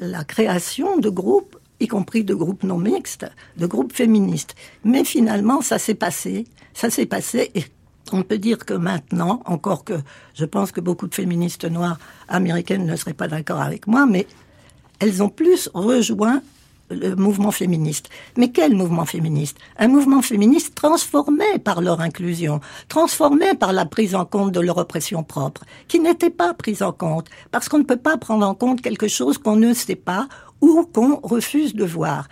[0.00, 3.26] la création de groupes, y compris de groupes non mixtes,
[3.56, 4.54] de groupes féministes.
[4.84, 7.64] Mais finalement, ça s'est passé, ça s'est passé, et
[8.12, 10.00] on peut dire que maintenant, encore que
[10.34, 11.98] je pense que beaucoup de féministes noires
[12.28, 14.26] américaines ne seraient pas d'accord avec moi, mais
[15.00, 16.40] elles ont plus rejoint
[16.90, 18.08] le mouvement féministe.
[18.36, 19.58] Mais quel mouvement féministe?
[19.78, 24.78] Un mouvement féministe transformé par leur inclusion, transformé par la prise en compte de leur
[24.78, 28.54] oppression propre, qui n'était pas prise en compte, parce qu'on ne peut pas prendre en
[28.54, 30.28] compte quelque chose qu'on ne sait pas
[30.60, 32.28] ou qu'on refuse de voir.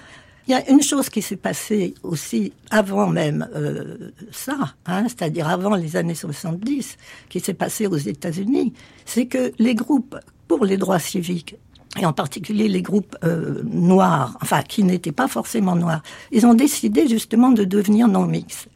[0.47, 5.49] Il y a une chose qui s'est passée aussi avant même euh, ça, hein, c'est-à-dire
[5.49, 6.99] avant les années 70,
[7.31, 8.75] qui s'est passée aux États-Unis,
[9.07, 11.57] c'est que les groupes pour les droits civiques
[11.99, 16.55] et en particulier les groupes euh, noirs, enfin qui n'étaient pas forcément noirs, ils ont
[16.55, 18.69] décidé justement de devenir non mixtes.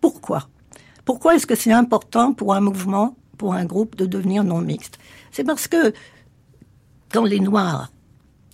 [0.00, 0.48] Pourquoi?
[1.04, 4.98] Pourquoi est-ce que c'est important pour un mouvement, pour un groupe de devenir non mixte
[5.32, 5.92] C'est parce que
[7.12, 7.90] quand les noirs,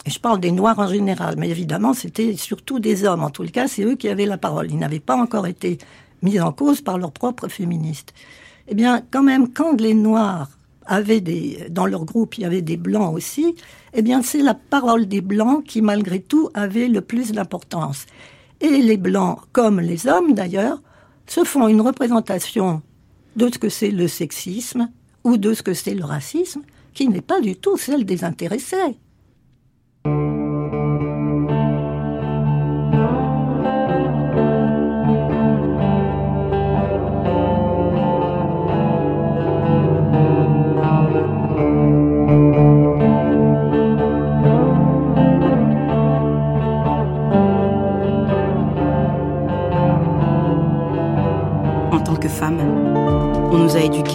[0.06, 3.68] je parle des noirs en général, mais évidemment c'était surtout des hommes, en tout cas
[3.68, 5.78] c'est eux qui avaient la parole, ils n'avaient pas encore été
[6.22, 8.12] mis en cause par leurs propres féministes.
[8.68, 10.48] Eh bien quand même, quand les noirs
[10.86, 13.54] avaient des, dans leur groupe, il y avait des blancs aussi,
[13.94, 18.06] eh bien, c'est la parole des blancs qui, malgré tout, avait le plus d'importance.
[18.60, 20.80] Et les blancs, comme les hommes d'ailleurs,
[21.26, 22.82] se font une représentation
[23.36, 24.90] de ce que c'est le sexisme
[25.24, 26.62] ou de ce que c'est le racisme,
[26.94, 28.98] qui n'est pas du tout celle des intéressés.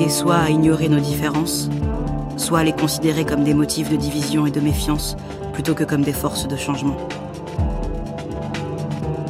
[0.09, 1.69] Soit à ignorer nos différences,
[2.37, 5.17] soit à les considérer comme des motifs de division et de méfiance,
[5.53, 6.97] plutôt que comme des forces de changement.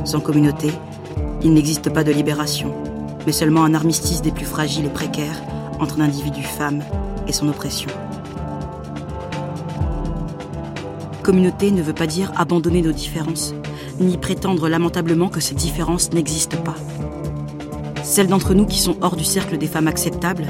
[0.04, 0.72] Sans communauté,
[1.44, 2.74] il n'existe pas de libération,
[3.26, 5.42] mais seulement un armistice des plus fragiles et précaires
[5.80, 6.84] entre un individu femme
[7.28, 7.90] et son oppression.
[11.24, 13.54] Communauté ne veut pas dire abandonner nos différences,
[14.00, 16.76] ni prétendre lamentablement que ces différences n'existent pas.
[18.18, 20.48] Celles d'entre nous qui sont hors du cercle des femmes acceptables,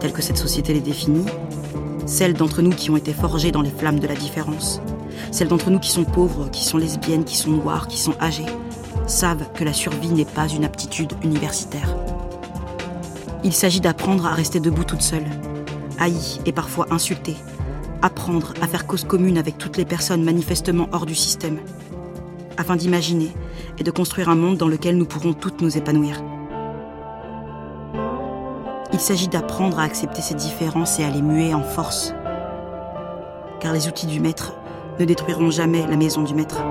[0.00, 1.24] telles que cette société les définit,
[2.04, 4.82] celles d'entre nous qui ont été forgées dans les flammes de la différence,
[5.30, 8.44] celles d'entre nous qui sont pauvres, qui sont lesbiennes, qui sont noires, qui sont âgées,
[9.06, 11.96] savent que la survie n'est pas une aptitude universitaire.
[13.44, 15.24] Il s'agit d'apprendre à rester debout toute seule,
[15.98, 17.36] haïe et parfois insultée,
[18.02, 21.60] apprendre à faire cause commune avec toutes les personnes manifestement hors du système,
[22.58, 23.32] afin d'imaginer
[23.78, 26.22] et de construire un monde dans lequel nous pourrons toutes nous épanouir.
[28.96, 32.14] Il s'agit d'apprendre à accepter ces différences et à les muer en force.
[33.60, 34.54] Car les outils du maître
[34.98, 36.62] ne détruiront jamais la maison du maître.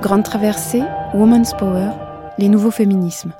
[0.00, 1.88] Grande traversée, Woman's Power,
[2.38, 3.32] les nouveaux féminismes.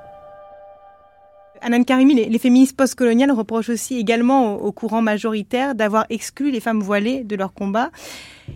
[1.63, 6.81] Anan Karimi, les, féministes postcoloniales reprochent aussi également au, courant majoritaire d'avoir exclu les femmes
[6.81, 7.91] voilées de leur combat.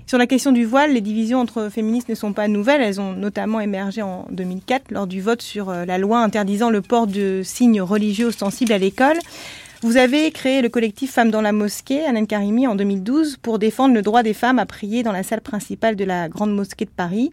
[0.07, 2.81] Sur la question du voile, les divisions entre féministes ne sont pas nouvelles.
[2.81, 6.81] Elles ont notamment émergé en 2004 lors du vote sur euh, la loi interdisant le
[6.81, 9.19] port de signes religieux ostensibles à l'école.
[9.83, 13.95] Vous avez créé le collectif Femmes dans la mosquée, Anan Karimi, en 2012, pour défendre
[13.95, 16.91] le droit des femmes à prier dans la salle principale de la Grande Mosquée de
[16.91, 17.31] Paris.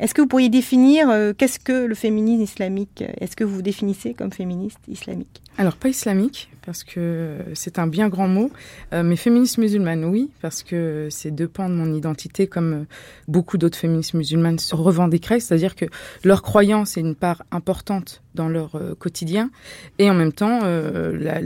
[0.00, 3.04] Est-ce que vous pourriez définir euh, qu'est-ce que le féminisme islamique?
[3.20, 5.42] Est-ce que vous vous définissez comme féministe islamique?
[5.58, 8.50] Alors pas islamique, parce que c'est un bien grand mot,
[8.94, 12.84] euh, mais féministe musulmane, oui, parce que c'est deux pans de mon identité, comme euh,
[13.28, 15.84] beaucoup d'autres féministes musulmanes se revendiqueraient, c'est-à-dire que
[16.24, 19.50] leur croyance est une part importante dans leur quotidien,
[19.98, 21.40] et en même temps, la,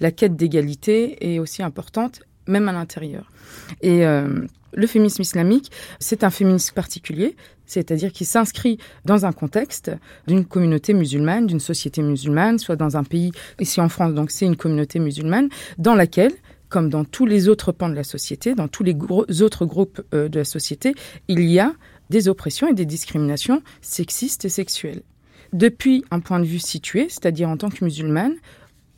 [0.00, 3.30] la, quête d'égalité est aussi importante, même à l'intérieur.
[3.80, 5.70] Et le féminisme islamique,
[6.00, 7.36] c'est un féminisme particulier,
[7.66, 9.90] c'est-à-dire qui s'inscrit dans un contexte
[10.26, 14.46] d'une communauté musulmane, d'une société musulmane, soit dans un pays, ici en France, donc c'est
[14.46, 15.48] une communauté musulmane,
[15.78, 16.32] dans laquelle
[16.68, 18.96] comme dans tous les autres pans de la société, dans tous les
[19.42, 20.94] autres groupes euh, de la société,
[21.28, 21.72] il y a
[22.10, 25.02] des oppressions et des discriminations sexistes et sexuelles.
[25.52, 28.34] Depuis un point de vue situé, c'est-à-dire en tant que musulmane,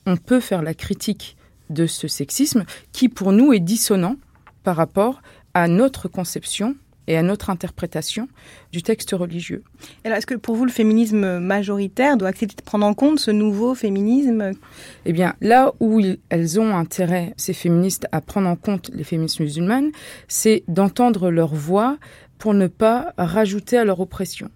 [0.06, 1.36] on peut faire la critique
[1.70, 4.16] de ce sexisme qui, pour nous, est dissonant
[4.62, 5.20] par rapport
[5.54, 6.76] à notre conception
[7.08, 8.28] et à notre interprétation
[8.70, 9.64] du texte religieux.
[10.04, 13.74] est-ce que pour vous, le féminisme majoritaire doit accepter de prendre en compte ce nouveau
[13.74, 14.52] féminisme?
[15.06, 19.40] Eh bien, là où elles ont intérêt, ces féministes, à prendre en compte les féministes
[19.40, 19.90] musulmanes,
[20.28, 21.96] c'est d'entendre leur voix
[22.38, 24.50] pour ne pas rajouter à leur oppression.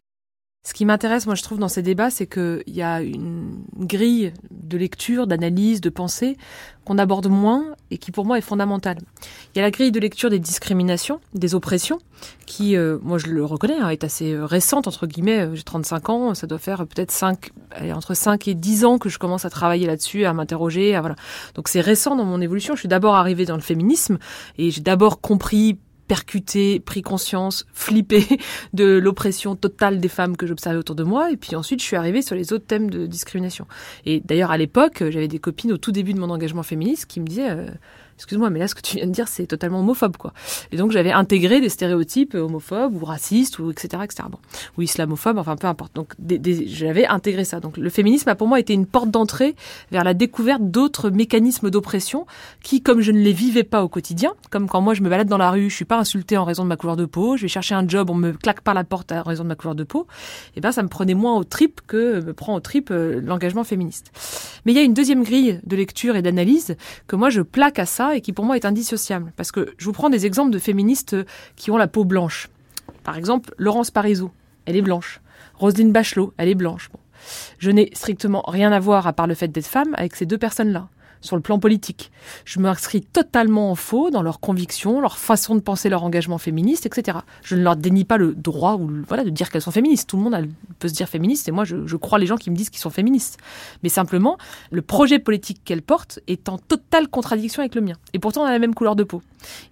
[0.65, 4.33] Ce qui m'intéresse, moi, je trouve, dans ces débats, c'est qu'il y a une grille
[4.53, 6.37] de lecture, d'analyse, de pensée
[6.85, 8.99] qu'on aborde moins et qui, pour moi, est fondamentale.
[9.55, 11.99] Il y a la grille de lecture des discriminations, des oppressions,
[12.47, 15.41] qui, euh, moi, je le reconnais, hein, est assez euh, récente, entre guillemets.
[15.41, 17.51] Euh, j'ai 35 ans, ça doit faire peut-être 5,
[17.93, 21.17] entre 5 et 10 ans que je commence à travailler là-dessus, à m'interroger, à voilà.
[21.57, 22.77] Donc c'est récent dans mon évolution.
[22.77, 24.19] Je suis d'abord arrivée dans le féminisme
[24.59, 25.81] et j'ai d'abord compris
[26.13, 28.27] percuté, pris conscience, flippé
[28.75, 31.31] de l'oppression totale des femmes que j'observais autour de moi.
[31.31, 33.67] Et puis ensuite, je suis arrivée sur les autres thèmes de discrimination.
[34.05, 37.19] Et d'ailleurs, à l'époque, j'avais des copines au tout début de mon engagement féministe qui
[37.19, 37.67] me disaient euh,
[38.23, 40.33] excuse-moi, mais là, ce que tu viens de dire, c'est totalement homophobe, quoi.
[40.71, 44.29] Et donc, j'avais intégré des stéréotypes homophobes ou racistes ou etc., etc.
[44.79, 45.95] Ou islamophobes, enfin, peu importe.
[45.95, 46.15] Donc,
[46.67, 47.59] j'avais intégré ça.
[47.59, 49.57] Donc, le féminisme a pour moi été une porte d'entrée
[49.91, 52.27] vers la découverte d'autres mécanismes d'oppression
[52.63, 55.29] qui, comme je ne les vivais pas au quotidien, comme quand moi je me balade
[55.29, 57.43] dans la rue, je suis pas insultée en raison de ma couleur de peau, je
[57.43, 59.75] vais chercher un job, on me claque pas la porte en raison de ma couleur
[59.75, 60.07] de peau,
[60.57, 63.65] eh ben, ça me prenait moins au trip que me prend au trip euh, l'engagement
[63.65, 64.13] féministe.
[64.65, 66.77] Mais il y a une deuxième grille de lecture et d'analyse
[67.07, 69.33] que moi je plaque à ça et qui pour moi est indissociable.
[69.37, 71.17] Parce que je vous prends des exemples de féministes
[71.57, 72.49] qui ont la peau blanche.
[73.05, 74.31] Par exemple, Laurence Parisot,
[74.67, 75.21] elle est blanche.
[75.55, 76.91] Roselyne Bachelot, elle est blanche.
[77.59, 80.39] Je n'ai strictement rien à voir, à part le fait d'être femme, avec ces deux
[80.39, 80.89] personnes-là
[81.23, 82.11] sur le plan politique.
[82.45, 86.85] Je m'inscris totalement en faux dans leurs convictions, leur façon de penser leur engagement féministe,
[86.85, 87.19] etc.
[87.43, 90.09] Je ne leur dénie pas le droit ou voilà de dire qu'elles sont féministes.
[90.09, 92.57] Tout le monde peut se dire féministe et moi je, crois les gens qui me
[92.57, 93.39] disent qu'ils sont féministes.
[93.83, 94.37] Mais simplement,
[94.71, 97.95] le projet politique qu'elles portent est en totale contradiction avec le mien.
[98.13, 99.23] Et pourtant on a la même couleur de peau.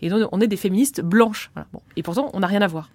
[0.00, 1.50] Et donc on est des féministes blanches.
[1.96, 2.90] Et pourtant on n'a rien à voir.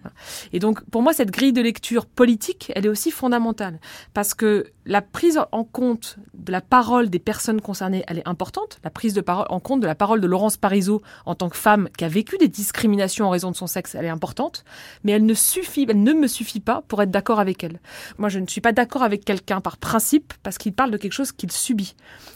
[0.54, 3.80] Et donc pour moi cette grille de lecture politique, elle est aussi fondamentale
[4.14, 8.80] parce que la prise en compte de la parole des personnes concernées, elle est importante.
[8.84, 11.58] La prise de parole en compte de la parole de Laurence Parisot en tant que
[11.58, 14.64] femme qui a vécu des discriminations en raison de son sexe, elle est importante.
[15.04, 17.80] Mais elle ne suffit, elle ne me suffit pas pour être d'accord avec elle.
[18.20, 21.14] Moi, je ne suis pas d'accord avec quelqu'un par principe parce qu'il parle de quelque
[21.14, 21.96] chose qu'il subit.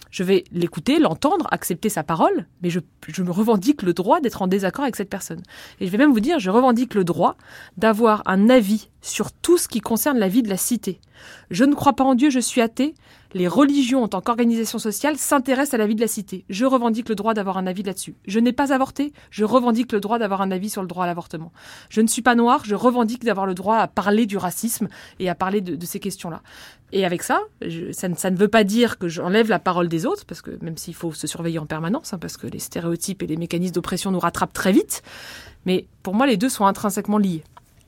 [0.09, 4.41] Je vais l'écouter, l'entendre, accepter sa parole, mais je, je me revendique le droit d'être
[4.41, 5.43] en désaccord avec cette personne.
[5.79, 7.35] Et je vais même vous dire, je revendique le droit
[7.77, 10.99] d'avoir un avis sur tout ce qui concerne la vie de la cité.
[11.51, 12.95] Je ne crois pas en Dieu, je suis athée.
[13.33, 16.45] Les religions en tant qu'organisation sociale s'intéressent à la vie de la cité.
[16.49, 18.15] Je revendique le droit d'avoir un avis là-dessus.
[18.25, 21.07] Je n'ai pas avorté, je revendique le droit d'avoir un avis sur le droit à
[21.07, 21.51] l'avortement.
[21.89, 24.87] Je ne suis pas noire, je revendique d'avoir le droit à parler du racisme
[25.19, 26.41] et à parler de, ces questions-là.
[26.91, 27.41] Et avec ça,
[27.91, 30.95] ça, ne, veut pas dire que j'enlève la parole des autres, parce que même s'il
[30.95, 34.19] faut se surveiller en permanence, hein, parce que les stéréotypes et les mécanismes d'oppression nous
[34.19, 35.03] rattrapent très vite,
[35.65, 37.43] mais pour moi, les deux sont intrinsèquement liés.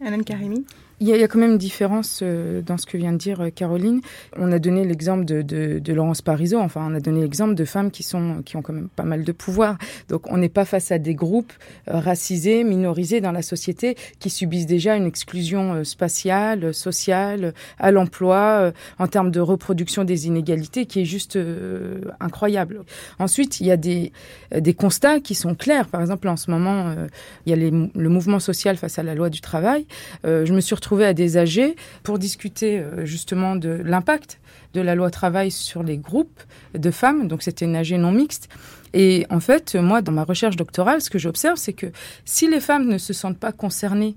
[0.06, 0.66] Alain Karimi
[1.02, 3.50] il y, a, quand même une différence euh, dans ce que vient de dire euh,
[3.50, 4.02] Caroline.
[4.38, 8.04] On a donné l'exemple de, Laurence Parisot, enfin on a donné l'exemple de femmes qui,
[8.04, 9.80] sont, qui ont quand même pas mal de pouvoir.
[10.10, 11.54] Donc on n'est pas face à des groupes
[11.88, 18.72] euh, racisés, minorisés dans la société qui subissent déjà une exclusion spatiale, sociale, à l'emploi,
[19.00, 21.38] en termes de reproduction des inégalités qui est juste
[22.20, 22.84] incroyable.
[23.18, 24.12] Ensuite, il y a des,
[24.78, 25.88] constats qui sont clairs.
[25.88, 26.94] Par exemple, en ce moment,
[27.46, 29.88] il y a le mouvement social face à la loi du travail.
[30.24, 34.40] je me suis retrouvée à des AG pour discuter euh, justement de l'impact
[34.74, 36.42] de la loi travail sur les groupes
[36.78, 37.28] de femmes.
[37.28, 38.50] Donc c'était une AG non mixte.
[38.94, 41.88] Et en fait, moi, dans ma recherche doctorale, ce que j'observe, c'est que
[42.26, 44.16] si les femmes ne se sentent pas concernées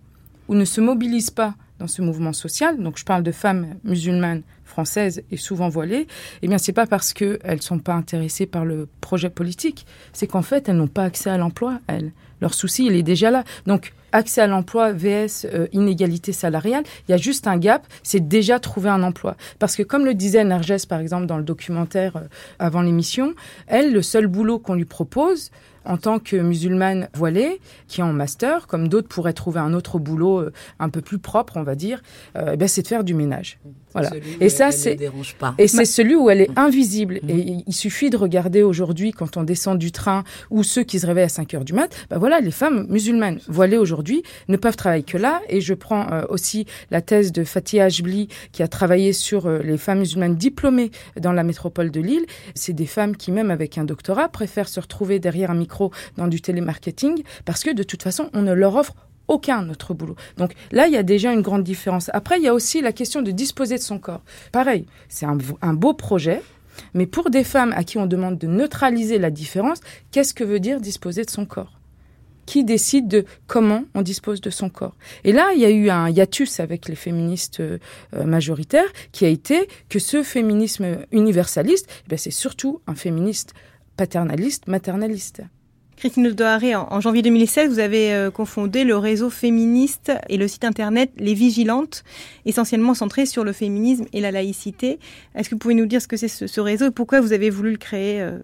[0.49, 4.43] ou ne se mobilisent pas dans ce mouvement social, donc je parle de femmes musulmanes
[4.65, 6.07] françaises et souvent voilées,
[6.43, 10.43] eh bien c'est pas parce qu'elles sont pas intéressées par le projet politique, c'est qu'en
[10.43, 12.13] fait elles n'ont pas accès à l'emploi, elles.
[12.45, 13.43] Leur souci, il est déjà là.
[13.67, 18.29] Donc accès à l'emploi vs euh, inégalité salariale, il y a juste un gap, c'est
[18.29, 19.35] déjà trouver un emploi.
[19.59, 23.33] Parce que comme le disait Nerges par exemple dans le documentaire euh, avant l'émission,
[23.67, 25.53] elle, le seul boulot qu'on lui propose,
[25.87, 29.99] en tant que musulmane voilée, qui est en master, comme d'autres pourraient trouver un autre
[29.99, 32.03] boulot euh, un peu plus propre, on va dire,
[32.39, 33.59] eh ben c'est de faire du ménage.
[33.95, 34.11] Voilà.
[34.41, 34.99] Et ça, c'est
[35.59, 37.21] et c'est celui où elle est invisible.
[37.23, 37.31] Mm.
[37.31, 41.07] Et il suffit de regarder aujourd'hui quand on descend du train ou ceux qui se
[41.07, 41.95] réveillent à 5 heures du mat.
[42.11, 45.41] Ben voilà, les femmes musulmanes voilées aujourd'hui ne peuvent travailler que là.
[45.49, 49.79] Et je prends euh, aussi la thèse de Fatia Ajbli qui a travaillé sur les
[49.79, 50.91] femmes musulmanes diplômées
[51.21, 52.27] dans la métropole de Lille.
[52.55, 56.29] C'est des femmes qui, même avec un doctorat, préfèrent se retrouver derrière un micro dans
[56.29, 58.95] du télémarketing parce que de toute façon, on ne leur offre
[59.29, 60.17] aucun autre boulot.
[60.37, 62.11] Donc là, il y a déjà une grande différence.
[62.13, 64.23] Après, il y a aussi la question de disposer de son corps.
[64.53, 66.43] Pareil, c'est un, beau projet,
[66.93, 69.81] mais pour des femmes à qui on demande de neutraliser la différence,
[70.11, 71.73] qu'est-ce que veut dire disposer de son corps?
[72.47, 74.95] Qui décide de comment on dispose de son corps?
[75.25, 77.79] Et là, il y a eu un hiatus avec les féministes euh,
[78.13, 83.55] majoritaires qui a été que ce féminisme universaliste, eh c'est surtout un féministe
[83.97, 85.43] paternaliste, maternaliste.
[85.97, 90.65] Christine Odoaré, en janvier 2016, vous avez euh, confondé le réseau féministe et le site
[90.65, 92.05] internet Les Vigilantes,
[92.47, 94.99] essentiellement centré sur le féminisme et la laïcité.
[95.35, 97.49] Est-ce que vous pouvez nous dire ce que c'est ce, réseau et pourquoi vous avez
[97.49, 98.39] voulu le créer euh,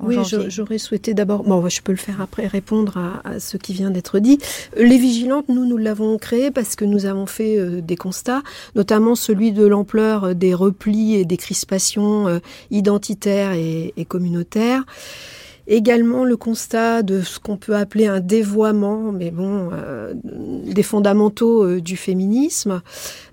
[0.00, 0.16] en Oui,
[0.48, 4.18] j'aurais souhaité d'abord, bon, je peux le faire après, répondre à, ce qui vient d'être
[4.18, 4.38] dit.
[4.76, 8.42] Les Vigilantes, nous, nous l'avons créé parce que nous avons fait euh, des constats,
[8.74, 14.84] notamment celui de l'ampleur des replis et des crispations identitaires et, et communautaires.
[15.68, 21.64] Également le constat de ce qu'on peut appeler un dévoiement, mais bon, euh, des fondamentaux
[21.64, 22.82] euh, du féminisme.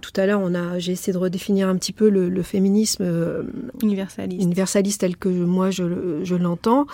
[0.02, 3.44] Tout à l'heure, on a, j'ai essayé de redéfinir un petit peu le, féminisme euh,
[3.84, 4.42] universaliste.
[4.42, 6.88] universaliste tel que moi je, je l'entends.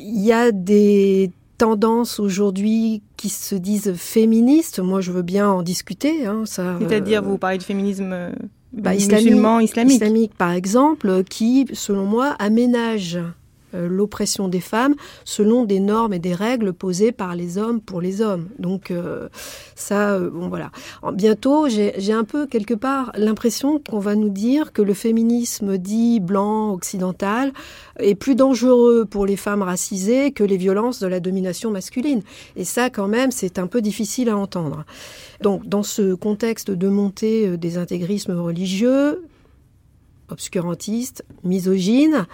[0.00, 4.80] Il y a des tendances aujourd'hui qui se disent féministes.
[4.80, 6.26] Moi, je veux bien en discuter.
[6.26, 6.76] Hein, ça.
[6.80, 8.32] C'est-à-dire, vous parlez de féminisme
[8.72, 9.94] bah, musulman, islamique.
[9.94, 13.18] islamique, par exemple, qui, selon moi, aménage
[13.88, 14.94] l'oppression des femmes
[15.24, 18.48] selon des normes et des règles posées par les hommes pour les hommes.
[18.58, 19.28] Donc euh,
[19.74, 20.70] ça, euh, bon voilà.
[21.12, 26.20] bientôt, j'ai un peu quelque part l'impression qu'on va nous dire que le féminisme dit
[26.20, 27.52] blanc occidental
[27.98, 32.22] est plus dangereux pour les femmes racisées que les violences de la domination masculine.
[32.56, 34.84] Et ça, quand même, c'est un peu difficile à entendre.
[35.40, 39.22] Donc, dans ce contexte de montée des intégrismes religieux,
[40.30, 42.26] obscurantistes, misogynes,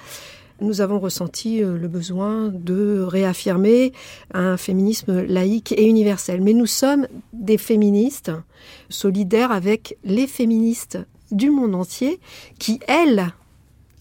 [0.60, 3.92] nous avons ressenti euh, le besoin de réaffirmer
[4.34, 6.40] un féminisme laïque et universel.
[6.40, 8.32] Mais nous sommes des féministes
[8.88, 10.98] solidaires avec les féministes
[11.30, 12.20] du monde entier
[12.58, 13.32] qui, elles,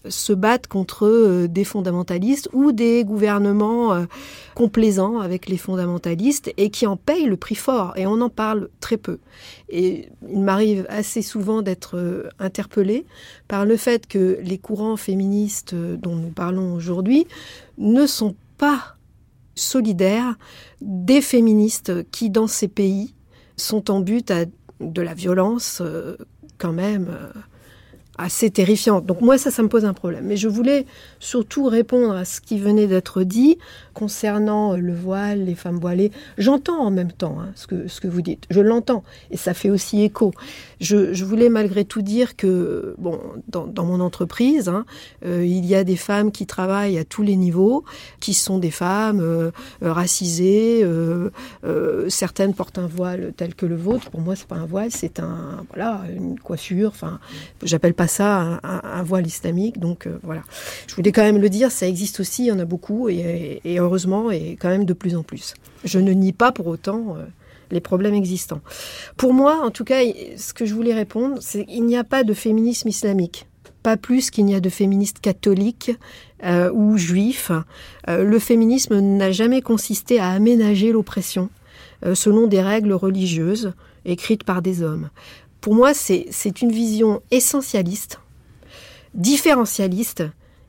[0.08, 4.04] se battent contre euh, des fondamentalistes ou des gouvernements euh,
[4.54, 7.92] complaisants avec les fondamentalistes et qui en payent le prix fort.
[7.96, 9.18] Et on en parle très peu.
[9.68, 13.06] Et il m'arrive assez souvent d'être euh, interpellée
[13.48, 17.26] par le fait que les courants féministes dont nous parlons aujourd'hui
[17.78, 18.96] ne sont pas
[19.54, 20.36] solidaires
[20.80, 23.14] des féministes qui, dans ces pays,
[23.56, 24.44] sont en but à
[24.80, 25.80] de la violence
[26.58, 27.08] quand même
[28.22, 29.06] assez terrifiante.
[29.06, 30.24] Donc moi, ça, ça me pose un problème.
[30.24, 30.86] Mais je voulais
[31.18, 33.58] surtout répondre à ce qui venait d'être dit
[33.94, 36.10] concernant le voile, les femmes voilées.
[36.38, 38.44] J'entends en même temps hein, ce, que, ce que vous dites.
[38.50, 39.04] Je l'entends.
[39.30, 40.32] Et ça fait aussi écho.
[40.80, 43.18] Je, voulais malgré tout dire que, bon,
[43.48, 44.84] dans, mon entreprise, hein,
[45.24, 47.84] euh, il y a des femmes qui travaillent à tous les niveaux,
[48.20, 49.50] qui sont des femmes euh,
[49.82, 50.84] euh, racisées.
[52.08, 54.10] certaines portent un voile tel que le vôtre.
[54.10, 56.88] Pour moi, c'est pas un voile, c'est un, voilà, une coiffure.
[56.88, 57.20] Enfin,
[57.62, 59.80] j'appelle pas ça un, voile islamique.
[59.80, 60.42] Donc euh, voilà.
[60.86, 63.60] Je voulais quand même le dire, ça existe aussi, il y en a beaucoup, et,
[63.64, 65.54] heureusement, et quand même de plus en plus.
[65.84, 67.24] Je ne nie pas pour autant euh,
[67.70, 68.60] les problèmes existants.
[69.16, 70.00] Pour moi, en tout cas,
[70.36, 73.46] ce que je voulais répondre, c'est qu'il n'y a pas de féminisme islamique.
[73.82, 75.90] Pas plus qu'il n'y a de féministes catholiques
[76.44, 77.50] euh, ou juifs.
[78.06, 81.50] le féminisme n'a jamais consisté à aménager l'oppression
[82.14, 83.74] selon des règles religieuses
[84.04, 85.08] écrites par des hommes.
[85.62, 88.18] Pour moi, c'est une vision essentialiste,
[89.14, 90.24] différentialiste,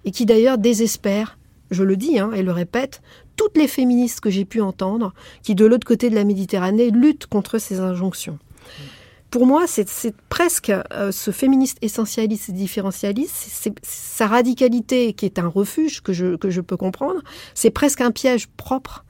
[0.05, 1.39] et qui d'ailleurs désespère,
[1.71, 3.01] je le dis hein, et le répète,
[3.35, 7.25] toutes les féministes que j'ai pu entendre, qui de l'autre côté de la Méditerranée luttent
[7.25, 8.37] contre ces injonctions.
[9.31, 15.47] Pour moi, c'est presque euh, ce féministe essentialiste et différentialiste, sa radicalité qui est un
[15.47, 17.19] refuge que je, que je peux comprendre,
[17.55, 19.02] c'est presque un piège propre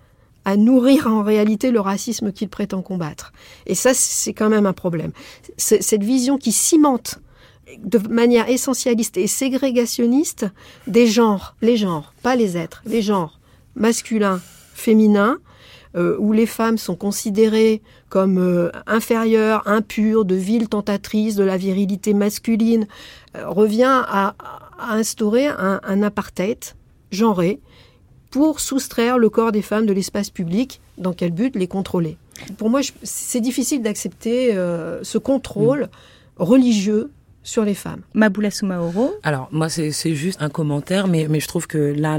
[0.46, 3.32] à nourrir en réalité le racisme qu'il prétend combattre.
[3.66, 5.12] Et ça, c'est quand même un problème.
[5.58, 7.20] Cette vision qui cimente
[7.82, 10.48] de manière essentialiste et ségrégationniste
[10.88, 13.40] des genres, les genres, pas les êtres, les genres
[13.76, 14.42] masculins,
[14.74, 15.40] féminins,
[15.96, 21.58] euh, où les femmes sont considérées comme euh, inférieures, impures, de viles tentatrices de la
[21.58, 22.88] virilité masculine,
[23.36, 24.36] euh, revient à,
[24.80, 26.60] instaurer un, un apartheid
[27.12, 27.62] genré
[28.34, 30.82] pour soustraire le corps des femmes de l'espace public.
[30.98, 32.18] Dans quel but Les contrôler.
[32.58, 35.88] Pour moi, c'est difficile d'accepter euh, ce contrôle mm.
[36.44, 37.12] religieux
[37.44, 38.02] sur les femmes.
[38.14, 39.14] Maboula Soumaoro.
[39.24, 42.18] Alors, moi, c'est juste un commentaire, mais, mais je trouve que là,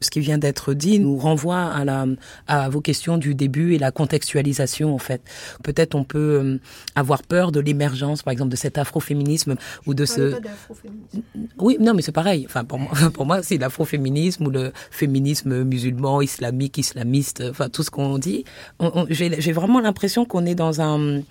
[0.00, 2.06] ce qui vient d'être dit nous renvoie à, la,
[2.46, 5.22] à vos questions du début et la contextualisation, en fait.
[5.62, 6.58] Peut-être on peut euh,
[6.94, 9.56] avoir peur de l'émergence, par exemple, de cet afroféminisme
[9.86, 10.32] ou de ce...
[10.32, 10.48] Pas
[11.58, 12.44] oui, non, mais c'est pareil.
[12.46, 17.82] Enfin, pour moi, pour moi c'est l'afroféminisme ou le féminisme musulman, islamique, islamiste, enfin, tout
[17.82, 18.44] ce qu'on dit.
[19.08, 21.22] J'ai vraiment l'impression qu'on est dans un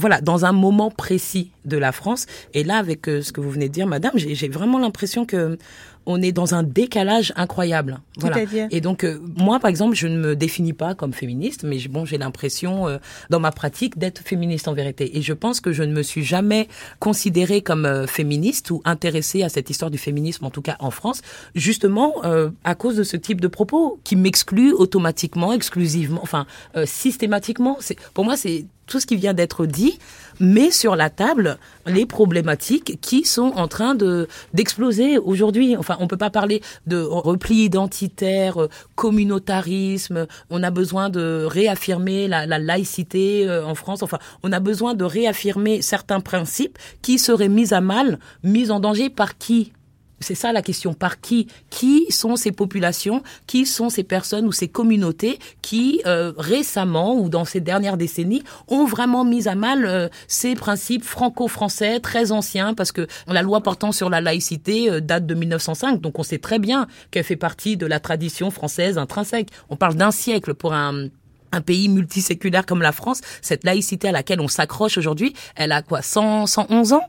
[0.00, 2.26] voilà, dans un moment précis de la France.
[2.54, 5.58] Et là, avec euh, ce que vous venez de dire, madame, j'ai vraiment l'impression que
[6.06, 8.00] on est dans un décalage incroyable.
[8.18, 8.38] Voilà.
[8.70, 12.04] Et donc euh, moi, par exemple, je ne me définis pas comme féministe, mais bon,
[12.04, 12.98] j'ai l'impression euh,
[13.28, 15.16] dans ma pratique d'être féministe en vérité.
[15.18, 16.68] Et je pense que je ne me suis jamais
[16.98, 20.90] considérée comme euh, féministe ou intéressée à cette histoire du féminisme, en tout cas en
[20.90, 21.22] France,
[21.54, 26.86] justement euh, à cause de ce type de propos qui m'exclut automatiquement, exclusivement, enfin euh,
[26.86, 27.78] systématiquement.
[28.14, 29.98] Pour moi, c'est tout ce qui vient d'être dit,
[30.40, 35.76] met sur la table les problématiques qui sont en train de d'exploser aujourd'hui.
[35.76, 40.26] Enfin, on peut pas parler de repli identitaire, euh, communautarisme.
[40.50, 44.02] On a besoin de réaffirmer la, la laïcité euh, en France.
[44.02, 48.80] Enfin, on a besoin de réaffirmer certains principes qui seraient mis à mal, mis en
[48.80, 49.72] danger par qui?
[50.20, 50.92] C'est ça la question.
[50.92, 51.46] Par qui?
[51.70, 53.22] Qui sont ces populations?
[53.46, 58.42] Qui sont ces personnes ou ces communautés qui, euh, récemment ou dans ces dernières décennies,
[58.68, 62.74] ont vraiment mis à mal euh, ces principes franco-français très anciens?
[62.74, 66.38] Parce que la loi portant sur la laïcité euh, date de 1905, donc on sait
[66.38, 69.48] très bien qu'elle fait partie de la tradition française intrinsèque.
[69.70, 71.08] On parle d'un siècle pour un
[71.52, 75.82] un pays multiséculaire comme la France, cette laïcité à laquelle on s'accroche aujourd'hui, elle a
[75.82, 76.00] quoi?
[76.00, 77.08] 100, 111 ans?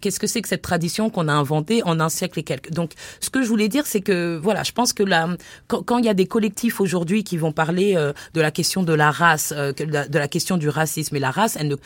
[0.00, 2.70] Qu'est-ce que c'est que cette tradition qu'on a inventée en un siècle et quelques.
[2.70, 5.28] Donc, ce que je voulais dire, c'est que voilà, je pense que là,
[5.68, 8.82] quand, quand il y a des collectifs aujourd'hui qui vont parler euh, de la question
[8.82, 11.68] de la race, euh, de, la, de la question du racisme et la race, elle
[11.68, 11.76] ne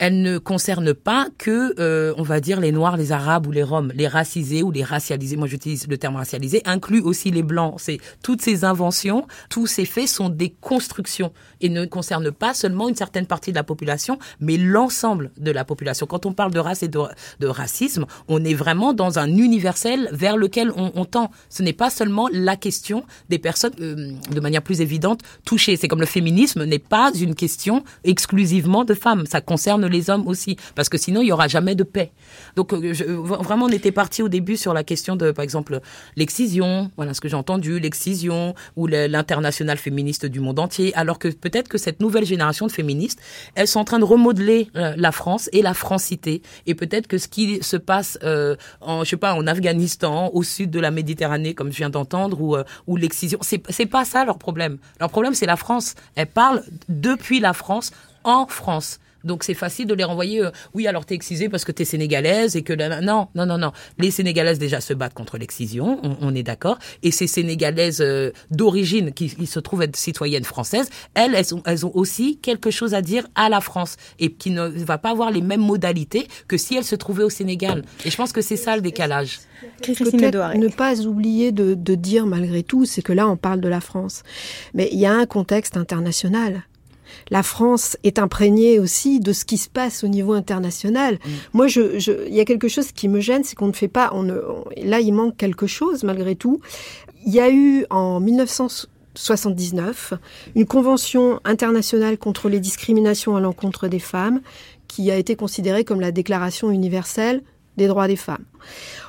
[0.00, 3.62] elle ne concerne pas que, euh, on va dire, les Noirs, les Arabes ou les
[3.62, 5.36] Roms, les racisés ou les racialisés.
[5.36, 7.74] Moi, j'utilise le terme racialisé, inclut aussi les Blancs.
[7.76, 12.88] C'est toutes ces inventions, tous ces faits sont des constructions et ne concernent pas seulement
[12.88, 16.06] une certaine partie de la population, mais l'ensemble de la population.
[16.06, 20.38] Quand on parle de race et de, racisme, on est vraiment dans un universel vers
[20.38, 21.30] lequel on, on tend.
[21.50, 25.76] Ce n'est pas seulement la question des personnes, euh, de manière plus évidente, touchées.
[25.76, 29.26] C'est comme le féminisme n'est pas une question exclusivement de femmes.
[29.26, 32.12] Ça concerne les hommes aussi, parce que sinon il y aura jamais de paix.
[32.56, 35.80] Donc euh, vraiment, on était parti au début sur la question de, par exemple,
[36.16, 36.90] l'excision.
[36.96, 40.94] Voilà ce que j'ai entendu, l'excision ou l'international féministe du monde entier.
[40.94, 43.20] Alors que peut-être que cette nouvelle génération de féministes,
[43.54, 46.42] elles sont en train de remodeler euh, la France et la francité.
[46.66, 50.42] Et peut-être que ce qui se passe euh, en, je sais pas, en Afghanistan, au
[50.42, 52.64] sud de la Méditerranée, comme je viens d'entendre, ou, euh,
[52.96, 54.78] l'excision, c'est c'est pas ça leur problème.
[55.00, 55.94] Leur problème, c'est la France.
[56.14, 57.92] Elles parlent depuis la France
[58.24, 58.98] en France.
[59.24, 60.42] Donc c'est facile de les renvoyer.
[60.42, 63.58] euh, oui, alors t'es excisée parce que t'es sénégalaise et que la- non, non, non,
[63.58, 63.72] non.
[63.98, 66.78] Les sénégalaises déjà se battent contre l'excision, on, on est d'accord.
[67.02, 71.62] Et ces sénégalaises euh, d'origine qui, qui se trouvent être citoyennes françaises, elles, elles ont,
[71.66, 75.10] elles ont aussi quelque chose à dire à la France et qui ne va pas
[75.10, 77.82] avoir les mêmes modalités que si elles se trouvaient au Sénégal.
[78.04, 79.40] Et je pense que c'est ça le décalage.
[80.18, 83.68] Peut-être ne pas oublier de, de dire malgré tout, c'est que là on parle de
[83.68, 84.22] la France,
[84.74, 86.62] mais il y a un contexte international.
[87.30, 91.18] La France est imprégnée aussi de ce qui se passe au niveau international.
[91.52, 93.88] Moi, je, je- il y a quelque chose qui me gêne, c'est qu'on ne fait
[93.88, 94.10] pas.
[94.12, 96.60] On ne, on- là, il manque quelque chose malgré tout.
[97.26, 100.14] Il y a eu en 1979
[100.54, 104.40] une convention internationale contre les discriminations à l'encontre des femmes,
[104.88, 107.42] qui a été considérée comme la Déclaration universelle
[107.76, 108.44] des droits des femmes.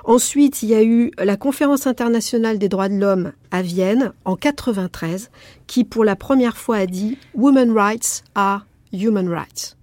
[0.06, 4.36] Ensuite, il y a eu la conférence internationale des droits de l'homme à Vienne en
[4.36, 5.30] 93,
[5.68, 9.76] qui pour la première fois a dit Women rights are human rights.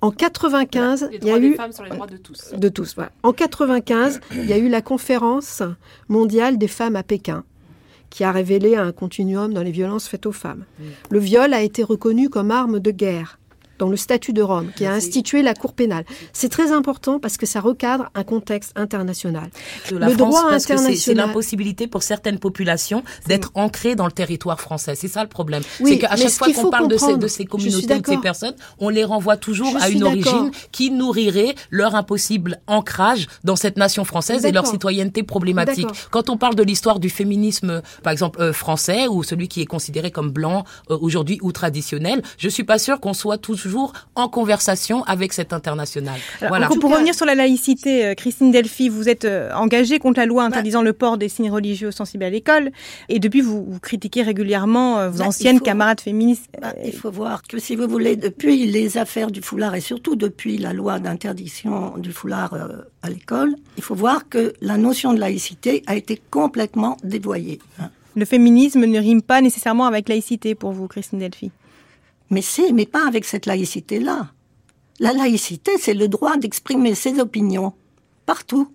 [0.00, 2.52] En 95, Les il y a droits des eu femmes sont les droits de tous.
[2.56, 2.94] de tous.
[2.96, 3.12] voilà.
[3.22, 5.62] En 95, il y a eu la conférence
[6.08, 7.44] mondiale des femmes à Pékin,
[8.10, 10.64] qui a révélé un continuum dans les violences faites aux femmes.
[11.10, 13.38] Le viol a été reconnu comme arme de guerre
[13.78, 16.04] dans le statut de Rome, qui a institué la Cour pénale.
[16.32, 19.50] C'est très important parce que ça recadre un contexte international.
[19.90, 21.26] de la le France droit parce que c'est- international.
[21.26, 24.94] l'impossibilité pour certaines populations d'être ancrées dans le territoire français.
[24.94, 25.62] C'est ça le problème.
[25.80, 28.18] Oui, c'est qu'à chaque fois qu'on parle de ces, de ces communautés ou de ces
[28.18, 33.56] personnes, on les renvoie toujours Je à une origine qui nourrirait leur impossible ancrage dans
[33.56, 35.88] cette nation française et leur citoyenneté problématique.
[36.10, 39.66] Quand on parle de l'histoire du féminisme, par exemple euh, français ou celui qui est
[39.66, 43.61] considéré comme blanc euh, aujourd'hui ou traditionnel, je suis pas sûre qu'on soit toujours
[44.14, 46.14] en conversation avec cet international.
[46.40, 46.66] Alors, voilà.
[46.66, 50.26] encore pour revenir sur la laïcité, euh, Christine Delphi, vous êtes euh, engagée contre la
[50.26, 52.70] loi interdisant le port des signes religieux sensibles à l'école,
[53.08, 56.46] et depuis vous, vous critiquez régulièrement euh, vos Bah, anciennes faut- camarades féministes.
[56.60, 60.16] Bah, il faut voir que si vous voulez, depuis les affaires du foulard et surtout
[60.16, 62.68] depuis la loi d'interdiction du foulard euh,
[63.02, 67.58] à l'école, il faut voir que la notion de laïcité a été complètement dévoyée.
[67.80, 67.90] hein.
[68.14, 71.50] Le féminisme ne rime pas nécessairement avec laïcité pour vous, Christine Delphi.
[72.32, 74.28] Mais c'est, mais pas avec cette laïcité-là.
[75.00, 77.74] La laïcité, c'est le droit d'exprimer ses opinions
[78.24, 78.68] partout,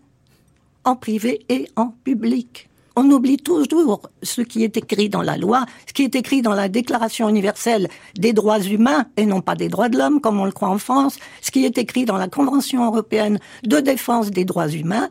[0.83, 2.69] en privé et en public.
[2.95, 6.53] On oublie toujours ce qui est écrit dans la loi, ce qui est écrit dans
[6.53, 10.45] la Déclaration universelle des droits humains et non pas des droits de l'homme comme on
[10.45, 14.45] le croit en France, ce qui est écrit dans la Convention européenne de défense des
[14.45, 15.09] droits humains.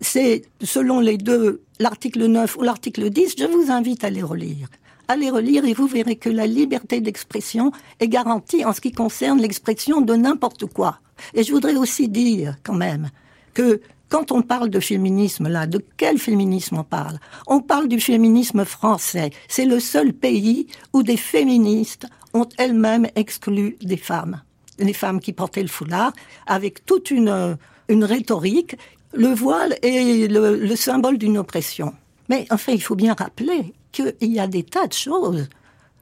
[0.00, 4.68] c'est selon les deux, l'article 9 ou l'article 10, je vous invite à les relire.
[5.16, 9.40] Les relire et vous verrez que la liberté d'expression est garantie en ce qui concerne
[9.40, 11.00] l'expression de n'importe quoi.
[11.34, 13.10] Et je voudrais aussi dire quand même
[13.52, 17.18] que quand on parle de féminisme là, de quel féminisme on parle?
[17.46, 19.30] On parle du féminisme français.
[19.48, 24.42] C'est le seul pays où des féministes ont elles-mêmes exclu des femmes.
[24.78, 26.12] Les femmes qui portaient le foulard,
[26.46, 27.56] avec toute une,
[27.88, 28.76] une rhétorique.
[29.12, 31.94] Le voile est le, le symbole d'une oppression.
[32.30, 35.48] Mais enfin, il faut bien rappeler qu'il y a des tas de choses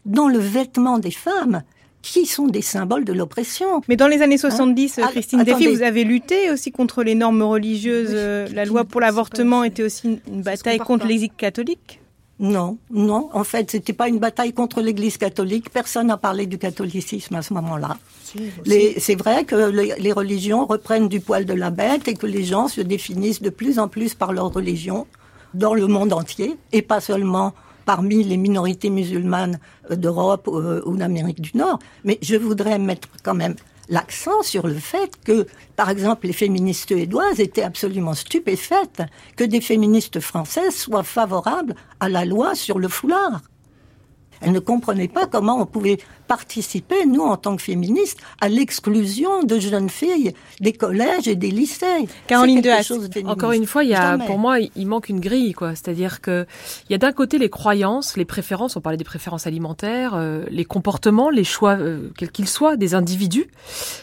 [0.05, 1.62] dans le vêtement des femmes
[2.02, 3.80] qui sont des symboles de l'oppression.
[3.88, 5.64] Mais dans les années 70, Hein Christine Attendez.
[5.64, 8.10] Défi, vous avez lutté aussi contre les normes religieuses.
[8.12, 12.00] Euh, La loi pour l'avortement était aussi une bataille contre l'Église catholique?
[12.38, 13.30] Non, non.
[13.32, 15.70] En fait, c'était pas une bataille contre l'Église catholique.
[15.70, 17.96] Personne n'a parlé du catholicisme à ce moment-là.
[18.24, 22.44] C'est vrai que les, les religions reprennent du poil de la bête et que les
[22.44, 25.06] gens se définissent de plus en plus par leur religion
[25.54, 27.54] dans le monde entier et pas seulement
[27.84, 29.58] parmi les minorités musulmanes
[29.90, 31.78] euh, d'Europe euh, ou d'Amérique du Nord.
[32.04, 33.54] Mais je voudrais mettre quand même
[33.88, 39.02] l'accent sur le fait que, par exemple, les féministes suédoises étaient absolument stupéfaites
[39.36, 43.40] que des féministes françaises soient favorables à la loi sur le foulard.
[44.40, 45.98] Elles ne comprenaient pas comment on pouvait
[46.28, 51.50] participer, nous, en tant que féministes, à l'exclusion de jeunes filles des collèges et des
[51.50, 52.06] lycées.
[52.26, 53.26] Caroline de.
[53.26, 55.70] Encore une fois, il y a, pour moi, il manque une grille, quoi.
[55.70, 56.46] C'est-à-dire que
[56.88, 58.76] il y a d'un côté les croyances, les préférences.
[58.76, 62.94] On parlait des préférences alimentaires, euh, les comportements, les choix, euh, quels qu'ils soient, des
[62.94, 63.48] individus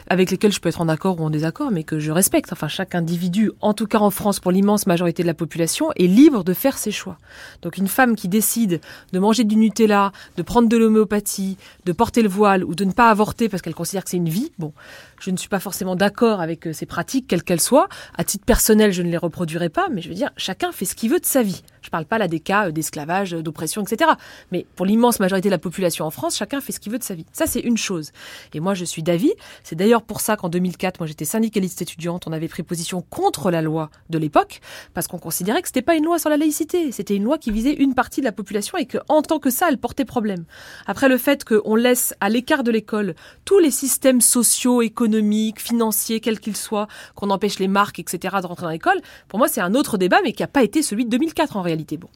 [0.10, 2.52] avec lesquels je peux être en accord ou en désaccord, mais que je respecte.
[2.52, 6.08] Enfin, chaque individu, en tout cas en France, pour l'immense majorité de la population, est
[6.08, 7.18] libre de faire ses choix.
[7.62, 8.82] Donc, une femme qui décide
[9.14, 12.92] de manger du Nutella, de prendre de l'homéopathie, de porter le voile ou de ne
[12.92, 14.74] pas avorter parce qu'elle considère que c'est une vie, bon,
[15.20, 17.88] je ne suis pas forcément d'accord avec euh, ces pratiques, quelles qu'elles soient.
[18.18, 20.96] À titre personnel, je ne les reproduirai pas, mais je veux dire, chacun fait ce
[20.96, 21.64] qu'il veut de sa vie.
[21.82, 24.12] Je parle pas là des cas euh, d'esclavage, euh, d'oppression, etc.
[24.52, 27.04] Mais pour l'immense majorité de la population en France, chacun fait ce qu'il veut de
[27.04, 27.26] sa vie.
[27.32, 28.12] Ça, c'est une chose.
[28.54, 29.34] Et moi, je suis d'avis.
[29.64, 32.28] C'est d'ailleurs pour ça qu'en 2004, moi, j'étais syndicaliste étudiante.
[32.28, 34.62] On avait pris position contre la loi de l'époque
[34.94, 36.92] parce qu'on considérait que c'était pas une loi sur la laïcité.
[36.92, 39.50] C'était une loi qui visait une partie de la population et que, en tant que
[39.50, 40.46] ça, elle portait problème.
[40.88, 43.16] Après, le fait qu'on laisse à l'écart de l'école
[43.46, 45.06] tous les systèmes sociaux, économiques,
[45.58, 49.48] financiers, quels qu'ils soient, qu'on empêche les marques, etc., de rentrer dans l'école, pour moi,
[49.48, 51.98] c'est un autre débat, mais qui n'a pas été celui de 2004 en réalité.
[51.98, 52.08] Bon.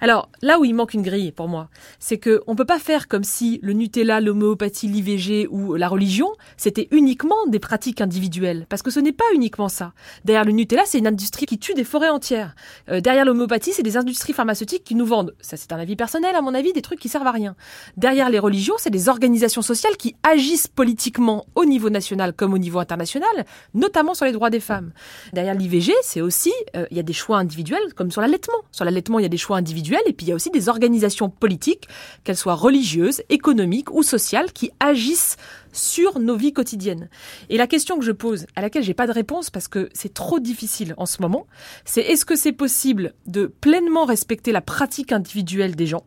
[0.00, 1.68] Alors, là où il manque une grille, pour moi,
[1.98, 6.28] c'est que on peut pas faire comme si le Nutella, l'homéopathie, l'IVG ou la religion,
[6.56, 8.66] c'était uniquement des pratiques individuelles.
[8.68, 9.92] Parce que ce n'est pas uniquement ça.
[10.24, 12.54] Derrière le Nutella, c'est une industrie qui tue des forêts entières.
[12.88, 16.34] Euh, derrière l'homéopathie, c'est des industries pharmaceutiques qui nous vendent, ça c'est un avis personnel
[16.34, 17.56] à mon avis, des trucs qui servent à rien.
[17.96, 22.58] Derrière les religions, c'est des organisations sociales qui agissent politiquement au niveau national comme au
[22.58, 23.44] niveau international,
[23.74, 24.92] notamment sur les droits des femmes.
[25.32, 28.58] Derrière l'IVG, c'est aussi, euh, il y a des choix individuels comme sur l'allaitement.
[28.72, 30.68] Sur l'allaitement, il y a des choix individuels et puis il y a aussi des
[30.68, 31.88] organisations politiques,
[32.24, 35.36] qu'elles soient religieuses, économiques ou sociales, qui agissent
[35.72, 37.08] sur nos vies quotidiennes.
[37.50, 40.14] Et la question que je pose, à laquelle j'ai pas de réponse parce que c'est
[40.14, 41.46] trop difficile en ce moment,
[41.84, 46.04] c'est est-ce que c'est possible de pleinement respecter la pratique individuelle des gens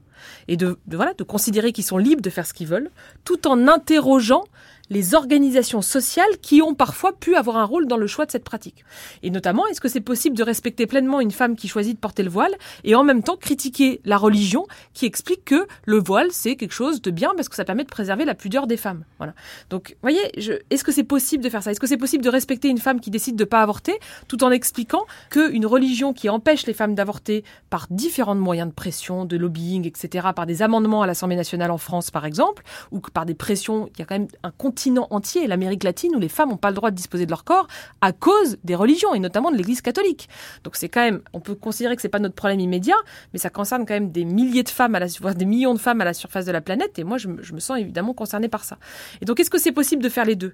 [0.47, 2.91] et de, voilà de considérer qu'ils sont libres de faire ce qu'ils veulent,
[3.23, 4.43] tout en interrogeant
[4.89, 8.43] les organisations sociales qui ont parfois pu avoir un rôle dans le choix de cette
[8.43, 8.83] pratique.
[9.23, 12.23] Et notamment, est-ce que c'est possible de respecter pleinement une femme qui choisit de porter
[12.23, 16.55] le voile et en même temps critiquer la religion qui explique que le voile c'est
[16.55, 19.05] quelque chose de bien parce que ça permet de préserver la pudeur des femmes.
[19.17, 19.33] Voilà.
[19.69, 21.71] Donc, voyez, je, est-ce que c'est possible de faire ça?
[21.71, 24.51] Est-ce que c'est possible de respecter une femme qui décide de pas avorter tout en
[24.51, 29.85] expliquant qu'une religion qui empêche les femmes d'avorter par différents moyens de pression, de lobbying,
[29.87, 33.35] etc., par des amendements à l'Assemblée nationale en France par exemple, ou que par des
[33.35, 36.57] pressions, il y a quand même un continent entier, l'Amérique latine, où les femmes n'ont
[36.57, 37.67] pas le droit de disposer de leur corps
[37.99, 40.29] à cause des religions, et notamment de l'Église catholique.
[40.63, 42.95] Donc c'est quand même, on peut considérer que c'est pas notre problème immédiat,
[43.33, 45.79] mais ça concerne quand même des milliers de femmes, à la, voire des millions de
[45.79, 48.47] femmes à la surface de la planète, et moi je je me sens évidemment concernée
[48.47, 48.77] par ça.
[49.21, 50.53] Et donc est-ce que c'est possible de faire les deux?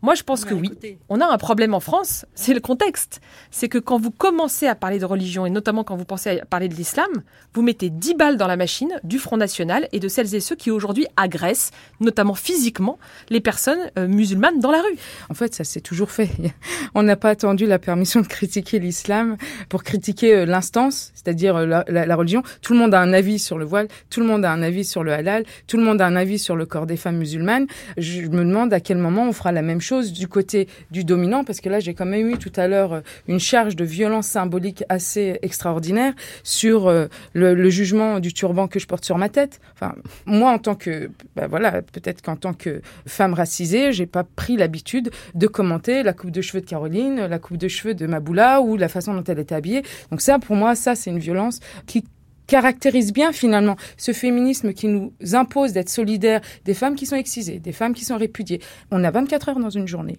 [0.00, 0.72] Moi je pense que oui.
[1.10, 3.20] On a un problème en France, c'est le contexte.
[3.50, 6.46] C'est que quand vous commencez à parler de religion, et notamment quand vous pensez à
[6.46, 7.10] parler de l'islam,
[7.52, 10.56] vous mettez 10 balles dans la machine du Front National et de celles et ceux
[10.56, 12.98] qui aujourd'hui agressent, notamment physiquement,
[13.28, 14.96] les personnes euh, musulmanes dans la rue.
[15.28, 16.30] En fait, ça s'est toujours fait.
[16.94, 19.36] On n'a pas attendu la permission de critiquer l'islam
[19.68, 22.42] pour critiquer euh, l'instance, c'est-à-dire euh, la, la, la, religion.
[22.62, 24.84] Tout le monde a un avis sur le voile, tout le monde a un avis
[24.84, 27.66] sur le halal, tout le monde a un avis sur le corps des femmes musulmanes.
[27.96, 31.44] Je me demande à quel moment on fera la même chose du côté du dominant,
[31.44, 34.84] parce que là, j'ai quand même eu tout à l'heure une charge de violence symbolique
[34.88, 37.08] assez extraordinaire sur le,
[37.54, 39.60] le, jugement du turban que je porte sur ma tête.
[39.74, 39.94] Enfin,
[40.24, 44.22] moi, en tant que, bah voilà, peut-être qu'en tant que femme raciste, racisée, j'ai pas
[44.22, 48.06] pris l'habitude de commenter la coupe de cheveux de Caroline, la coupe de cheveux de
[48.06, 49.82] Maboula ou la façon dont elle était habillée.
[50.10, 52.04] Donc ça, pour moi, ça, c'est une violence qui
[52.46, 57.58] caractérise bien finalement ce féminisme qui nous impose d'être solidaires des femmes qui sont excisées,
[57.58, 58.60] des femmes qui sont répudiées.
[58.90, 60.18] On a 24 heures dans une journée.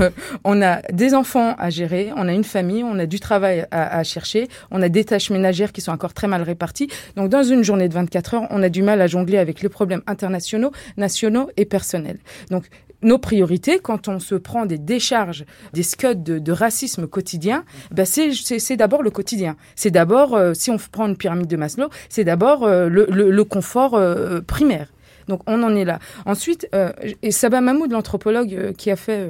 [0.00, 0.10] Euh,
[0.44, 4.02] on a des enfants à gérer, on a une famille, on a du travail à,
[4.04, 6.88] chercher, on a des tâches ménagères qui sont encore très mal réparties.
[7.16, 9.68] Donc dans une journée de 24 heures, on a du mal à jongler avec les
[9.68, 12.18] problèmes internationaux, nationaux et personnels.
[12.50, 12.64] Donc
[13.02, 18.76] nos priorités, quand on se prend des décharges, des scuds de, racisme quotidien, ben c'est
[18.76, 19.56] d'abord le quotidien.
[19.74, 24.00] C'est d'abord, euh, si on prend une pyramide de Maslow, c'est d'abord euh, le, confort
[24.46, 24.92] primaire.
[25.26, 25.98] Donc on en est là.
[26.26, 26.68] Ensuite,
[27.22, 29.28] et Sabah Mahmoud, l'anthropologue qui a fait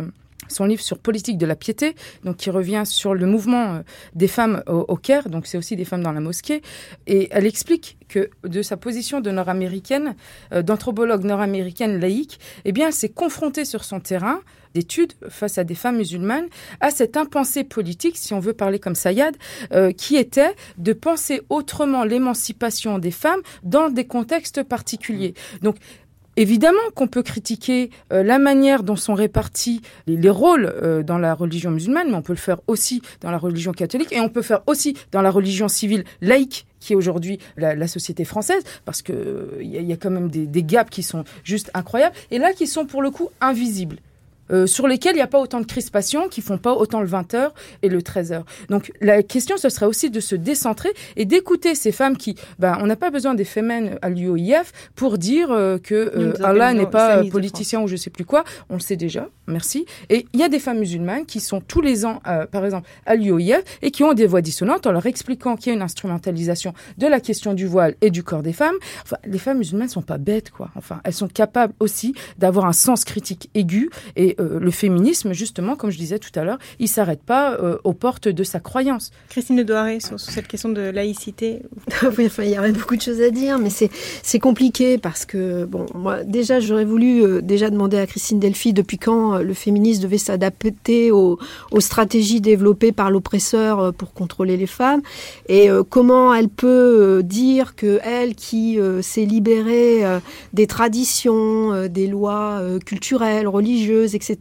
[0.53, 3.83] son livre sur politique de la piété, donc qui revient sur le mouvement
[4.15, 6.63] des femmes au, au Caire, donc c'est aussi des femmes dans la mosquée,
[7.07, 10.15] et elle explique que de sa position de nord-américaine,
[10.53, 14.41] euh, d'anthropologue nord-américaine laïque, eh bien, s'est confrontée sur son terrain
[14.75, 16.47] d'études face à des femmes musulmanes
[16.81, 19.37] à cette impensée politique, si on veut parler comme Sayad,
[19.73, 25.35] euh, qui était de penser autrement l'émancipation des femmes dans des contextes particuliers.
[25.63, 25.77] Donc,
[26.37, 31.19] Évidemment qu'on peut critiquer euh, la manière dont sont répartis les, les rôles euh, dans
[31.19, 34.31] la religion musulmane, mais on peut le faire aussi dans la religion catholique et on
[34.31, 39.03] peut faire aussi dans la religion civile laïque qui est aujourd'hui la, société française, parce
[39.03, 42.53] que il euh, y, a quand même des gaps qui sont juste incroyables et là
[42.53, 43.99] qui sont pour le coup invisibles.
[44.53, 47.07] Euh, sur lesquels il n'y a pas autant de crispation, qui font pas autant le
[47.07, 47.51] 20h
[47.83, 48.43] et le 13h.
[48.69, 52.77] Donc la question, ce serait aussi de se décentrer et d'écouter ces femmes qui, ben,
[52.81, 53.63] on n'a pas besoin des femmes
[54.03, 58.25] à l'UOIF pour dire euh, que euh, Allah n'est pas politicien ou je sais plus
[58.25, 58.45] quoi.
[58.69, 59.87] On le sait déjà, merci.
[60.11, 62.21] Et il y a des femmes musulmanes qui sont tous les ans,
[62.51, 65.71] par exemple, à l'UOIF et qui ont des voix dissonantes en leur expliquant qu'il y
[65.71, 68.75] a une instrumentalisation de la question du voile et du corps des femmes.
[69.05, 70.71] Enfin, les femmes musulmanes sont pas bêtes, quoi.
[70.77, 75.77] Enfin, elles sont capables aussi d'avoir un sens critique aigu et euh, le féminisme, justement,
[75.77, 79.11] comme je disais tout à l'heure, il s'arrête pas euh, aux portes de sa croyance.
[79.29, 81.63] Christine de Douaré, sur, sur, cette question de laïcité.
[82.19, 85.65] oui, enfin, il y aurait beaucoup de choses à dire, mais c'est compliqué parce que,
[85.65, 89.55] bon, moi, déjà, j'aurais voulu euh, déjà demander à Christine Delphi depuis quand euh, le
[89.55, 91.39] féminisme devait s'adapter aux,
[91.71, 95.03] aux, stratégies développées par l'oppresseur euh, pour contrôler les femmes
[95.49, 100.03] et euh, comment elle peut dire que elle qui s'est libérée
[100.53, 104.32] des traditions, des lois culturelles, religieuses, etc.,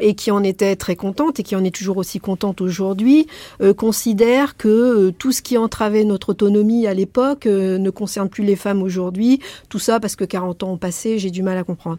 [0.00, 3.26] et qui en était très contente et qui en est toujours aussi contente aujourd'hui,
[3.60, 8.28] euh, considère que euh, tout ce qui entravait notre autonomie à l'époque euh, ne concerne
[8.28, 9.40] plus les femmes aujourd'hui.
[9.68, 11.98] Tout ça parce que 40 ans ont passé, j'ai du mal à comprendre.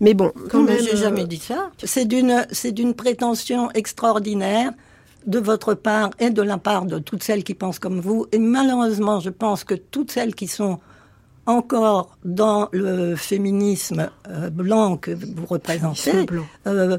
[0.00, 0.82] Mais bon, quand non, même.
[0.82, 1.70] J'ai jamais dit ça.
[1.82, 4.72] C'est d'une, c'est d'une prétention extraordinaire
[5.26, 8.26] de votre part et de la part de toutes celles qui pensent comme vous.
[8.32, 10.78] Et malheureusement, je pense que toutes celles qui sont
[11.46, 16.26] encore dans le féminisme euh, blanc que vous représentez,
[16.66, 16.98] euh,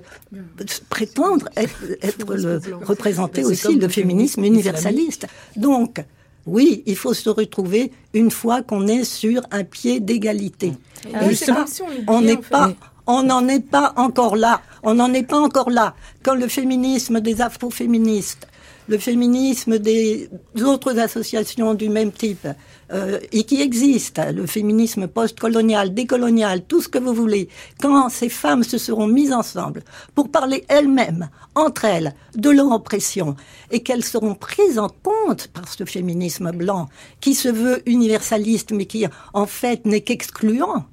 [0.90, 5.28] prétendre être, être le, représenter aussi le féminisme universaliste.
[5.56, 6.04] Donc,
[6.46, 10.74] oui, il faut se retrouver une fois qu'on est sur un pied d'égalité.
[11.14, 11.66] Ah, Et ça,
[12.08, 12.74] on n'est pas,
[13.06, 14.62] on n'en est pas encore là.
[14.82, 15.94] On n'en est pas encore là.
[16.24, 18.48] Quand le féminisme des afroféministes,
[18.88, 20.30] le féminisme des
[20.64, 22.48] autres associations du même type,
[22.94, 27.50] euh, et qui existent, le féminisme post-colonial, décolonial, tout ce que vous voulez,
[27.82, 29.84] quand ces femmes se seront mises ensemble
[30.16, 33.36] pour parler elles-mêmes, entre elles, de leur oppression,
[33.72, 36.88] et qu'elles seront prises en compte par ce féminisme blanc,
[37.20, 40.86] qui se veut universaliste, mais qui en fait n'est qu'excluant,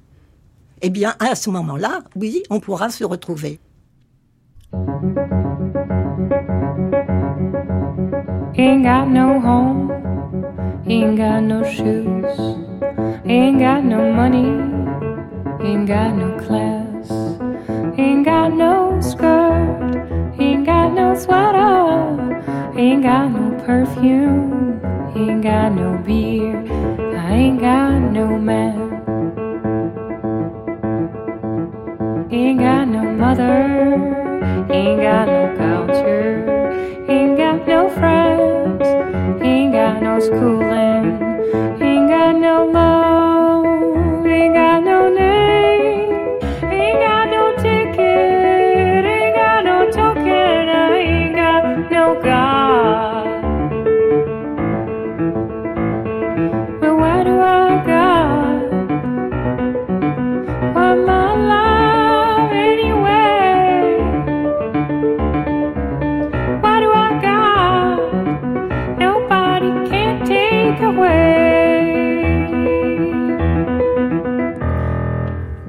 [0.81, 3.59] eh bien, à ce moment-là, oui, on pourra se retrouver.
[8.57, 9.91] Ain't got no home,
[10.87, 12.39] ain't got no shoes,
[13.25, 14.47] ain't got no money,
[15.61, 17.11] ain't got no class,
[17.99, 22.41] ain't got no skirt, ain't got no sweater,
[22.77, 24.79] ain't got no perfume,
[25.17, 26.63] ain't got no beer,
[27.13, 29.03] I ain't got no man.
[32.31, 33.51] Ain't got no mother,
[34.71, 36.44] ain't got no culture,
[37.67, 38.85] no friends,
[39.41, 41.19] ain't got no schooling,
[41.81, 43.04] ain't got no love,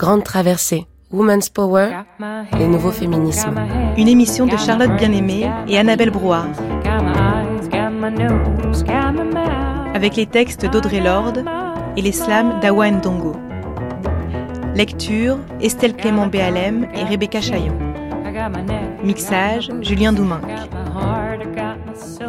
[0.07, 1.91] Grande traversée, Women's Power,
[2.57, 3.57] les nouveaux féminismes.
[3.97, 6.47] Une émission de Charlotte Bien-Aimée et Annabelle Brouard.
[9.95, 11.45] Avec les textes d'Audrey Lorde
[11.97, 13.35] et les slams d'Awa Ndongo.
[14.77, 17.77] Lecture Estelle Clément Béalem et Rebecca Chaillon.
[19.03, 20.41] Mixage Julien Douminc.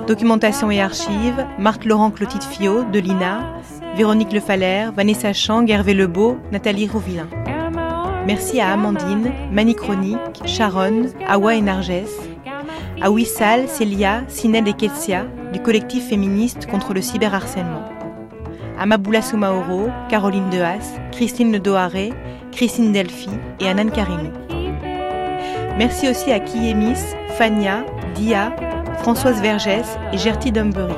[0.08, 3.54] Documentation et archives Marc-Laurent Clotilde Fio de l'INA,
[3.96, 7.28] Véronique Le Falaire, Vanessa Chang, Hervé Lebeau, Nathalie Rouvillain.
[8.28, 12.04] Merci à Amandine, Mani Chronique, Sharon, Awa et Narges,
[13.02, 17.88] à Wissal, Célia, Sinel et Ketsia du collectif féministe contre le cyberharcèlement,
[18.78, 22.12] à Maboula Soumaoro, Caroline Dehas, Christine Le Doharé,
[22.52, 23.30] Christine Delphi
[23.62, 24.34] et Anan Karimou.
[25.78, 27.00] Merci aussi à Kiemis,
[27.38, 28.54] Fania, Dia,
[28.98, 30.96] Françoise Vergès et Gertie Dumbury.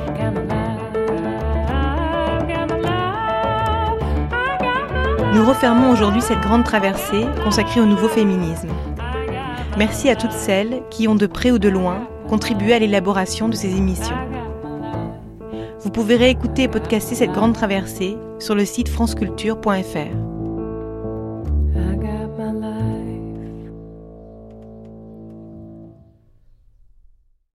[5.32, 8.68] Nous refermons aujourd'hui cette grande traversée consacrée au nouveau féminisme.
[9.78, 13.54] Merci à toutes celles qui ont de près ou de loin contribué à l'élaboration de
[13.54, 14.16] ces émissions.
[15.80, 20.29] Vous pouvez réécouter et podcaster cette grande traversée sur le site franceculture.fr.